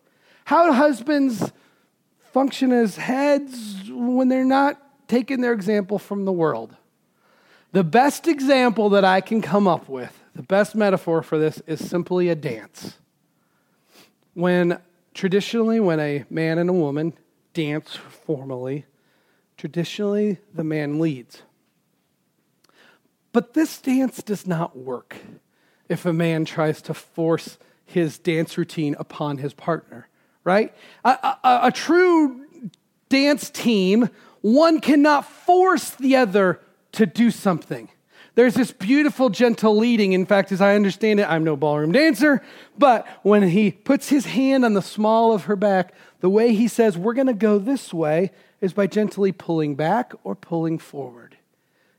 How 0.45 0.67
do 0.67 0.73
husbands 0.73 1.51
function 2.31 2.71
as 2.71 2.97
heads 2.97 3.89
when 3.89 4.27
they're 4.27 4.43
not 4.43 4.81
taking 5.07 5.41
their 5.41 5.53
example 5.53 5.99
from 5.99 6.25
the 6.25 6.31
world? 6.31 6.75
The 7.71 7.83
best 7.83 8.27
example 8.27 8.89
that 8.89 9.05
I 9.05 9.21
can 9.21 9.41
come 9.41 9.67
up 9.67 9.87
with, 9.87 10.21
the 10.35 10.43
best 10.43 10.75
metaphor 10.75 11.21
for 11.21 11.37
this, 11.37 11.61
is 11.67 11.87
simply 11.87 12.29
a 12.29 12.35
dance. 12.35 12.97
When 14.33 14.79
traditionally, 15.13 15.79
when 15.79 15.99
a 15.99 16.25
man 16.29 16.57
and 16.57 16.69
a 16.69 16.73
woman 16.73 17.13
dance 17.53 17.95
formally, 17.95 18.85
traditionally 19.57 20.37
the 20.53 20.63
man 20.63 20.99
leads. 20.99 21.43
But 23.31 23.53
this 23.53 23.79
dance 23.79 24.21
does 24.21 24.45
not 24.45 24.77
work 24.77 25.17
if 25.87 26.05
a 26.05 26.13
man 26.13 26.45
tries 26.45 26.81
to 26.83 26.93
force 26.93 27.57
his 27.85 28.17
dance 28.17 28.57
routine 28.57 28.95
upon 28.97 29.37
his 29.37 29.53
partner, 29.53 30.07
right? 30.43 30.73
A, 31.03 31.09
a, 31.09 31.59
a 31.63 31.71
true 31.71 32.45
dance 33.09 33.49
team, 33.49 34.09
one 34.41 34.81
cannot 34.81 35.25
force 35.25 35.91
the 35.91 36.15
other 36.15 36.59
to 36.93 37.05
do 37.05 37.31
something. 37.31 37.89
There's 38.35 38.53
this 38.53 38.71
beautiful, 38.71 39.29
gentle 39.29 39.77
leading. 39.77 40.13
In 40.13 40.25
fact, 40.25 40.51
as 40.51 40.61
I 40.61 40.75
understand 40.75 41.19
it, 41.19 41.29
I'm 41.29 41.43
no 41.43 41.57
ballroom 41.57 41.91
dancer, 41.91 42.41
but 42.77 43.05
when 43.23 43.43
he 43.43 43.71
puts 43.71 44.09
his 44.09 44.25
hand 44.25 44.63
on 44.63 44.73
the 44.73 44.81
small 44.81 45.33
of 45.33 45.45
her 45.45 45.57
back, 45.57 45.93
the 46.21 46.29
way 46.29 46.53
he 46.53 46.67
says, 46.67 46.97
We're 46.97 47.13
going 47.13 47.27
to 47.27 47.33
go 47.33 47.59
this 47.59 47.93
way, 47.93 48.31
is 48.61 48.73
by 48.73 48.87
gently 48.87 49.31
pulling 49.31 49.75
back 49.75 50.13
or 50.23 50.35
pulling 50.35 50.79
forward. 50.79 51.37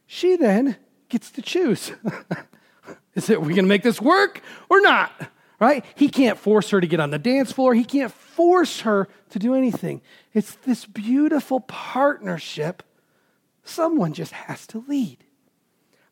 She 0.06 0.36
then 0.36 0.76
gets 1.08 1.30
to 1.32 1.42
choose. 1.42 1.92
is 3.14 3.28
it, 3.28 3.40
we 3.40 3.48
going 3.48 3.64
to 3.64 3.68
make 3.68 3.82
this 3.82 4.00
work 4.00 4.40
or 4.70 4.80
not? 4.80 5.12
Right? 5.62 5.84
He 5.94 6.08
can't 6.08 6.38
force 6.38 6.70
her 6.70 6.80
to 6.80 6.88
get 6.88 6.98
on 6.98 7.10
the 7.10 7.20
dance 7.20 7.52
floor. 7.52 7.72
He 7.72 7.84
can't 7.84 8.10
force 8.10 8.80
her 8.80 9.06
to 9.30 9.38
do 9.38 9.54
anything. 9.54 10.02
It's 10.34 10.56
this 10.56 10.84
beautiful 10.84 11.60
partnership. 11.60 12.82
Someone 13.62 14.12
just 14.12 14.32
has 14.32 14.66
to 14.66 14.84
lead. 14.88 15.18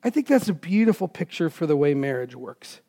I 0.04 0.10
think 0.10 0.28
that's 0.28 0.48
a 0.48 0.54
beautiful 0.54 1.08
picture 1.08 1.50
for 1.50 1.66
the 1.66 1.76
way 1.76 1.94
marriage 1.94 2.36
works. 2.36 2.80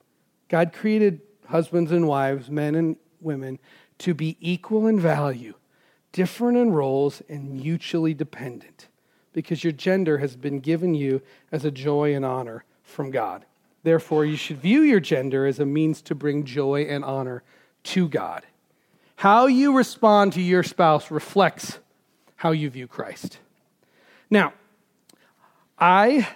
God 0.49 0.71
created 0.71 1.21
husbands 1.47 1.91
and 1.91 2.07
wives, 2.07 2.51
men 2.51 2.75
and 2.75 2.95
women, 3.21 3.57
to 3.97 4.13
be 4.13 4.37
equal 4.39 4.85
in 4.85 4.99
value, 4.99 5.55
different 6.11 6.59
in 6.59 6.69
roles, 6.69 7.23
and 7.27 7.53
mutually 7.53 8.13
dependent, 8.13 8.87
because 9.33 9.63
your 9.63 9.73
gender 9.73 10.19
has 10.19 10.35
been 10.35 10.59
given 10.59 10.93
you 10.93 11.23
as 11.51 11.65
a 11.65 11.71
joy 11.71 12.13
and 12.13 12.23
honor 12.23 12.65
from 12.83 13.09
God. 13.09 13.47
Therefore, 13.83 14.25
you 14.25 14.35
should 14.35 14.61
view 14.61 14.81
your 14.81 14.99
gender 14.99 15.45
as 15.45 15.59
a 15.59 15.65
means 15.65 16.01
to 16.03 16.15
bring 16.15 16.43
joy 16.43 16.83
and 16.83 17.03
honor 17.03 17.43
to 17.83 18.07
God. 18.07 18.45
How 19.17 19.47
you 19.47 19.75
respond 19.75 20.33
to 20.33 20.41
your 20.41 20.63
spouse 20.63 21.11
reflects 21.11 21.79
how 22.35 22.51
you 22.51 22.69
view 22.69 22.87
Christ. 22.87 23.39
Now, 24.29 24.53
I 25.77 26.27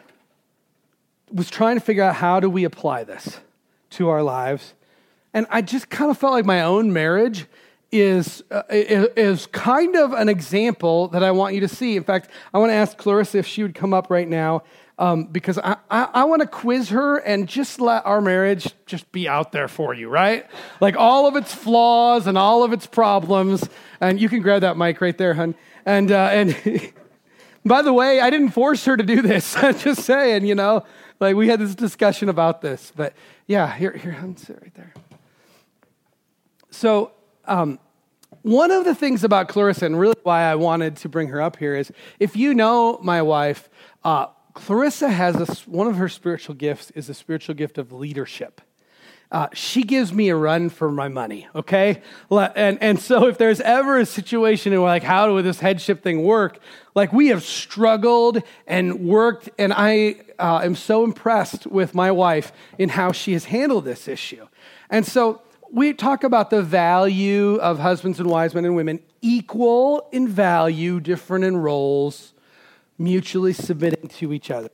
was 1.31 1.49
trying 1.49 1.77
to 1.77 1.81
figure 1.81 2.03
out 2.03 2.15
how 2.15 2.39
do 2.39 2.49
we 2.49 2.63
apply 2.63 3.03
this 3.03 3.39
to 3.91 4.09
our 4.09 4.23
lives. 4.23 4.73
And 5.33 5.47
I 5.49 5.61
just 5.61 5.89
kind 5.89 6.11
of 6.11 6.17
felt 6.17 6.33
like 6.33 6.45
my 6.45 6.61
own 6.61 6.93
marriage 6.93 7.45
is, 7.91 8.43
uh, 8.51 8.63
is 8.69 9.47
kind 9.47 9.95
of 9.95 10.13
an 10.13 10.29
example 10.29 11.07
that 11.09 11.23
I 11.23 11.31
want 11.31 11.55
you 11.55 11.61
to 11.61 11.67
see. 11.67 11.95
In 11.95 12.03
fact, 12.03 12.29
I 12.53 12.59
want 12.59 12.69
to 12.69 12.75
ask 12.75 12.97
Clarissa 12.97 13.39
if 13.39 13.47
she 13.47 13.63
would 13.63 13.75
come 13.75 13.93
up 13.93 14.09
right 14.09 14.27
now 14.27 14.63
um, 14.97 15.25
because 15.25 15.57
I, 15.57 15.77
I, 15.89 16.09
I 16.13 16.23
want 16.23 16.41
to 16.41 16.47
quiz 16.47 16.89
her 16.89 17.17
and 17.17 17.47
just 17.47 17.81
let 17.81 18.05
our 18.05 18.21
marriage 18.21 18.73
just 18.85 19.11
be 19.11 19.27
out 19.27 19.51
there 19.51 19.67
for 19.67 19.93
you, 19.93 20.09
right? 20.09 20.45
Like 20.79 20.95
all 20.95 21.27
of 21.27 21.35
its 21.35 21.53
flaws 21.53 22.27
and 22.27 22.37
all 22.37 22.63
of 22.63 22.71
its 22.71 22.87
problems. 22.87 23.67
And 23.99 24.19
you 24.19 24.29
can 24.29 24.41
grab 24.41 24.61
that 24.61 24.77
mic 24.77 25.01
right 25.01 25.17
there, 25.17 25.33
hun. 25.33 25.55
And, 25.85 26.11
uh, 26.11 26.29
and 26.31 26.93
by 27.65 27.81
the 27.81 27.91
way, 27.91 28.21
I 28.21 28.29
didn't 28.29 28.51
force 28.51 28.85
her 28.85 28.95
to 28.95 29.03
do 29.03 29.21
this. 29.21 29.55
I'm 29.61 29.77
just 29.77 30.03
saying, 30.03 30.45
you 30.45 30.55
know, 30.55 30.85
like 31.19 31.35
we 31.35 31.47
had 31.47 31.59
this 31.59 31.75
discussion 31.75 32.29
about 32.29 32.61
this, 32.61 32.91
but 32.95 33.13
yeah, 33.47 33.73
here, 33.75 33.91
here, 33.91 34.17
I'm 34.19 34.35
sit 34.37 34.59
right 34.61 34.73
there. 34.75 34.93
So, 36.71 37.11
um, 37.45 37.79
one 38.41 38.69
of 38.69 38.85
the 38.85 38.93
things 38.93 39.23
about 39.23 39.47
Clarissa, 39.47 39.87
and 39.87 39.99
really 39.99 40.15
why 40.23 40.43
I 40.43 40.55
wanted 40.55 40.97
to 40.97 41.09
bring 41.09 41.29
her 41.29 41.41
up 41.41 41.57
here, 41.57 41.75
is 41.75 41.91
if 42.19 42.35
you 42.35 42.53
know 42.53 42.99
my 43.01 43.21
wife, 43.21 43.69
uh, 44.03 44.27
Clarissa 44.55 45.09
has 45.09 45.35
a, 45.35 45.69
one 45.69 45.85
of 45.85 45.97
her 45.97 46.09
spiritual 46.09 46.55
gifts 46.55 46.89
is 46.91 47.09
a 47.09 47.13
spiritual 47.13 47.53
gift 47.55 47.77
of 47.77 47.91
leadership. 47.91 48.61
Uh, 49.31 49.47
she 49.53 49.83
gives 49.83 50.13
me 50.13 50.29
a 50.29 50.35
run 50.35 50.69
for 50.69 50.89
my 50.89 51.09
money, 51.09 51.47
okay? 51.53 52.01
And, 52.31 52.81
and 52.81 52.99
so 52.99 53.27
if 53.27 53.37
there's 53.37 53.59
ever 53.59 53.99
a 53.99 54.05
situation 54.05 54.71
in 54.71 54.81
like, 54.81 55.03
how 55.03 55.33
would 55.33 55.43
this 55.43 55.59
headship 55.59 56.01
thing 56.01 56.23
work? 56.23 56.59
Like, 56.93 57.11
we 57.11 57.27
have 57.27 57.43
struggled 57.43 58.41
and 58.65 59.01
worked, 59.01 59.49
and 59.57 59.73
I 59.75 60.21
uh, 60.39 60.61
am 60.63 60.75
so 60.75 61.03
impressed 61.03 61.67
with 61.67 61.93
my 61.93 62.11
wife 62.11 62.53
in 62.77 62.89
how 62.89 63.11
she 63.11 63.33
has 63.33 63.45
handled 63.45 63.83
this 63.83 64.07
issue. 64.07 64.47
And 64.89 65.05
so 65.05 65.41
we 65.69 65.91
talk 65.93 66.23
about 66.23 66.49
the 66.49 66.61
value 66.61 67.55
of 67.55 67.79
husbands 67.79 68.19
and 68.19 68.29
wives, 68.29 68.55
men 68.55 68.63
and 68.63 68.75
women, 68.75 68.99
equal 69.21 70.07
in 70.13 70.29
value, 70.29 71.01
different 71.01 71.43
in 71.43 71.57
roles, 71.57 72.34
mutually 72.97 73.53
submitting 73.53 74.07
to 74.07 74.33
each 74.33 74.51
other. 74.51 74.71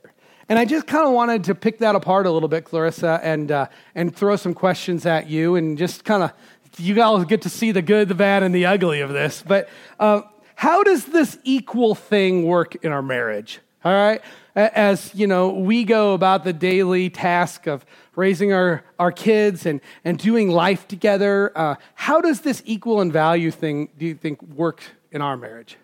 And 0.48 0.58
I 0.58 0.64
just 0.64 0.86
kind 0.86 1.06
of 1.06 1.12
wanted 1.12 1.44
to 1.44 1.54
pick 1.54 1.78
that 1.78 1.94
apart 1.94 2.26
a 2.26 2.30
little 2.30 2.48
bit, 2.48 2.64
Clarissa, 2.64 3.20
and, 3.22 3.50
uh, 3.50 3.66
and 3.94 4.14
throw 4.14 4.36
some 4.36 4.54
questions 4.54 5.06
at 5.06 5.28
you 5.28 5.56
and 5.56 5.78
just 5.78 6.04
kind 6.04 6.22
of, 6.22 6.32
you 6.78 6.94
guys 6.94 7.24
get 7.26 7.42
to 7.42 7.48
see 7.48 7.70
the 7.70 7.82
good, 7.82 8.08
the 8.08 8.14
bad, 8.14 8.42
and 8.42 8.54
the 8.54 8.66
ugly 8.66 9.00
of 9.00 9.10
this. 9.10 9.42
But 9.46 9.68
uh, 10.00 10.22
how 10.54 10.82
does 10.82 11.06
this 11.06 11.38
equal 11.44 11.94
thing 11.94 12.44
work 12.44 12.74
in 12.84 12.92
our 12.92 13.02
marriage? 13.02 13.60
All 13.84 13.92
right? 13.92 14.20
As, 14.54 15.14
you 15.14 15.26
know, 15.26 15.48
we 15.50 15.84
go 15.84 16.12
about 16.12 16.44
the 16.44 16.52
daily 16.52 17.08
task 17.08 17.66
of 17.66 17.86
raising 18.14 18.52
our, 18.52 18.84
our 18.98 19.10
kids 19.10 19.64
and, 19.64 19.80
and 20.04 20.18
doing 20.18 20.50
life 20.50 20.86
together, 20.86 21.50
uh, 21.56 21.76
how 21.94 22.20
does 22.20 22.42
this 22.42 22.62
equal 22.66 23.00
and 23.00 23.12
value 23.12 23.50
thing, 23.50 23.88
do 23.96 24.06
you 24.06 24.14
think, 24.14 24.42
work 24.42 24.82
in 25.10 25.22
our 25.22 25.36
marriage? 25.36 25.78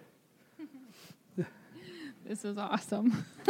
This 2.29 2.45
is 2.45 2.59
awesome. 2.59 3.24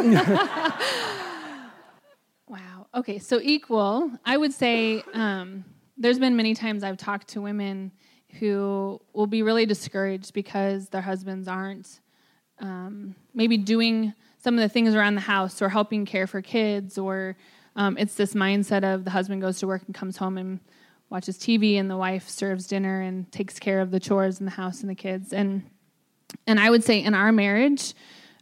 wow. 2.46 2.86
Okay, 2.94 3.18
so 3.18 3.40
equal, 3.42 4.08
I 4.24 4.36
would 4.36 4.52
say 4.52 5.02
um, 5.14 5.64
there's 5.96 6.20
been 6.20 6.36
many 6.36 6.54
times 6.54 6.84
I've 6.84 6.96
talked 6.96 7.26
to 7.30 7.40
women 7.42 7.90
who 8.38 9.00
will 9.12 9.26
be 9.26 9.42
really 9.42 9.66
discouraged 9.66 10.32
because 10.32 10.90
their 10.90 11.00
husbands 11.00 11.48
aren't 11.48 11.98
um, 12.60 13.16
maybe 13.34 13.56
doing 13.56 14.14
some 14.36 14.54
of 14.54 14.60
the 14.60 14.68
things 14.68 14.94
around 14.94 15.16
the 15.16 15.22
house 15.22 15.60
or 15.60 15.68
helping 15.68 16.06
care 16.06 16.28
for 16.28 16.40
kids, 16.40 16.98
or 16.98 17.36
um, 17.74 17.98
it's 17.98 18.14
this 18.14 18.34
mindset 18.34 18.84
of 18.84 19.02
the 19.02 19.10
husband 19.10 19.42
goes 19.42 19.58
to 19.58 19.66
work 19.66 19.82
and 19.86 19.94
comes 19.96 20.16
home 20.16 20.38
and 20.38 20.60
watches 21.10 21.36
TV, 21.36 21.80
and 21.80 21.90
the 21.90 21.96
wife 21.96 22.28
serves 22.28 22.68
dinner 22.68 23.00
and 23.00 23.32
takes 23.32 23.58
care 23.58 23.80
of 23.80 23.90
the 23.90 23.98
chores 23.98 24.38
in 24.38 24.44
the 24.44 24.52
house 24.52 24.82
and 24.82 24.88
the 24.88 24.94
kids. 24.94 25.32
And 25.32 25.68
and 26.46 26.60
I 26.60 26.70
would 26.70 26.84
say 26.84 27.02
in 27.02 27.14
our 27.14 27.32
marriage, 27.32 27.94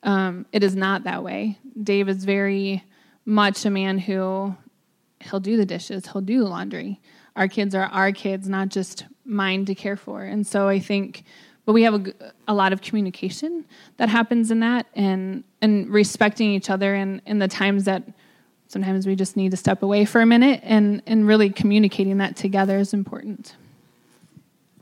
um, 0.03 0.47
it 0.53 0.63
is 0.63 0.77
not 0.77 1.05
that 1.05 1.23
way. 1.23 1.59
Dave 1.83 2.09
is 2.09 2.25
very 2.25 2.85
much 3.25 3.65
a 3.65 3.71
man 3.71 3.99
who 3.99 4.57
he'll 5.21 5.41
do 5.41 5.57
the 5.57 5.67
dishes, 5.67 6.07
he'll 6.07 6.23
do 6.23 6.41
the 6.41 6.49
laundry. 6.49 7.01
Our 7.35 7.49
kids 7.49 7.75
are 7.75 7.87
our 7.87 8.13
kids, 8.13 8.49
not 8.49 8.69
just 8.69 9.05
mine 9.25 9.65
to 9.67 9.75
care 9.75 9.97
for. 9.97 10.23
And 10.23 10.47
so 10.47 10.69
I 10.69 10.79
think, 10.79 11.25
but 11.65 11.73
we 11.73 11.83
have 11.83 11.95
a, 11.95 12.33
a 12.49 12.55
lot 12.55 12.73
of 12.73 12.81
communication 12.81 13.67
that 13.99 14.09
happens 14.09 14.51
in 14.51 14.61
that, 14.61 14.87
and 14.95 15.45
and 15.61 15.91
respecting 15.91 16.51
each 16.53 16.71
other, 16.71 16.95
and 16.95 17.21
in 17.27 17.39
the 17.39 17.49
times 17.49 17.85
that 17.85 18.05
sometimes 18.69 19.07
we 19.07 19.17
just 19.17 19.37
need 19.37 19.51
to 19.51 19.57
step 19.57 19.83
away 19.83 20.05
for 20.05 20.21
a 20.21 20.27
minute, 20.27 20.61
and 20.63 21.03
and 21.07 21.27
really 21.27 21.51
communicating 21.51 22.19
that 22.19 22.37
together 22.37 22.79
is 22.79 22.95
important. 22.95 23.57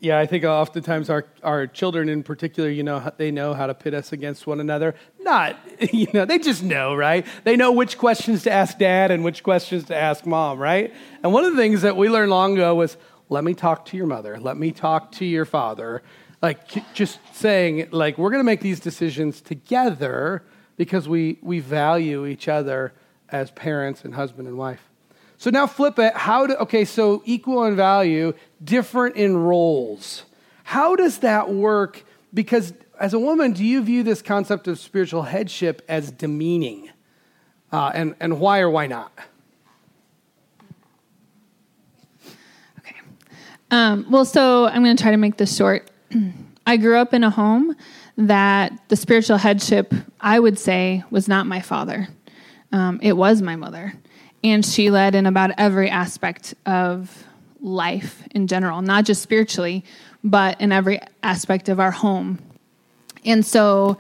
Yeah, 0.05 0.19
I 0.19 0.27
think 0.27 0.45
oftentimes 0.45 1.09
our, 1.09 1.25
our 1.43 1.67
children 1.67 2.11
in 2.11 2.23
particular, 2.23 2.69
you 2.69 2.83
know, 2.83 3.11
they 3.17 3.31
know 3.31 3.55
how 3.55 3.67
to 3.67 3.73
pit 3.73 3.95
us 3.95 4.13
against 4.13 4.47
one 4.47 4.61
another. 4.61 4.95
Not, 5.21 5.59
you 5.95 6.09
know, 6.13 6.27
they 6.27 6.39
just 6.39 6.63
know, 6.63 6.95
right? 6.95 7.27
They 7.45 7.57
know 7.57 7.73
which 7.73 7.97
questions 7.97 8.43
to 8.43 8.53
ask 8.53 8.77
dad 8.77 9.11
and 9.11 9.25
which 9.25 9.43
questions 9.43 9.85
to 9.85 9.97
ask 9.97 10.27
mom, 10.27 10.59
right? 10.59 10.93
And 11.23 11.33
one 11.33 11.47
of 11.47 11.53
the 11.53 11.57
things 11.57 11.81
that 11.83 11.97
we 11.97 12.11
learned 12.11 12.31
long 12.31 12.53
ago 12.53 12.75
was 12.75 12.99
let 13.31 13.45
me 13.45 13.55
talk 13.55 13.87
to 13.87 13.97
your 13.97 14.07
mother, 14.07 14.39
let 14.39 14.59
me 14.59 14.73
talk 14.73 15.11
to 15.13 15.25
your 15.25 15.47
father. 15.47 16.03
Like 16.43 16.93
just 16.93 17.19
saying, 17.33 17.89
like, 17.91 18.19
we're 18.19 18.31
going 18.31 18.41
to 18.41 18.45
make 18.45 18.61
these 18.61 18.81
decisions 18.81 19.41
together 19.41 20.45
because 20.77 21.09
we, 21.09 21.39
we 21.41 21.61
value 21.61 22.27
each 22.27 22.47
other 22.47 22.93
as 23.31 23.51
parents 23.53 24.05
and 24.05 24.15
husband 24.15 24.49
and 24.49 24.59
wife. 24.59 24.91
So 25.45 25.51
now 25.51 25.67
flip 25.67 25.99
it. 25.99 26.15
How 26.15 26.47
do, 26.47 26.55
okay, 26.55 26.87
so 26.87 27.21
equal 27.27 27.65
in 27.65 27.77
value, 27.77 28.33
different 28.65 29.17
in 29.17 29.37
roles. 29.37 30.25
How 30.63 30.97
does 30.97 31.19
that 31.19 31.53
work? 31.53 32.03
Because 32.33 32.73
as 32.99 33.13
a 33.13 33.19
woman, 33.19 33.53
do 33.53 33.63
you 33.63 33.83
view 33.83 34.03
this 34.03 34.23
concept 34.23 34.69
of 34.69 34.79
spiritual 34.79 35.21
headship 35.25 35.83
as 35.87 36.11
demeaning? 36.11 36.89
Uh, 37.71 37.93
and, 37.95 38.15
and 38.21 38.41
why 38.41 38.61
or 38.61 38.71
why 38.71 38.87
not? 38.87 39.13
Okay. 42.79 42.97
Um, 43.71 44.07
well, 44.09 44.25
so 44.25 44.65
I'm 44.69 44.83
going 44.83 44.97
to 44.97 45.03
try 45.03 45.11
to 45.11 45.19
make 45.19 45.37
this 45.37 45.55
short. 45.55 45.91
I 46.67 46.79
grew 46.79 46.97
up 46.97 47.13
in 47.13 47.23
a 47.23 47.29
home 47.29 47.77
that 48.17 48.73
the 48.89 48.97
spiritual 48.97 49.37
headship, 49.37 49.93
I 50.23 50.41
would 50.41 50.59
say, 50.59 51.05
was 51.11 51.29
not 51.29 51.47
my 51.47 51.61
father. 51.61 52.09
Um, 52.73 52.99
it 53.03 53.13
was 53.13 53.43
my 53.43 53.57
mother. 53.57 53.93
And 54.45 54.65
she 54.65 54.91
led 54.91 55.15
in 55.15 55.27
about 55.27 55.53
every 55.57 55.89
aspect 55.89 56.55
of 56.67 57.25
life 57.61 58.23
in 58.33 58.47
general, 58.47 58.83
not 58.83 59.07
just 59.07 59.23
spiritually, 59.23 59.85
but 60.23 60.61
in 60.61 60.71
every 60.71 61.01
aspect 61.23 61.71
of 61.71 61.81
our 61.81 61.91
home. 61.91 62.39
And 63.25 63.45
so 63.45 63.97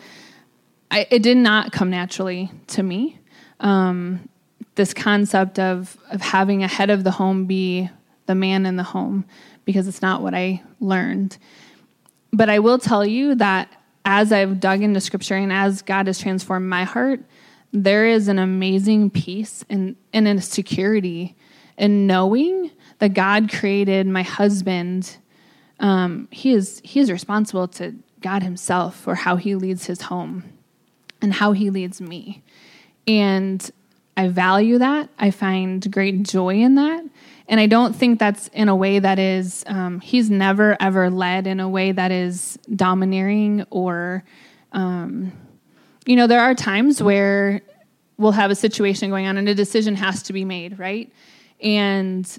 I, 0.90 1.07
it 1.11 1.22
did 1.22 1.38
not 1.38 1.72
come 1.72 1.88
naturally 1.88 2.53
to 2.68 2.82
me. 2.82 3.18
Um, 3.61 4.28
this 4.74 4.92
concept 4.92 5.59
of, 5.59 5.97
of 6.11 6.20
having 6.20 6.62
a 6.62 6.68
head 6.68 6.90
of 6.90 7.05
the 7.05 7.11
home 7.11 7.47
be 7.47 7.88
the 8.26 8.34
man 8.34 8.66
in 8.66 8.76
the 8.76 8.82
home, 8.82 9.24
because 9.64 9.88
it's 9.88 10.03
not 10.03 10.20
what 10.20 10.34
I 10.34 10.62
learned. 10.80 11.38
But 12.32 12.51
I 12.51 12.59
will 12.59 12.78
tell 12.78 13.07
you 13.07 13.34
that 13.36 13.72
as 14.05 14.30
I've 14.30 14.61
dug 14.61 14.82
into 14.82 15.01
scripture 15.01 15.36
and 15.36 15.53
as 15.53 15.80
God 15.80 16.07
has 16.07 16.18
transformed 16.18 16.68
my 16.68 16.84
heart, 16.84 17.20
there 17.75 18.07
is 18.07 18.29
an 18.29 18.39
amazing 18.39 19.11
peace 19.11 19.64
and, 19.68 19.97
and 20.12 20.29
a 20.29 20.41
security 20.41 21.37
in 21.77 22.07
knowing 22.07 22.70
that 23.01 23.14
God 23.14 23.53
created 23.53 24.07
my 24.07 24.22
husband. 24.22 25.16
Um, 25.81 26.29
he 26.31 26.53
is 26.53 26.81
he 26.85 27.01
is 27.01 27.11
responsible 27.11 27.66
to 27.68 27.95
God 28.20 28.45
Himself 28.45 28.97
for 28.97 29.16
how 29.16 29.37
He 29.37 29.57
leads 29.57 29.87
His 29.87 30.03
home 30.03 30.45
and 31.20 31.35
how 31.35 31.51
He 31.53 31.68
leads 31.68 32.01
me, 32.01 32.43
and 33.09 33.70
I 34.16 34.29
value 34.29 34.79
that. 34.79 35.11
I 35.18 35.33
find 35.33 35.91
great 35.91 36.22
joy 36.22 36.61
in 36.61 36.77
that. 36.77 37.05
And 37.49 37.61
I 37.61 37.66
don't 37.66 37.95
think 37.95 38.18
that's 38.18 38.49
in 38.49 38.68
a 38.68 38.77
way 38.77 38.99
that 39.01 39.18
is, 39.18 39.64
um, 39.66 40.01
he's 40.01 40.31
never 40.31 40.77
ever 40.81 41.11
led 41.11 41.47
in 41.47 41.61
a 41.61 41.68
way 41.68 41.93
that 41.93 42.11
is 42.11 42.59
domineering 42.75 43.66
or, 43.70 44.25
um, 44.72 45.33
you 46.07 46.16
know, 46.16 46.26
there 46.26 46.40
are 46.40 46.55
times 46.55 47.02
where 47.02 47.62
we'll 48.16 48.32
have 48.32 48.50
a 48.50 48.55
situation 48.55 49.11
going 49.11 49.26
on 49.26 49.36
and 49.36 49.48
a 49.48 49.55
decision 49.55 49.96
has 49.96 50.22
to 50.24 50.32
be 50.32 50.44
made, 50.44 50.78
right? 50.78 51.12
And 51.61 52.38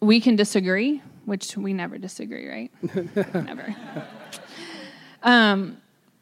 we 0.00 0.20
can 0.20 0.36
disagree, 0.36 1.02
which 1.24 1.56
we 1.56 1.72
never 1.72 1.98
disagree, 1.98 2.48
right? 2.48 2.70
never. 3.34 3.74
Um, 5.22 5.78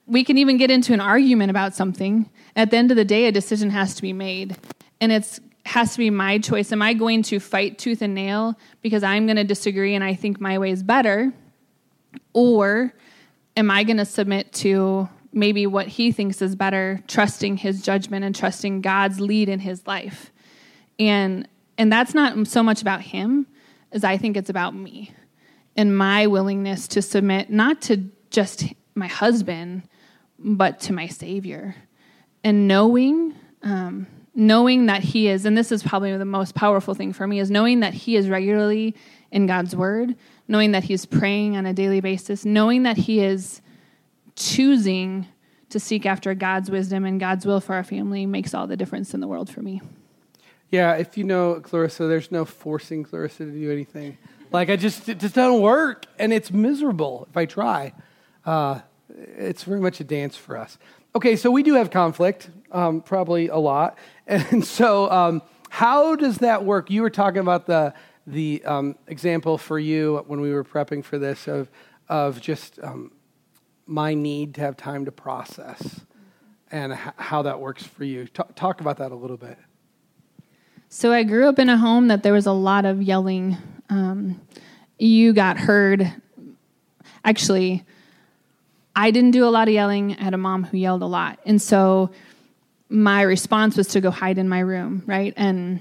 we 0.07 0.24
can 0.24 0.38
even 0.38 0.57
get 0.57 0.70
into 0.70 0.92
an 0.92 1.01
argument 1.01 1.51
about 1.51 1.74
something. 1.74 2.28
At 2.57 2.70
the 2.70 2.76
end 2.76 2.90
of 2.90 2.96
the 2.96 3.05
day, 3.05 3.26
a 3.26 3.32
decision 3.32 3.70
has 3.70 3.94
to 3.94 4.03
be 4.03 4.12
made. 4.12 4.57
And 5.01 5.12
it's 5.12 5.40
has 5.66 5.92
to 5.92 5.98
be 5.98 6.11
my 6.11 6.38
choice. 6.38 6.72
Am 6.72 6.82
I 6.82 6.94
going 6.94 7.22
to 7.24 7.38
fight 7.38 7.78
tooth 7.78 8.03
and 8.03 8.14
nail 8.14 8.59
because 8.82 9.03
I'm 9.03 9.26
going 9.26 9.36
to 9.36 9.44
disagree 9.44 9.94
and 9.94 10.03
I 10.03 10.14
think 10.14 10.40
my 10.40 10.59
way 10.59 10.70
is 10.70 10.82
better? 10.82 11.32
Or 12.32 12.92
am 13.57 13.70
I 13.70 13.84
going 13.84 13.98
to 13.98 14.05
submit 14.05 14.53
to 14.55 15.09
maybe 15.33 15.66
what 15.66 15.87
he 15.87 16.12
thinks 16.12 16.43
is 16.43 16.57
better, 16.57 17.03
trusting 17.07 17.59
his 17.59 17.83
judgment 17.83 18.24
and 18.24 18.35
trusting 18.35 18.81
God's 18.81 19.20
lead 19.20 19.49
in 19.49 19.61
his 19.61 19.87
life? 19.87 20.31
And 20.99 21.49
and 21.78 21.91
that's 21.91 22.14
not 22.14 22.47
so 22.47 22.62
much 22.62 22.83
about 22.83 23.01
him 23.01 23.47
as 23.93 24.05
I 24.05 24.18
think 24.18 24.37
it's 24.37 24.51
about 24.51 24.74
me 24.74 25.14
and 25.76 25.97
my 25.97 26.26
willingness 26.26 26.87
to 26.89 27.03
submit 27.03 27.51
not 27.51 27.81
to 27.83 28.05
just 28.31 28.64
my 28.95 29.07
husband, 29.07 29.83
but 30.39 30.81
to 30.81 30.93
my 30.93 31.07
Savior. 31.07 31.74
And 32.45 32.68
knowing 32.68 33.35
um, 33.62 34.07
knowing 34.35 34.87
that 34.87 35.03
he 35.03 35.28
is 35.28 35.45
and 35.45 35.57
this 35.57 35.72
is 35.72 35.83
probably 35.83 36.16
the 36.16 36.24
most 36.24 36.55
powerful 36.55 36.95
thing 36.95 37.12
for 37.12 37.26
me 37.26 37.41
is 37.41 37.51
knowing 37.51 37.81
that 37.81 37.93
he 37.93 38.16
is 38.16 38.28
regularly 38.28 38.95
in 39.33 39.47
god's 39.47 39.74
word 39.74 40.14
knowing 40.49 40.70
that 40.72 40.85
he's 40.85 41.05
praying 41.05 41.57
on 41.57 41.66
a 41.66 41.72
daily 41.72 42.01
basis 42.01 42.45
knowing 42.45 42.85
that 42.85 42.97
he 42.97 43.20
is 43.20 43.61
choosing 44.41 45.26
to 45.68 45.78
seek 45.78 46.07
after 46.07 46.34
god's 46.34 46.70
wisdom 46.70 47.05
and 47.05 47.20
god's 47.20 47.47
will 47.47 47.61
for 47.61 47.74
our 47.74 47.84
family 47.84 48.26
makes 48.26 48.55
all 48.55 48.66
the 48.66 48.76
difference 48.76 49.14
in 49.14 49.20
the 49.20 49.28
world 49.28 49.51
for 49.51 49.62
me. 49.62 49.80
Yeah 50.70 50.95
if 50.95 51.16
you 51.18 51.24
know 51.24 51.61
clarissa 51.61 52.05
there's 52.05 52.30
no 52.30 52.45
forcing 52.45 53.05
clarissa 53.05 53.45
to 53.45 53.51
do 53.51 53.70
anything. 53.70 54.18
Like 54.53 54.68
i 54.68 54.74
just 54.74 55.09
it 55.09 55.20
just 55.20 55.36
doesn't 55.36 55.61
work 55.61 56.07
and 56.18 56.32
it's 56.32 56.51
miserable 56.51 57.26
if 57.30 57.36
i 57.36 57.47
try. 57.47 57.93
Uh, 58.45 58.80
it's 59.09 59.62
very 59.62 59.78
much 59.78 60.01
a 60.01 60.05
dance 60.05 60.36
for 60.36 60.57
us. 60.57 60.76
Okay 61.14 61.36
so 61.36 61.53
we 61.53 61.62
do 61.62 61.74
have 61.74 61.91
conflict 61.91 62.51
um, 62.72 63.01
probably 63.01 63.49
a 63.49 63.59
lot. 63.59 63.99
And 64.26 64.64
so, 64.64 65.11
um, 65.11 65.43
how 65.70 66.14
does 66.14 66.38
that 66.38 66.64
work? 66.64 66.88
You 66.88 67.03
were 67.03 67.11
talking 67.11 67.41
about 67.41 67.66
the 67.66 67.95
the 68.26 68.62
um, 68.64 68.97
example 69.09 69.59
for 69.59 69.78
you 69.78 70.24
when 70.28 70.41
we 70.41 70.53
were 70.53 70.62
prepping 70.62 71.05
for 71.05 71.18
this 71.18 71.49
of 71.49 71.68
of 72.09 72.41
just 72.41 72.78
um, 72.82 73.11
my 73.91 74.14
need 74.14 74.55
to 74.55 74.61
have 74.61 74.76
time 74.76 75.05
to 75.05 75.12
process 75.12 76.01
and 76.70 76.95
how 76.95 77.43
that 77.43 77.61
works 77.61 77.82
for 77.82 78.05
you. 78.05 78.26
Talk 78.28 78.80
about 78.80 78.99
that 78.99 79.11
a 79.11 79.16
little 79.16 79.36
bit. 79.36 79.59
So 80.88 81.12
I 81.12 81.24
grew 81.24 81.49
up 81.49 81.59
in 81.59 81.68
a 81.68 81.76
home 81.76 82.09
that 82.09 82.22
there 82.22 82.32
was 82.32 82.47
a 82.47 82.53
lot 82.53 82.84
of 82.84 83.03
yelling. 83.03 83.57
Um, 83.88 84.41
you 84.99 85.32
got 85.32 85.59
heard. 85.59 86.12
Actually, 87.24 87.84
I 88.95 89.11
didn't 89.11 89.32
do 89.32 89.45
a 89.45 89.51
lot 89.51 89.66
of 89.66 89.74
yelling. 89.74 90.16
I 90.16 90.22
had 90.22 90.34
a 90.34 90.38
mom 90.38 90.64
who 90.64 90.76
yelled 90.78 91.03
a 91.03 91.07
lot, 91.07 91.41
and 91.45 91.61
so 91.61 92.11
my 92.88 93.22
response 93.22 93.76
was 93.76 93.88
to 93.88 94.01
go 94.01 94.11
hide 94.11 94.38
in 94.38 94.49
my 94.49 94.61
room, 94.61 95.03
right? 95.07 95.34
And 95.36 95.80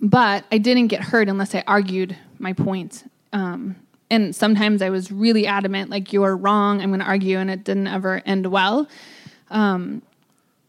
but 0.00 0.44
I 0.52 0.58
didn't 0.58 0.88
get 0.88 1.00
hurt 1.02 1.28
unless 1.28 1.54
I 1.54 1.64
argued 1.66 2.16
my 2.38 2.52
point. 2.52 3.10
Um, 3.32 3.76
and 4.10 4.34
sometimes 4.34 4.82
I 4.82 4.90
was 4.90 5.10
really 5.10 5.46
adamant, 5.46 5.90
like 5.90 6.12
you're 6.12 6.36
wrong. 6.36 6.80
I'm 6.80 6.90
going 6.90 7.00
to 7.00 7.06
argue, 7.06 7.38
and 7.38 7.50
it 7.50 7.64
didn't 7.64 7.88
ever 7.88 8.22
end 8.24 8.46
well. 8.46 8.88
Um, 9.50 10.02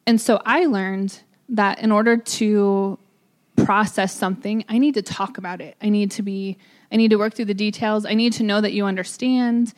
and 0.05 0.19
so 0.19 0.41
I 0.45 0.65
learned 0.65 1.19
that 1.49 1.79
in 1.79 1.91
order 1.91 2.17
to 2.17 2.97
process 3.55 4.13
something, 4.13 4.63
I 4.69 4.77
need 4.77 4.95
to 4.95 5.01
talk 5.01 5.37
about 5.37 5.61
it. 5.61 5.75
I 5.81 5.89
need 5.89 6.11
to 6.11 6.21
be. 6.21 6.57
I 6.91 6.95
need 6.95 7.09
to 7.09 7.17
work 7.17 7.33
through 7.33 7.45
the 7.45 7.53
details. 7.53 8.05
I 8.05 8.13
need 8.13 8.33
to 8.33 8.43
know 8.43 8.61
that 8.61 8.71
you 8.71 8.85
understand. 8.85 9.73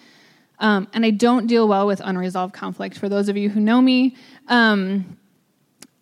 Um, 0.59 0.87
and 0.93 1.03
I 1.05 1.09
don't 1.09 1.47
deal 1.47 1.67
well 1.67 1.87
with 1.87 2.01
unresolved 2.03 2.53
conflict. 2.53 2.97
For 2.99 3.09
those 3.09 3.29
of 3.29 3.37
you 3.37 3.49
who 3.49 3.59
know 3.59 3.81
me, 3.81 4.15
um, 4.47 5.17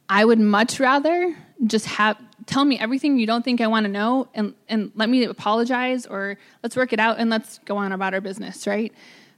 I 0.09 0.25
would 0.25 0.39
much 0.39 0.79
rather 0.79 1.35
just 1.65 1.85
have 1.85 2.17
tell 2.47 2.65
me 2.65 2.79
everything 2.79 3.19
you 3.19 3.27
don't 3.27 3.45
think 3.45 3.61
I 3.61 3.67
want 3.67 3.85
to 3.85 3.91
know 3.91 4.27
and 4.33 4.55
and 4.67 4.91
let 4.95 5.09
me 5.09 5.23
apologize 5.25 6.05
or 6.07 6.37
let's 6.63 6.75
work 6.75 6.93
it 6.93 6.99
out 6.99 7.19
and 7.19 7.29
let's 7.29 7.59
go 7.59 7.77
on 7.77 7.91
about 7.91 8.13
our 8.13 8.21
business, 8.21 8.65
right? 8.65 8.91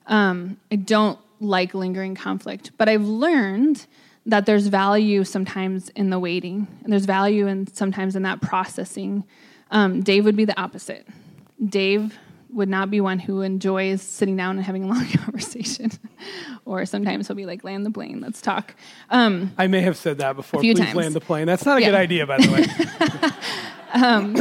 Um, 0.08 0.58
I 0.72 0.78
don't 0.78 1.20
like 1.42 1.74
lingering 1.74 2.16
conflict, 2.16 2.72
but 2.78 2.88
I've 2.88 3.06
learned 3.06 3.86
that 4.26 4.46
there's 4.46 4.68
value 4.68 5.24
sometimes 5.24 5.90
in 5.90 6.10
the 6.10 6.20
waiting, 6.20 6.68
and 6.84 6.94
there's 6.94 7.06
value 7.06 7.48
in 7.48 7.68
sometimes 7.68 8.16
in 8.16 8.24
that 8.24 8.42
processing. 8.42 9.24
Um, 9.72 10.02
Dave 10.02 10.26
would 10.26 10.36
be 10.36 10.46
the 10.46 10.60
opposite. 10.60 11.08
Dave 11.66 12.18
would 12.52 12.70
not 12.70 12.90
be 12.90 13.00
one 13.00 13.20
who 13.20 13.42
enjoys 13.42 14.02
sitting 14.02 14.36
down 14.36 14.58
and 14.58 14.66
having 14.66 14.84
a 14.84 14.88
long 14.88 15.06
conversation. 15.14 15.92
or 16.66 16.86
sometimes 16.86 17.28
he'll 17.28 17.36
be 17.36 17.46
like, 17.46 17.64
land 17.64 17.86
the 17.86 17.92
plane, 17.92 18.22
let's 18.22 18.42
talk. 18.42 18.76
Um, 19.10 19.54
I 19.58 19.68
may 19.68 19.82
have 19.82 19.98
said 19.98 20.18
that 20.20 20.36
before. 20.36 20.62
Please 20.62 20.80
times. 20.80 20.96
land 20.96 21.14
the 21.14 21.22
plane. 21.22 21.46
That's 21.46 21.66
not 21.66 21.78
a 21.78 21.82
yeah. 21.82 21.88
good 21.88 21.96
idea, 21.96 22.28
by 22.28 22.38
the 22.38 22.52
way. 22.52 23.34
um, 24.04 24.36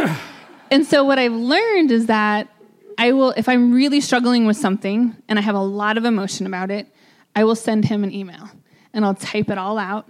and 0.70 0.86
so 0.86 1.04
what 1.04 1.18
I've 1.18 1.32
learned 1.32 1.90
is 1.90 2.06
that 2.06 2.48
I 2.96 3.12
will, 3.12 3.30
if 3.36 3.48
I'm 3.48 3.72
really 3.72 4.00
struggling 4.00 4.46
with 4.46 4.56
something 4.56 5.16
and 5.28 5.38
I 5.38 5.42
have 5.42 5.54
a 5.54 5.62
lot 5.62 5.96
of 5.96 6.04
emotion 6.04 6.46
about 6.46 6.70
it, 6.70 6.92
I 7.36 7.44
will 7.44 7.54
send 7.54 7.84
him 7.84 8.02
an 8.02 8.12
email 8.12 8.50
and 8.92 9.04
I'll 9.04 9.14
type 9.14 9.50
it 9.50 9.59
all 9.59 9.78
out. 9.78 10.09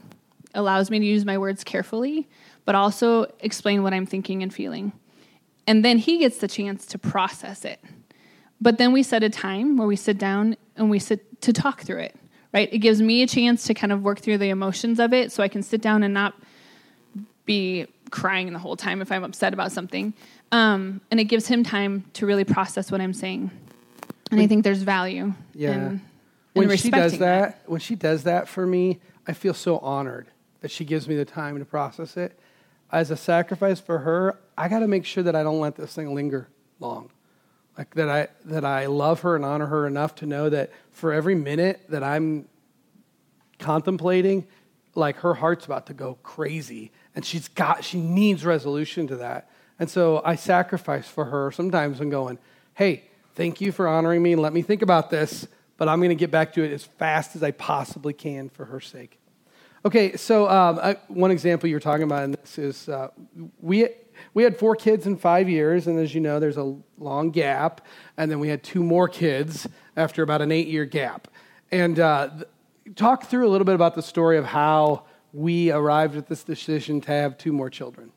Allows 0.55 0.91
me 0.91 0.99
to 0.99 1.05
use 1.05 1.25
my 1.25 1.37
words 1.37 1.63
carefully, 1.63 2.29
but 2.65 2.75
also 2.75 3.27
explain 3.41 3.83
what 3.83 3.93
I'm 3.93 4.07
thinking 4.07 4.43
and 4.43 4.53
feeling. 4.53 4.93
And 5.69 5.85
then 5.85 5.99
he 5.99 6.17
gets 6.17 6.39
the 6.39 6.49
chance 6.49 6.87
to 6.87 6.99
process 6.99 7.63
it. 7.67 7.79
But 8.59 8.79
then 8.79 8.91
we 8.91 9.03
set 9.03 9.23
a 9.23 9.29
time 9.29 9.77
where 9.77 9.87
we 9.87 9.97
sit 9.97 10.17
down 10.17 10.57
and 10.77 10.89
we 10.89 10.99
sit 10.99 11.43
to 11.43 11.53
talk 11.53 11.83
through 11.83 11.99
it, 11.99 12.17
right? 12.55 12.73
It 12.73 12.79
gives 12.79 13.03
me 13.03 13.23
a 13.23 13.27
chance 13.27 13.65
to 13.65 13.75
kind 13.75 13.93
of 13.93 14.03
work 14.03 14.21
through 14.21 14.39
the 14.39 14.49
emotions 14.49 14.99
of 14.99 15.13
it 15.13 15.31
so 15.31 15.43
I 15.43 15.49
can 15.49 15.63
sit 15.63 15.83
down 15.83 16.03
and 16.03 16.15
not 16.15 16.33
be 17.45 17.87
crying 18.11 18.51
the 18.55 18.59
whole 18.59 18.77
time 18.77 19.03
if 19.03 19.13
I'm 19.13 19.23
upset 19.25 19.53
about 19.53 19.71
something. 19.71 20.15
Um, 20.53 21.03
and 21.11 21.21
it 21.21 21.25
gives 21.25 21.47
him 21.47 21.63
time 21.65 22.07
to 22.15 22.25
really 22.25 22.45
process 22.45 22.91
what 22.91 23.03
I'm 23.03 23.13
saying. 23.13 23.51
And 24.31 24.41
I 24.41 24.47
think 24.47 24.65
there's 24.65 24.83
value 24.83 25.35
yeah. 25.55 25.73
in, 25.73 26.01
when 26.55 26.75
she 26.79 26.91
does 26.91 27.13
that, 27.13 27.19
that, 27.19 27.63
when 27.67 27.81
she 27.81 27.95
does 27.95 28.23
that 28.25 28.49
for 28.49 28.67
me, 28.67 29.01
I 29.27 29.35
feel 29.35 29.53
so 29.53 29.79
honored 29.81 30.29
that 30.63 30.71
she 30.71 30.87
gives 30.87 31.07
me 31.07 31.15
the 31.15 31.27
time 31.27 31.59
to 31.59 31.67
process 31.67 32.17
it. 32.17 32.39
As 32.91 33.11
a 33.11 33.17
sacrifice 33.17 33.81
for 33.81 33.99
her, 33.99 34.39
I 34.57 34.69
got 34.69 34.79
to 34.81 34.89
make 34.89 35.05
sure 35.05 35.23
that 35.23 35.37
I 35.37 35.43
don't 35.43 35.61
let 35.61 35.77
this 35.77 35.95
thing 35.95 36.15
linger 36.15 36.49
long. 36.81 37.11
Like 37.77 37.95
that 37.95 38.09
I 38.09 38.29
that 38.47 38.65
I 38.65 38.87
love 38.87 39.21
her 39.21 39.37
and 39.37 39.45
honor 39.45 39.67
her 39.67 39.87
enough 39.87 40.17
to 40.17 40.27
know 40.27 40.51
that 40.51 40.73
for 40.91 41.13
every 41.13 41.37
minute 41.37 41.83
that 41.91 42.03
I'm 42.03 42.49
contemplating, 43.61 44.49
like 44.95 45.17
her 45.19 45.35
heart's 45.35 45.67
about 45.67 45.87
to 45.87 45.95
go 45.95 46.19
crazy 46.23 46.91
and 47.15 47.25
she's 47.25 47.47
got 47.49 47.85
she 47.85 48.01
needs 48.01 48.45
resolution 48.45 49.07
to 49.09 49.17
that. 49.17 49.51
And 49.79 49.89
so 49.89 50.21
I 50.25 50.35
sacrifice 50.35 51.07
for 51.07 51.27
her 51.27 51.53
sometimes 51.53 52.01
and 52.01 52.11
going, 52.11 52.39
"Hey, 52.75 53.05
thank 53.35 53.61
you 53.61 53.71
for 53.71 53.87
honoring 53.87 54.23
me 54.23 54.33
and 54.33 54.43
let 54.43 54.53
me 54.53 54.63
think 54.63 54.83
about 54.83 55.11
this, 55.11 55.47
but 55.77 55.89
I'm 55.89 56.01
going 56.01 56.09
to 56.09 56.17
get 56.17 56.33
back 56.33 56.53
to 56.55 56.65
it 56.65 56.73
as 56.73 56.85
fast 56.85 57.37
as 57.37 57.45
I 57.45 57.53
possibly 57.53 58.13
can 58.13 58.49
for 58.49 58.65
her 58.65 58.81
sake." 58.81 59.21
Okay, 59.85 60.17
so 60.17 60.49
um, 60.49 60.79
I, 60.83 60.97
one 61.07 61.31
example 61.31 61.69
you're 61.69 61.79
talking 61.79 62.03
about 62.03 62.25
in 62.25 62.33
this 62.33 62.59
is 62.59 62.89
uh, 62.89 63.09
we 63.61 63.89
we 64.35 64.43
had 64.43 64.59
four 64.59 64.75
kids 64.75 65.07
in 65.07 65.17
five 65.17 65.49
years, 65.49 65.87
and 65.87 65.99
as 65.99 66.15
you 66.15 66.21
know, 66.21 66.41
there's 66.41 66.57
a 66.57 66.77
long 66.99 67.31
gap, 67.31 67.87
and 68.17 68.31
then 68.31 68.41
we 68.41 68.49
had 68.49 68.63
two 68.63 68.83
more 68.83 69.09
kids 69.09 69.69
after 69.97 70.23
about 70.23 70.43
an 70.43 70.51
eight 70.51 70.67
year 70.67 70.85
gap. 70.85 71.29
And 71.71 72.01
uh, 72.01 72.31
talk 72.97 73.27
through 73.27 73.47
a 73.47 73.51
little 73.51 73.65
bit 73.65 73.75
about 73.75 73.95
the 73.95 74.03
story 74.03 74.37
of 74.37 74.47
how 74.47 75.05
we 75.33 75.71
arrived 75.71 76.17
at 76.17 76.27
this 76.27 76.43
decision 76.43 77.01
to 77.03 77.13
have 77.13 77.39
two 77.39 77.53
more 77.53 77.71
children. 77.71 78.13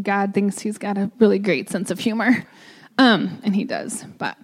God 0.00 0.32
thinks 0.32 0.60
he's 0.60 0.78
got 0.78 0.96
a 0.96 1.10
really 1.18 1.38
great 1.38 1.68
sense 1.68 1.90
of 1.90 1.98
humor, 1.98 2.46
um, 2.98 3.40
and 3.44 3.54
he 3.54 3.64
does. 3.64 4.04
But 4.18 4.36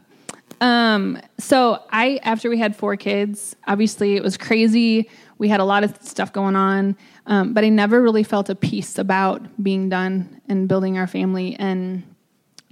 um, 0.61 1.21
so 1.39 1.83
I, 1.91 2.21
after 2.23 2.51
we 2.51 2.59
had 2.59 2.75
four 2.75 2.97
kids, 2.97 3.55
obviously 3.67 4.17
it 4.17 4.23
was 4.23 4.37
crazy. 4.37 5.09
We 5.39 5.49
had 5.49 5.61
a 5.61 5.65
lot 5.65 5.85
of 5.85 5.97
stuff 6.03 6.33
going 6.33 6.57
on, 6.57 6.97
um, 7.27 7.55
but 7.55 7.65
I 7.65 7.69
never 7.69 8.03
really 8.03 8.25
felt 8.25 8.49
a 8.49 8.55
peace 8.55 8.99
about 8.99 9.63
being 9.63 9.89
done 9.89 10.41
and 10.49 10.69
building 10.69 10.99
our 10.99 11.07
family, 11.07 11.55
and 11.59 12.03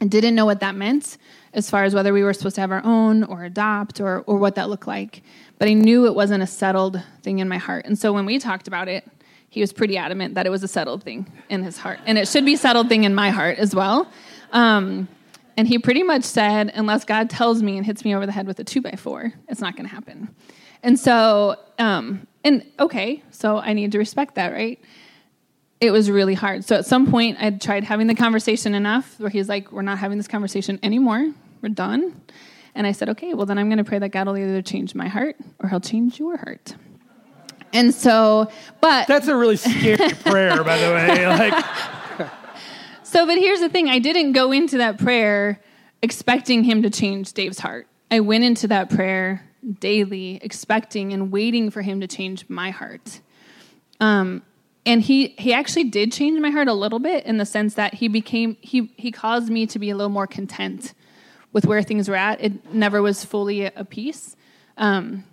I 0.00 0.06
didn't 0.06 0.34
know 0.34 0.44
what 0.44 0.60
that 0.60 0.74
meant 0.74 1.16
as 1.54 1.70
far 1.70 1.84
as 1.84 1.94
whether 1.94 2.12
we 2.12 2.22
were 2.22 2.32
supposed 2.32 2.56
to 2.56 2.60
have 2.60 2.72
our 2.72 2.84
own 2.84 3.22
or 3.24 3.44
adopt 3.44 4.00
or 4.00 4.24
or 4.26 4.36
what 4.36 4.56
that 4.56 4.68
looked 4.68 4.88
like. 4.88 5.22
But 5.58 5.68
I 5.68 5.72
knew 5.74 6.06
it 6.06 6.14
wasn't 6.14 6.42
a 6.42 6.46
settled 6.46 7.00
thing 7.22 7.38
in 7.38 7.48
my 7.48 7.58
heart, 7.58 7.86
and 7.86 7.96
so 7.96 8.12
when 8.12 8.26
we 8.26 8.38
talked 8.40 8.66
about 8.66 8.88
it, 8.88 9.08
he 9.48 9.60
was 9.60 9.72
pretty 9.72 9.96
adamant 9.96 10.34
that 10.34 10.44
it 10.44 10.50
was 10.50 10.64
a 10.64 10.68
settled 10.68 11.04
thing 11.04 11.30
in 11.48 11.62
his 11.62 11.78
heart, 11.78 12.00
and 12.04 12.18
it 12.18 12.26
should 12.26 12.44
be 12.44 12.56
settled 12.56 12.88
thing 12.88 13.04
in 13.04 13.14
my 13.14 13.30
heart 13.30 13.58
as 13.58 13.76
well. 13.76 14.10
Um, 14.52 15.06
and 15.56 15.66
he 15.66 15.78
pretty 15.78 16.02
much 16.02 16.24
said, 16.24 16.70
unless 16.74 17.04
God 17.04 17.30
tells 17.30 17.62
me 17.62 17.76
and 17.76 17.86
hits 17.86 18.04
me 18.04 18.14
over 18.14 18.26
the 18.26 18.32
head 18.32 18.46
with 18.46 18.58
a 18.60 18.64
two 18.64 18.82
by 18.82 18.92
four, 18.92 19.32
it's 19.48 19.60
not 19.60 19.76
going 19.76 19.88
to 19.88 19.94
happen. 19.94 20.34
And 20.82 20.98
so, 20.98 21.56
um, 21.78 22.26
and 22.44 22.64
okay, 22.78 23.22
so 23.30 23.56
I 23.58 23.72
need 23.72 23.92
to 23.92 23.98
respect 23.98 24.34
that, 24.34 24.52
right? 24.52 24.78
It 25.80 25.90
was 25.90 26.10
really 26.10 26.34
hard. 26.34 26.64
So 26.64 26.76
at 26.76 26.86
some 26.86 27.10
point, 27.10 27.38
I 27.40 27.50
tried 27.50 27.84
having 27.84 28.06
the 28.06 28.14
conversation 28.14 28.74
enough 28.74 29.18
where 29.18 29.30
he's 29.30 29.48
like, 29.48 29.72
We're 29.72 29.82
not 29.82 29.98
having 29.98 30.16
this 30.18 30.28
conversation 30.28 30.78
anymore. 30.82 31.32
We're 31.62 31.70
done. 31.70 32.20
And 32.74 32.86
I 32.86 32.92
said, 32.92 33.08
Okay, 33.10 33.34
well, 33.34 33.46
then 33.46 33.58
I'm 33.58 33.68
going 33.68 33.78
to 33.78 33.84
pray 33.84 33.98
that 33.98 34.10
God 34.10 34.26
will 34.26 34.38
either 34.38 34.62
change 34.62 34.94
my 34.94 35.08
heart 35.08 35.36
or 35.58 35.68
he'll 35.68 35.80
change 35.80 36.18
your 36.18 36.36
heart. 36.36 36.74
And 37.72 37.94
so, 37.94 38.50
but 38.80 39.06
that's 39.06 39.28
a 39.28 39.36
really 39.36 39.56
scary 39.56 39.96
prayer, 40.24 40.62
by 40.64 40.78
the 40.78 40.92
way. 40.92 41.26
Like, 41.26 41.64
so, 43.06 43.26
but 43.26 43.38
here's 43.38 43.60
the 43.60 43.68
thing 43.68 43.88
I 43.88 43.98
didn't 43.98 44.32
go 44.32 44.52
into 44.52 44.78
that 44.78 44.98
prayer 44.98 45.60
expecting 46.02 46.64
him 46.64 46.82
to 46.82 46.90
change 46.90 47.32
Dave's 47.32 47.60
heart. 47.60 47.86
I 48.10 48.20
went 48.20 48.44
into 48.44 48.68
that 48.68 48.90
prayer 48.90 49.44
daily 49.80 50.38
expecting 50.42 51.12
and 51.12 51.30
waiting 51.30 51.70
for 51.70 51.82
him 51.82 52.00
to 52.00 52.06
change 52.06 52.48
my 52.48 52.70
heart. 52.70 53.20
Um, 54.00 54.42
and 54.84 55.02
he 55.02 55.28
he 55.38 55.52
actually 55.52 55.84
did 55.84 56.12
change 56.12 56.38
my 56.40 56.50
heart 56.50 56.68
a 56.68 56.72
little 56.72 56.98
bit 56.98 57.24
in 57.24 57.38
the 57.38 57.46
sense 57.46 57.74
that 57.74 57.94
he 57.94 58.08
became 58.08 58.56
he 58.60 58.92
he 58.96 59.10
caused 59.10 59.50
me 59.50 59.66
to 59.66 59.78
be 59.78 59.90
a 59.90 59.96
little 59.96 60.10
more 60.10 60.26
content 60.26 60.94
with 61.52 61.64
where 61.64 61.82
things 61.82 62.08
were 62.08 62.16
at. 62.16 62.40
It 62.40 62.72
never 62.74 63.02
was 63.02 63.24
fully 63.24 63.66
a 63.66 63.84
peace. 63.84 64.36
Um, 64.76 65.24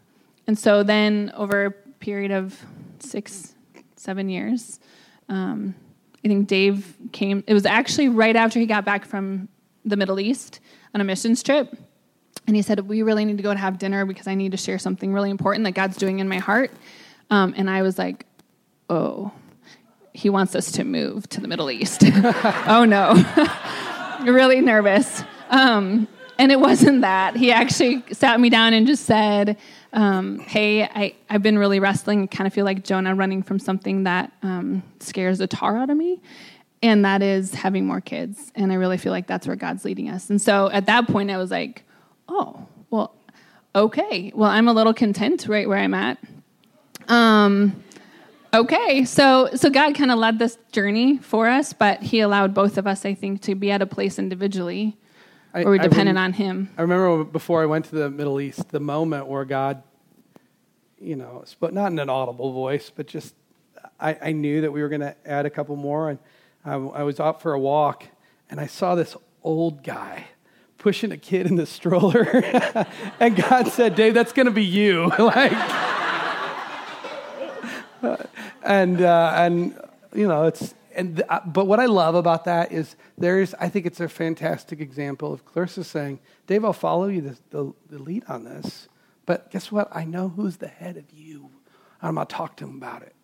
and 0.48 0.58
so 0.58 0.84
then 0.84 1.32
over 1.36 1.66
a 1.66 1.72
period 1.72 2.32
of 2.32 2.64
six, 3.00 3.56
seven 3.96 4.30
years, 4.30 4.80
um, 5.28 5.76
I 6.24 6.28
think 6.28 6.48
Dave 6.48 6.96
came, 7.12 7.44
it 7.48 7.54
was 7.54 7.66
actually 7.66 8.10
right 8.10 8.36
after 8.36 8.60
he 8.60 8.66
got 8.66 8.86
back 8.86 9.06
from 9.06 9.50
the 9.84 9.98
Middle 9.98 10.20
East 10.20 10.60
on 10.94 11.02
a 11.02 11.04
missions 11.04 11.44
trip. 11.44 11.76
And 12.48 12.56
he 12.56 12.62
said, 12.62 12.80
We 12.88 13.04
really 13.04 13.26
need 13.26 13.38
to 13.38 13.44
go 13.44 13.52
and 13.52 13.60
have 13.60 13.78
dinner 13.78 14.06
because 14.06 14.28
I 14.28 14.36
need 14.36 14.52
to 14.52 14.58
share 14.58 14.80
something 14.80 15.14
really 15.14 15.30
important 15.30 15.66
that 15.66 15.72
God's 15.72 15.98
doing 15.98 16.20
in 16.20 16.28
my 16.28 16.40
heart. 16.40 16.72
Um, 17.30 17.54
and 17.56 17.70
I 17.70 17.82
was 17.82 17.98
like, 17.98 18.26
Oh, 18.90 19.32
he 20.14 20.30
wants 20.30 20.56
us 20.56 20.72
to 20.74 20.84
move 20.84 21.28
to 21.30 21.42
the 21.42 21.48
Middle 21.48 21.72
East. 21.72 22.04
oh 22.06 22.86
no. 22.88 23.14
really 24.32 24.62
nervous. 24.62 25.24
Um, 25.50 26.08
and 26.38 26.52
it 26.52 26.60
wasn't 26.60 27.02
that. 27.02 27.36
He 27.36 27.52
actually 27.52 28.04
sat 28.12 28.40
me 28.40 28.50
down 28.50 28.74
and 28.74 28.88
just 28.88 29.06
said, 29.06 29.58
um, 29.94 30.40
hey, 30.40 30.84
I, 30.84 31.16
I've 31.30 31.44
been 31.44 31.58
really 31.58 31.80
wrestling. 31.80 32.24
I 32.24 32.26
kind 32.26 32.48
of 32.48 32.54
feel 32.54 32.66
like 32.66 32.84
Jonah 32.84 33.14
running 33.16 33.44
from 33.44 33.60
something 33.60 34.04
that 34.04 34.32
um, 34.42 34.84
scares 35.00 35.38
the 35.38 35.48
tar 35.48 35.78
out 35.78 35.90
of 35.90 35.98
me. 35.98 36.20
And 36.82 37.06
that 37.06 37.22
is 37.22 37.54
having 37.54 37.86
more 37.86 38.02
kids. 38.02 38.52
And 38.56 38.72
I 38.72 38.76
really 38.76 38.98
feel 38.98 39.12
like 39.12 39.28
that's 39.28 39.48
where 39.48 39.56
God's 39.56 39.86
leading 39.86 40.10
us. 40.10 40.30
And 40.30 40.42
so 40.42 40.70
at 40.72 40.88
that 40.88 41.08
point, 41.08 41.32
I 41.32 41.38
was 41.38 41.52
like, 41.52 41.84
oh, 42.28 42.68
well, 42.90 43.16
okay. 43.76 44.32
Well, 44.36 44.50
I'm 44.50 44.68
a 44.68 44.74
little 44.74 44.94
content 44.94 45.48
right 45.48 45.70
where 45.70 45.78
I'm 45.78 45.94
at. 45.94 46.18
Um, 47.08 47.84
okay. 48.54 49.06
So, 49.06 49.50
so 49.54 49.70
God 49.70 49.96
kind 49.96 50.12
of 50.12 50.18
led 50.18 50.40
this 50.40 50.58
journey 50.72 51.20
for 51.20 51.48
us, 51.48 51.72
but 51.72 52.02
He 52.02 52.20
allowed 52.20 52.54
both 52.54 52.78
of 52.78 52.88
us, 52.88 53.06
I 53.06 53.14
think, 53.14 53.42
to 53.44 53.56
be 53.56 53.72
at 53.72 53.82
a 53.82 53.86
place 53.86 54.18
individually 54.20 54.98
I, 55.54 55.64
or 55.64 55.78
dependent 55.78 56.16
rem- 56.16 56.26
on 56.26 56.34
Him. 56.34 56.70
I 56.78 56.82
remember 56.82 57.24
before 57.24 57.62
I 57.62 57.66
went 57.66 57.86
to 57.86 57.96
the 57.96 58.10
Middle 58.10 58.42
East, 58.42 58.70
the 58.70 58.80
moment 58.80 59.28
where 59.28 59.46
God, 59.46 59.84
you 61.00 61.16
know, 61.16 61.44
but 61.60 61.74
not 61.74 61.92
in 61.92 62.00
an 62.00 62.10
audible 62.10 62.52
voice, 62.52 62.92
but 62.94 63.08
just 63.08 63.36
I, 64.00 64.18
I 64.22 64.32
knew 64.32 64.62
that 64.62 64.72
we 64.72 64.82
were 64.82 64.90
going 64.90 65.02
to 65.02 65.16
add 65.26 65.46
a 65.46 65.50
couple 65.50 65.76
more, 65.76 66.10
and 66.10 66.20
I, 66.66 66.74
I 66.74 67.04
was 67.04 67.20
out 67.20 67.42
for 67.42 67.54
a 67.54 67.60
walk, 67.60 68.06
and 68.50 68.60
I 68.60 68.68
saw 68.68 68.96
this 68.96 69.16
old 69.44 69.84
guy 69.84 70.26
pushing 70.78 71.12
a 71.12 71.18
kid 71.18 71.46
in 71.46 71.56
the 71.56 71.66
stroller, 71.66 72.24
and 73.20 73.36
God 73.36 73.68
said, 73.68 73.96
"Dave, 73.96 74.14
that's 74.14 74.34
going 74.34 74.48
to 74.48 74.52
be 74.52 74.66
you." 74.66 75.12
like, 75.20 75.54
and 78.64 79.02
uh, 79.02 79.34
and 79.36 79.80
you 80.16 80.28
know, 80.28 80.46
it's 80.46 80.74
and 80.96 81.18
the, 81.18 81.34
uh, 81.34 81.42
but 81.46 81.66
what 81.66 81.80
I 81.80 81.86
love 81.86 82.16
about 82.16 82.46
that 82.46 82.72
is 82.72 82.96
there's 83.18 83.54
I 83.56 83.70
think 83.70 83.86
it's 83.86 84.00
a 84.00 84.10
fantastic 84.10 84.80
example 84.80 85.34
of 85.34 85.46
Clarissa 85.46 85.84
saying, 85.84 86.20
Dave, 86.48 86.66
I'll 86.66 86.74
follow 86.74 87.08
you 87.08 87.22
the, 87.22 87.38
the, 87.50 87.74
the 87.90 88.00
lead 88.04 88.24
on 88.28 88.44
this, 88.44 88.88
but 89.26 89.52
guess 89.52 89.72
what? 89.72 89.88
I 89.92 90.06
know 90.06 90.30
who's 90.30 90.58
the 90.58 90.68
head 90.68 90.98
of 90.98 91.06
you. 91.12 91.50
I'm 92.02 92.16
going 92.16 92.28
to 92.28 92.34
talk 92.34 92.58
to 92.58 92.66
him 92.66 92.78
about 92.78 93.02
it. 93.02 93.16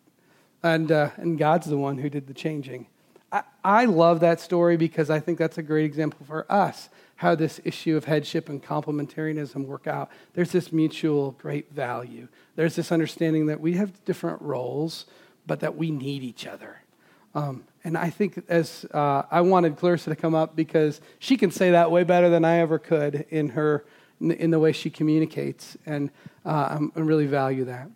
And, 0.62 0.90
uh, 0.90 1.10
and 1.16 1.38
God's 1.38 1.66
the 1.66 1.76
one 1.76 1.98
who 1.98 2.08
did 2.08 2.26
the 2.26 2.34
changing. 2.34 2.86
I, 3.32 3.42
I 3.64 3.84
love 3.84 4.20
that 4.20 4.40
story 4.40 4.76
because 4.76 5.10
I 5.10 5.20
think 5.20 5.38
that's 5.38 5.58
a 5.58 5.62
great 5.62 5.84
example 5.84 6.26
for 6.26 6.50
us 6.50 6.88
how 7.16 7.34
this 7.34 7.60
issue 7.64 7.98
of 7.98 8.06
headship 8.06 8.48
and 8.48 8.62
complementarianism 8.62 9.66
work 9.66 9.86
out. 9.86 10.10
There's 10.32 10.52
this 10.52 10.72
mutual 10.72 11.32
great 11.32 11.70
value. 11.70 12.28
There's 12.56 12.76
this 12.76 12.90
understanding 12.90 13.44
that 13.46 13.60
we 13.60 13.74
have 13.74 14.02
different 14.06 14.40
roles, 14.40 15.04
but 15.46 15.60
that 15.60 15.76
we 15.76 15.90
need 15.90 16.22
each 16.22 16.46
other. 16.46 16.80
Um, 17.34 17.64
and 17.84 17.96
I 17.96 18.10
think 18.10 18.42
as 18.48 18.84
uh, 18.92 19.22
I 19.30 19.40
wanted 19.40 19.76
Clarissa 19.76 20.10
to 20.10 20.16
come 20.16 20.34
up 20.34 20.56
because 20.56 21.00
she 21.18 21.36
can 21.36 21.50
say 21.50 21.70
that 21.70 21.90
way 21.90 22.04
better 22.04 22.28
than 22.28 22.44
I 22.44 22.58
ever 22.58 22.78
could 22.78 23.26
in 23.30 23.50
her 23.50 23.84
in 24.20 24.50
the 24.50 24.58
way 24.58 24.72
she 24.72 24.90
communicates, 24.90 25.78
and 25.86 26.10
uh, 26.44 26.78
I 26.94 27.00
really 27.00 27.26
value 27.26 27.64
that. 27.64 27.88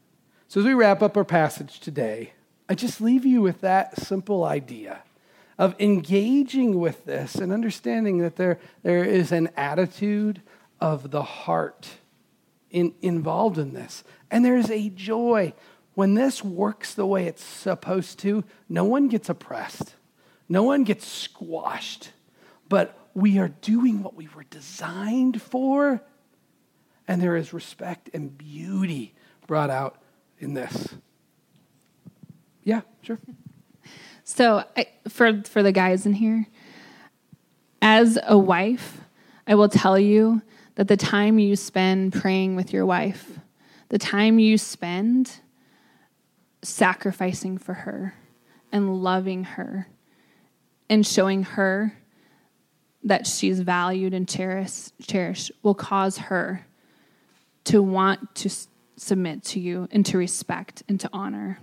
So 0.49 0.61
as 0.61 0.67
we 0.67 0.73
wrap 0.73 1.03
up 1.03 1.17
our 1.19 1.25
passage 1.25 1.81
today, 1.81 2.33
I 2.67 2.75
just 2.75 3.01
leave 3.01 3.27
you 3.27 3.43
with 3.43 3.61
that 3.61 3.99
simple 3.99 4.45
idea 4.45 5.03
of 5.59 5.75
engaging 5.79 6.81
with 6.81 7.05
this 7.05 7.35
and 7.35 7.53
understanding 7.53 8.19
that 8.19 8.37
there, 8.37 8.59
there 8.83 9.05
is 9.05 9.33
an 9.33 9.51
attitude 9.57 10.41
of 10.81 11.11
the 11.11 11.23
heart 11.23 11.89
in, 12.71 12.95
involved 13.03 13.59
in 13.59 13.75
this, 13.75 14.03
and 14.31 14.45
there 14.45 14.57
is 14.57 14.71
a 14.71 14.89
joy 14.89 15.53
when 15.95 16.15
this 16.15 16.43
works 16.43 16.95
the 16.95 17.07
way 17.07 17.27
it's 17.27 17.45
supposed 17.45 18.19
to, 18.21 18.45
no 18.69 18.85
one 18.85 19.09
gets 19.09 19.29
oppressed, 19.29 19.95
no 20.49 20.63
one 20.63 20.85
gets 20.85 21.07
squashed, 21.07 22.11
but 22.69 22.99
we 23.15 23.39
are 23.39 23.49
doing 23.49 24.03
what 24.03 24.15
we 24.15 24.29
were 24.35 24.45
designed 24.45 25.41
for, 25.41 26.03
and 27.07 27.23
there 27.23 27.37
is 27.37 27.53
respect 27.53 28.11
and 28.13 28.37
beauty 28.37 29.15
brought 29.47 29.71
out 29.71 30.03
in 30.39 30.55
this. 30.55 30.95
Yeah, 32.65 32.81
sure. 33.03 33.19
So, 34.25 34.65
I, 34.77 34.89
for 35.09 35.43
for 35.43 35.63
the 35.63 35.71
guys 35.71 36.07
in 36.07 36.15
here, 36.15 36.47
as 37.83 38.19
a 38.27 38.39
wife, 38.39 39.03
I 39.47 39.55
will 39.55 39.69
tell 39.69 39.99
you 39.99 40.41
that 40.77 40.89
the 40.89 40.97
time 40.97 41.39
you 41.39 41.57
spend 41.57 42.15
praying 42.15 42.57
with 42.57 42.73
your 42.73 42.87
wife, 42.87 43.39
the 43.91 43.99
time 43.99 44.39
you 44.39 44.57
spend 44.57 45.41
sacrificing 46.65 47.59
for 47.59 47.75
her 47.75 48.15
and 48.73 49.03
loving 49.03 49.45
her 49.45 49.89
and 50.89 51.07
showing 51.07 51.43
her 51.43 51.97
that 53.05 53.27
she's 53.27 53.61
valued 53.61 54.15
and 54.15 54.29
cherished, 54.29 54.93
cherished 55.03 55.53
will 55.63 55.75
cause 55.75 56.19
her 56.19 56.67
to 57.65 57.83
want 57.83 58.35
to 58.35 58.51
submit 58.97 59.43
to 59.43 59.61
you 59.61 59.89
and 59.91 60.05
to 60.07 60.19
respect 60.19 60.83
and 60.89 60.99
to 61.01 61.11
honor. 61.13 61.59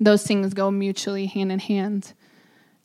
Those 0.00 0.26
things 0.26 0.54
go 0.54 0.70
mutually 0.70 1.26
hand 1.26 1.50
in 1.52 1.58
hand. 1.58 2.12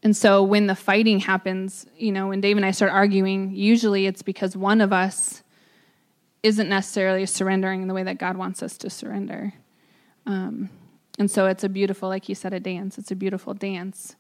And 0.02 0.16
so 0.16 0.44
when 0.44 0.68
the 0.68 0.76
fighting 0.76 1.20
happens, 1.20 1.86
you 1.98 2.12
know, 2.12 2.28
when 2.30 2.42
Dave 2.42 2.58
and 2.58 2.66
I 2.66 2.72
start 2.72 2.92
arguing, 2.92 3.52
usually 3.54 4.06
it's 4.06 4.22
because 4.22 4.56
one 4.56 4.82
of 4.82 4.94
us 4.94 5.44
isn't 6.42 6.70
necessarily 6.70 7.26
surrendering 7.26 7.82
in 7.82 7.88
the 7.88 7.94
way 7.94 8.04
that 8.04 8.18
God 8.18 8.38
wants 8.38 8.64
us 8.64 8.78
to 8.78 8.90
surrender. 8.90 9.54
Um, 10.26 10.70
and 11.20 11.30
so 11.30 11.46
it's 11.46 11.64
a 11.64 11.70
beautiful, 11.70 12.10
like 12.10 12.28
you 12.30 12.34
said, 12.34 12.54
a 12.54 12.60
dance. 12.60 12.98
It's 12.98 13.12
a 13.12 13.16
beautiful 13.16 13.54
dance. 13.54 14.16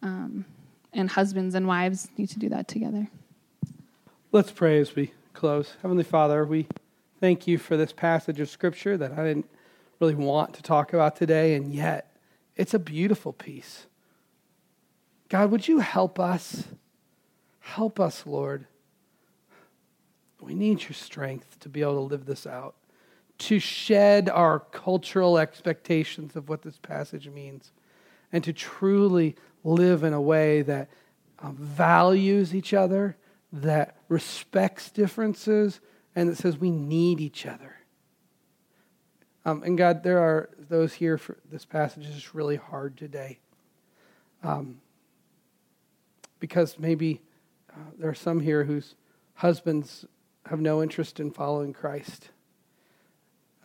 Um, 0.00 0.46
and 0.92 1.10
husbands 1.10 1.54
and 1.54 1.66
wives 1.66 2.08
need 2.16 2.30
to 2.30 2.38
do 2.38 2.48
that 2.48 2.68
together. 2.68 3.08
Let's 4.32 4.52
pray 4.52 4.80
as 4.80 4.94
we 4.94 5.12
close. 5.34 5.74
Heavenly 5.82 6.04
Father, 6.04 6.44
we 6.44 6.68
thank 7.20 7.46
you 7.46 7.58
for 7.58 7.76
this 7.76 7.92
passage 7.92 8.40
of 8.40 8.48
Scripture 8.48 8.96
that 8.96 9.12
I 9.12 9.24
didn't 9.24 9.50
really 10.00 10.14
want 10.14 10.54
to 10.54 10.62
talk 10.62 10.92
about 10.92 11.16
today, 11.16 11.54
and 11.54 11.74
yet 11.74 12.16
it's 12.54 12.74
a 12.74 12.78
beautiful 12.78 13.32
piece. 13.32 13.86
God, 15.28 15.50
would 15.50 15.66
you 15.66 15.80
help 15.80 16.20
us? 16.20 16.64
Help 17.60 17.98
us, 17.98 18.24
Lord. 18.24 18.66
We 20.40 20.54
need 20.54 20.82
your 20.82 20.92
strength 20.92 21.58
to 21.60 21.68
be 21.68 21.82
able 21.82 21.94
to 21.94 22.00
live 22.00 22.26
this 22.26 22.46
out, 22.46 22.76
to 23.38 23.58
shed 23.58 24.28
our 24.28 24.60
cultural 24.60 25.38
expectations 25.38 26.36
of 26.36 26.48
what 26.48 26.62
this 26.62 26.78
passage 26.78 27.28
means, 27.28 27.72
and 28.32 28.42
to 28.44 28.52
truly 28.52 29.36
live 29.64 30.02
in 30.02 30.12
a 30.12 30.20
way 30.20 30.62
that 30.62 30.88
um, 31.38 31.56
values 31.56 32.54
each 32.54 32.72
other, 32.72 33.16
that 33.52 33.96
respects 34.08 34.90
differences, 34.90 35.80
and 36.14 36.28
that 36.28 36.36
says 36.36 36.58
we 36.58 36.70
need 36.70 37.20
each 37.20 37.46
other. 37.46 37.76
Um, 39.44 39.62
and 39.62 39.78
God, 39.78 40.02
there 40.02 40.18
are 40.18 40.50
those 40.68 40.94
here 40.94 41.18
for 41.18 41.38
this 41.50 41.64
passage 41.64 42.06
is 42.06 42.34
really 42.34 42.56
hard 42.56 42.96
today. 42.96 43.38
Um, 44.42 44.80
because 46.40 46.78
maybe 46.78 47.20
uh, 47.70 47.90
there 47.98 48.10
are 48.10 48.14
some 48.14 48.40
here 48.40 48.64
whose 48.64 48.94
husbands 49.34 50.04
have 50.46 50.60
no 50.60 50.82
interest 50.82 51.20
in 51.20 51.30
following 51.30 51.72
Christ. 51.72 52.30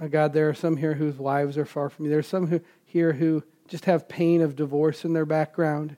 Uh, 0.02 0.08
God, 0.08 0.34
there 0.34 0.50
are 0.50 0.54
some 0.54 0.78
here 0.78 0.96
whose 0.96 1.18
wives 1.18 1.58
are 1.58 1.66
far 1.66 1.90
from 1.90 2.06
you. 2.06 2.10
There 2.12 2.20
are 2.20 2.24
some 2.24 2.48
who, 2.48 2.60
here 2.86 3.14
who 3.14 3.44
just 3.68 3.86
have 3.86 4.10
pain 4.10 4.42
of 4.42 4.56
divorce 4.56 5.06
in 5.06 5.14
their 5.14 5.26
background, 5.26 5.96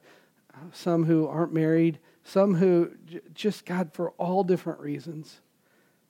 uh, 0.52 0.58
some 0.72 1.04
who 1.04 1.26
aren't 1.26 1.54
married, 1.54 1.98
some 2.22 2.54
who 2.54 2.90
j- 3.06 3.20
just, 3.32 3.64
God, 3.64 3.92
for 3.94 4.10
all 4.12 4.44
different 4.44 4.80
reasons. 4.80 5.40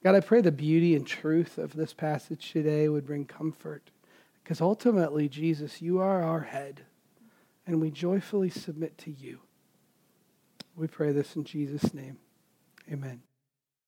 God, 0.02 0.16
I 0.16 0.20
pray 0.20 0.40
the 0.40 0.50
beauty 0.52 0.96
and 0.96 1.06
truth 1.06 1.56
of 1.56 1.74
this 1.74 1.94
passage 1.94 2.50
today 2.52 2.88
would 2.88 3.06
bring 3.06 3.26
comfort. 3.26 3.90
Because 4.42 4.60
ultimately, 4.60 5.28
Jesus, 5.28 5.80
you 5.80 6.00
are 6.00 6.22
our 6.22 6.40
head, 6.40 6.82
and 7.66 7.80
we 7.80 7.90
joyfully 7.90 8.50
submit 8.50 8.98
to 8.98 9.10
you. 9.10 9.38
We 10.76 10.88
pray 10.88 11.12
this 11.12 11.36
in 11.36 11.44
Jesus' 11.44 11.94
name. 11.94 12.18
Amen. 12.92 13.22